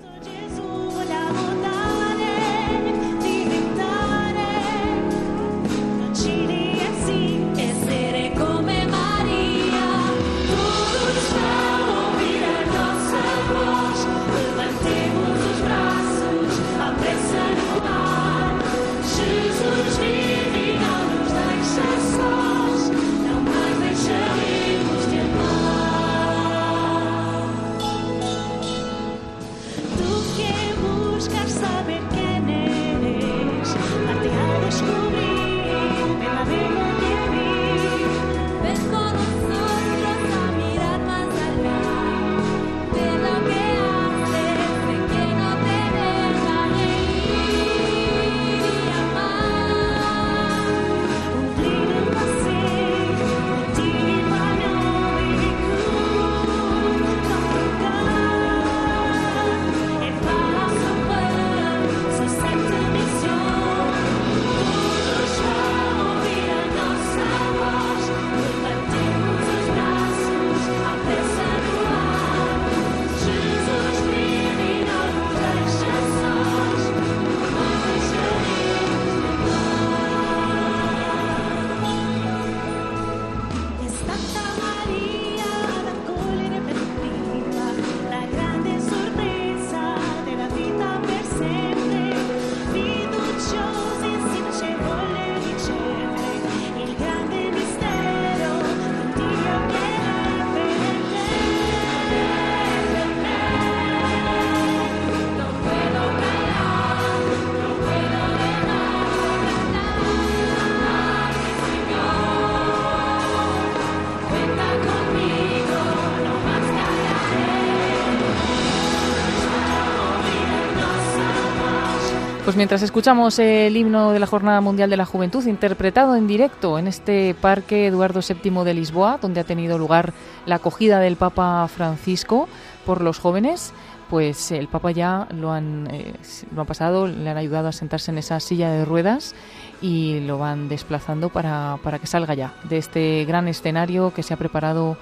Pues 122.53 122.59
mientras 122.59 122.83
escuchamos 122.83 123.39
el 123.39 123.75
himno 123.75 124.13
de 124.13 124.19
la 124.19 124.27
Jornada 124.27 124.61
Mundial 124.61 124.91
de 124.91 124.99
la 124.99 125.07
Juventud 125.07 125.43
interpretado 125.47 126.17
en 126.17 126.27
directo 126.27 126.79
en 126.79 126.87
este 126.87 127.33
Parque 127.33 127.87
Eduardo 127.87 128.21
VII 128.21 128.63
de 128.63 128.75
Lisboa, 128.75 129.19
donde 129.23 129.41
ha 129.41 129.45
tenido 129.45 129.79
lugar 129.79 130.13
la 130.45 130.57
acogida 130.57 131.01
del 131.01 131.17
Papa 131.17 131.67
Francisco 131.75 132.51
por 132.85 133.01
los 133.01 133.19
jóvenes, 133.19 133.73
pues 134.11 134.53
el 134.53 134.69
Papa 134.69 134.91
ya 134.91 135.29
lo 135.35 135.51
han, 135.51 135.89
eh, 135.93 136.13
lo 136.55 136.61
han 136.61 136.67
pasado, 136.67 137.07
le 137.07 137.31
han 137.31 137.39
ayudado 137.39 137.69
a 137.69 137.73
sentarse 137.73 138.11
en 138.11 138.19
esa 138.19 138.39
silla 138.39 138.71
de 138.71 138.85
ruedas 138.85 139.35
y 139.81 140.21
lo 140.21 140.37
van 140.37 140.69
desplazando 140.69 141.31
para, 141.31 141.79
para 141.83 142.01
que 142.01 142.07
salga 142.07 142.35
ya 142.35 142.53
de 142.65 142.77
este 142.77 143.25
gran 143.25 143.49
escenario 143.49 144.13
que 144.13 144.23
se 144.23 144.35
ha 144.35 144.37
preparado 144.37 144.99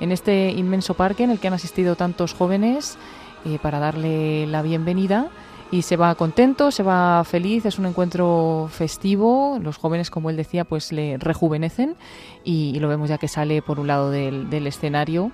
en 0.00 0.10
este 0.10 0.52
inmenso 0.52 0.94
parque 0.94 1.24
en 1.24 1.32
el 1.32 1.38
que 1.38 1.48
han 1.48 1.54
asistido 1.54 1.96
tantos 1.96 2.32
jóvenes 2.32 2.96
eh, 3.44 3.58
para 3.60 3.78
darle 3.78 4.46
la 4.46 4.62
bienvenida 4.62 5.28
y 5.74 5.82
se 5.82 5.96
va 5.96 6.14
contento, 6.14 6.70
se 6.70 6.84
va 6.84 7.24
feliz, 7.24 7.66
es 7.66 7.80
un 7.80 7.86
encuentro 7.86 8.70
festivo, 8.70 9.58
los 9.60 9.76
jóvenes, 9.76 10.08
como 10.08 10.30
él 10.30 10.36
decía, 10.36 10.64
pues 10.64 10.92
le 10.92 11.16
rejuvenecen 11.18 11.96
y, 12.44 12.78
lo 12.78 12.86
vemos 12.86 13.08
ya 13.08 13.18
que 13.18 13.26
sale 13.26 13.60
por 13.60 13.80
un 13.80 13.88
lado 13.88 14.12
del, 14.12 14.66
escenario 14.68 15.32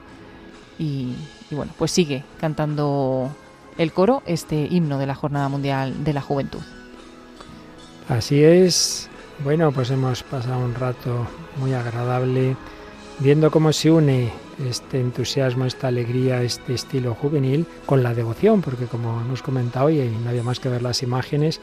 y, 0.78 1.12
y, 1.50 1.54
bueno, 1.54 1.72
pues 1.76 1.90
sigue 1.90 2.24
cantando 2.40 3.28
el 3.76 3.92
coro 3.92 4.22
este 4.24 4.66
himno 4.70 4.96
de 4.96 5.06
la 5.06 5.14
Jornada 5.14 5.50
Mundial 5.50 6.04
de 6.04 6.14
la 6.14 6.22
Juventud. 6.22 6.62
Así 8.08 8.42
es. 8.42 9.10
Bueno, 9.44 9.72
pues 9.72 9.90
hemos 9.90 10.22
pasado 10.22 10.64
un 10.64 10.74
rato 10.74 11.26
muy 11.58 11.74
agradable 11.74 12.56
viendo 13.18 13.50
cómo 13.50 13.74
se 13.74 13.90
une 13.90 14.32
este 14.68 15.00
entusiasmo, 15.00 15.64
esta 15.64 15.88
alegría, 15.88 16.42
este 16.42 16.74
estilo 16.74 17.14
juvenil 17.14 17.66
con 17.86 18.02
la 18.02 18.14
devoción, 18.14 18.60
porque 18.60 18.86
como 18.86 19.20
hemos 19.20 19.42
comentado 19.42 19.90
y 19.90 19.98
no 20.08 20.30
había 20.30 20.42
más 20.42 20.60
que 20.60 20.68
ver 20.68 20.82
las 20.82 21.02
imágenes, 21.02 21.60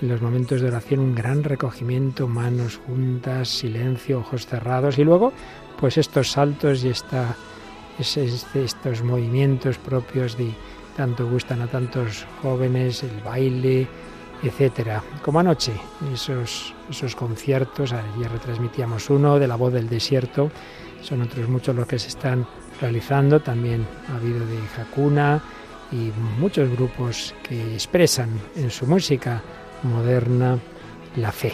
en 0.00 0.08
los 0.08 0.20
momentos 0.20 0.60
de 0.60 0.68
oración 0.68 1.00
un 1.00 1.14
gran 1.14 1.42
recogimiento, 1.42 2.28
manos 2.28 2.80
juntas, 2.86 3.48
silencio, 3.48 4.18
ojos 4.18 4.46
cerrados 4.46 4.98
y 4.98 5.04
luego 5.04 5.32
pues 5.78 5.98
estos 5.98 6.30
saltos 6.30 6.84
y 6.84 6.88
esta, 6.88 7.36
estos 7.98 9.02
movimientos 9.02 9.78
propios 9.78 10.36
de 10.36 10.52
tanto 10.96 11.28
gustan 11.28 11.60
a 11.60 11.66
tantos 11.66 12.26
jóvenes, 12.40 13.02
el 13.02 13.20
baile, 13.22 13.86
etcétera. 14.42 15.02
Como 15.22 15.40
anoche, 15.40 15.72
esos, 16.12 16.74
esos 16.90 17.14
conciertos, 17.14 17.92
ayer 17.92 18.30
retransmitíamos 18.30 19.10
uno 19.10 19.38
de 19.38 19.46
la 19.46 19.56
voz 19.56 19.72
del 19.72 19.88
desierto, 19.88 20.50
son 21.06 21.22
otros 21.22 21.48
muchos 21.48 21.74
los 21.76 21.86
que 21.86 21.98
se 21.98 22.08
están 22.08 22.46
realizando, 22.80 23.40
también 23.40 23.86
ha 24.12 24.16
habido 24.16 24.40
de 24.40 24.58
Hakuna 24.76 25.40
y 25.92 26.10
muchos 26.38 26.68
grupos 26.70 27.34
que 27.48 27.74
expresan 27.74 28.28
en 28.56 28.70
su 28.70 28.86
música 28.86 29.40
moderna 29.84 30.58
la 31.14 31.30
fe. 31.30 31.52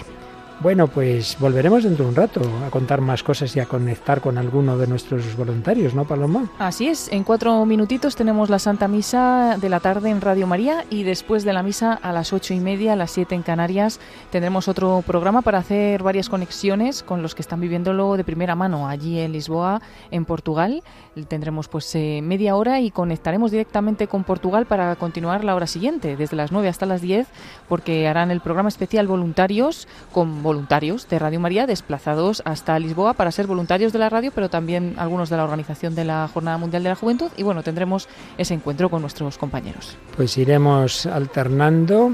Bueno, 0.63 0.87
pues 0.87 1.37
volveremos 1.41 1.83
dentro 1.83 2.05
de 2.05 2.11
un 2.11 2.15
rato 2.15 2.41
a 2.65 2.71
contar 2.71 3.01
más 3.01 3.25
cosas 3.25 3.57
y 3.57 3.59
a 3.59 3.67
conectar 3.67 4.21
con 4.21 4.39
alguno 4.39 4.79
de 4.79 4.87
nuestros 4.87 5.37
voluntarios, 5.37 5.93
¿no, 5.93 6.05
Paloma? 6.05 6.49
Así 6.61 6.87
es, 6.87 7.11
en 7.11 7.25
cuatro 7.25 7.67
minutitos 7.67 8.15
tenemos 8.15 8.49
la 8.49 8.61
Santa 8.61 8.87
Misa 8.87 9.57
de 9.61 9.69
la 9.69 9.81
tarde 9.81 10.11
en 10.11 10.21
Radio 10.21 10.47
María 10.47 10.85
y 10.89 11.03
después 11.03 11.43
de 11.43 11.53
la 11.53 11.65
misa 11.65 11.95
a 11.95 12.13
las 12.13 12.33
ocho 12.33 12.55
y 12.55 12.61
media, 12.61 12.93
a 12.93 12.97
las 12.97 13.11
siete 13.11 13.35
en 13.35 13.43
Canarias, 13.43 13.99
tendremos 14.31 14.69
otro 14.69 15.03
programa 15.05 15.43
para 15.43 15.59
hacer 15.59 16.05
varias 16.05 16.29
conexiones 16.29 17.03
con 17.03 17.23
los 17.23 17.35
que 17.35 17.43
están 17.43 17.61
viviéndolo 17.61 18.17
de 18.17 18.23
primera 18.23 18.55
mano 18.55 18.87
allí 18.87 19.19
en 19.19 19.33
Lisboa, 19.33 19.83
en 20.13 20.25
Portugal. 20.25 20.85
Tendremos 21.27 21.67
pues 21.67 21.93
eh, 21.97 22.21
media 22.23 22.55
hora 22.55 22.81
y 22.81 22.93
conectaremos 22.93 23.51
directamente 23.51 24.07
con 24.07 24.23
Portugal 24.23 24.67
para 24.67 24.95
continuar 24.95 25.43
la 25.43 25.57
hora 25.57 25.67
siguiente, 25.67 26.17
desde 26.17 26.37
las 26.37 26.53
nueve 26.53 26.69
hasta 26.69 26.87
las 26.87 27.03
diez, 27.03 27.27
porque 27.69 28.07
harán 28.07 28.31
el 28.31 28.41
programa 28.41 28.69
especial 28.69 29.09
voluntarios 29.09 29.89
con 30.13 30.29
voluntarios 30.37 30.52
de 30.53 31.19
Radio 31.19 31.41
María 31.41 31.66
desplazados 31.66 32.43
hasta 32.45 32.79
Lisboa 32.79 33.15
para 33.15 33.31
ser 33.31 33.47
voluntarios 33.47 33.93
de 33.93 33.99
la 33.99 34.09
radio, 34.09 34.31
pero 34.35 34.51
también 34.51 34.95
algunos 34.99 35.31
de 35.31 35.37
la 35.37 35.45
organización 35.45 35.95
de 35.95 36.05
la 36.05 36.29
Jornada 36.33 36.59
Mundial 36.59 36.83
de 36.83 36.91
la 36.91 36.95
Juventud. 36.95 37.31
Y 37.37 37.43
bueno, 37.43 37.62
tendremos 37.62 38.09
ese 38.37 38.55
encuentro 38.55 38.91
con 38.91 39.01
nuestros 39.01 39.39
compañeros. 39.39 39.97
Pues 40.16 40.37
iremos 40.37 41.07
alternando 41.07 42.12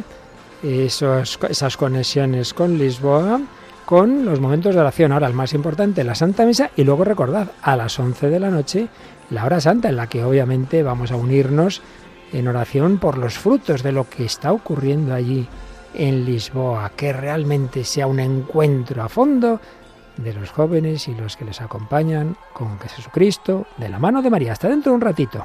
esas 0.62 1.76
conexiones 1.76 2.54
con 2.54 2.78
Lisboa 2.78 3.40
con 3.84 4.24
los 4.24 4.38
momentos 4.38 4.74
de 4.74 4.80
oración. 4.80 5.12
Ahora 5.12 5.26
el 5.26 5.34
más 5.34 5.52
importante, 5.54 6.04
la 6.04 6.14
Santa 6.14 6.44
Misa, 6.44 6.70
y 6.76 6.84
luego 6.84 7.04
recordad, 7.04 7.48
a 7.62 7.76
las 7.76 7.98
11 7.98 8.28
de 8.28 8.38
la 8.38 8.50
noche, 8.50 8.88
la 9.30 9.44
hora 9.44 9.60
santa, 9.60 9.88
en 9.88 9.96
la 9.96 10.06
que 10.06 10.24
obviamente 10.24 10.82
vamos 10.82 11.10
a 11.10 11.16
unirnos 11.16 11.82
en 12.32 12.46
oración 12.46 12.98
por 12.98 13.18
los 13.18 13.38
frutos 13.38 13.82
de 13.82 13.92
lo 13.92 14.08
que 14.08 14.24
está 14.24 14.52
ocurriendo 14.52 15.14
allí 15.14 15.48
en 15.98 16.24
Lisboa, 16.24 16.92
que 16.96 17.12
realmente 17.12 17.84
sea 17.84 18.06
un 18.06 18.20
encuentro 18.20 19.02
a 19.02 19.08
fondo 19.08 19.60
de 20.16 20.32
los 20.32 20.50
jóvenes 20.50 21.08
y 21.08 21.14
los 21.14 21.36
que 21.36 21.44
les 21.44 21.60
acompañan 21.60 22.36
con 22.52 22.78
Jesucristo, 22.78 23.66
de 23.76 23.88
la 23.88 23.98
mano 23.98 24.22
de 24.22 24.30
María. 24.30 24.52
Hasta 24.52 24.68
dentro 24.68 24.92
de 24.92 24.96
un 24.96 25.00
ratito. 25.02 25.44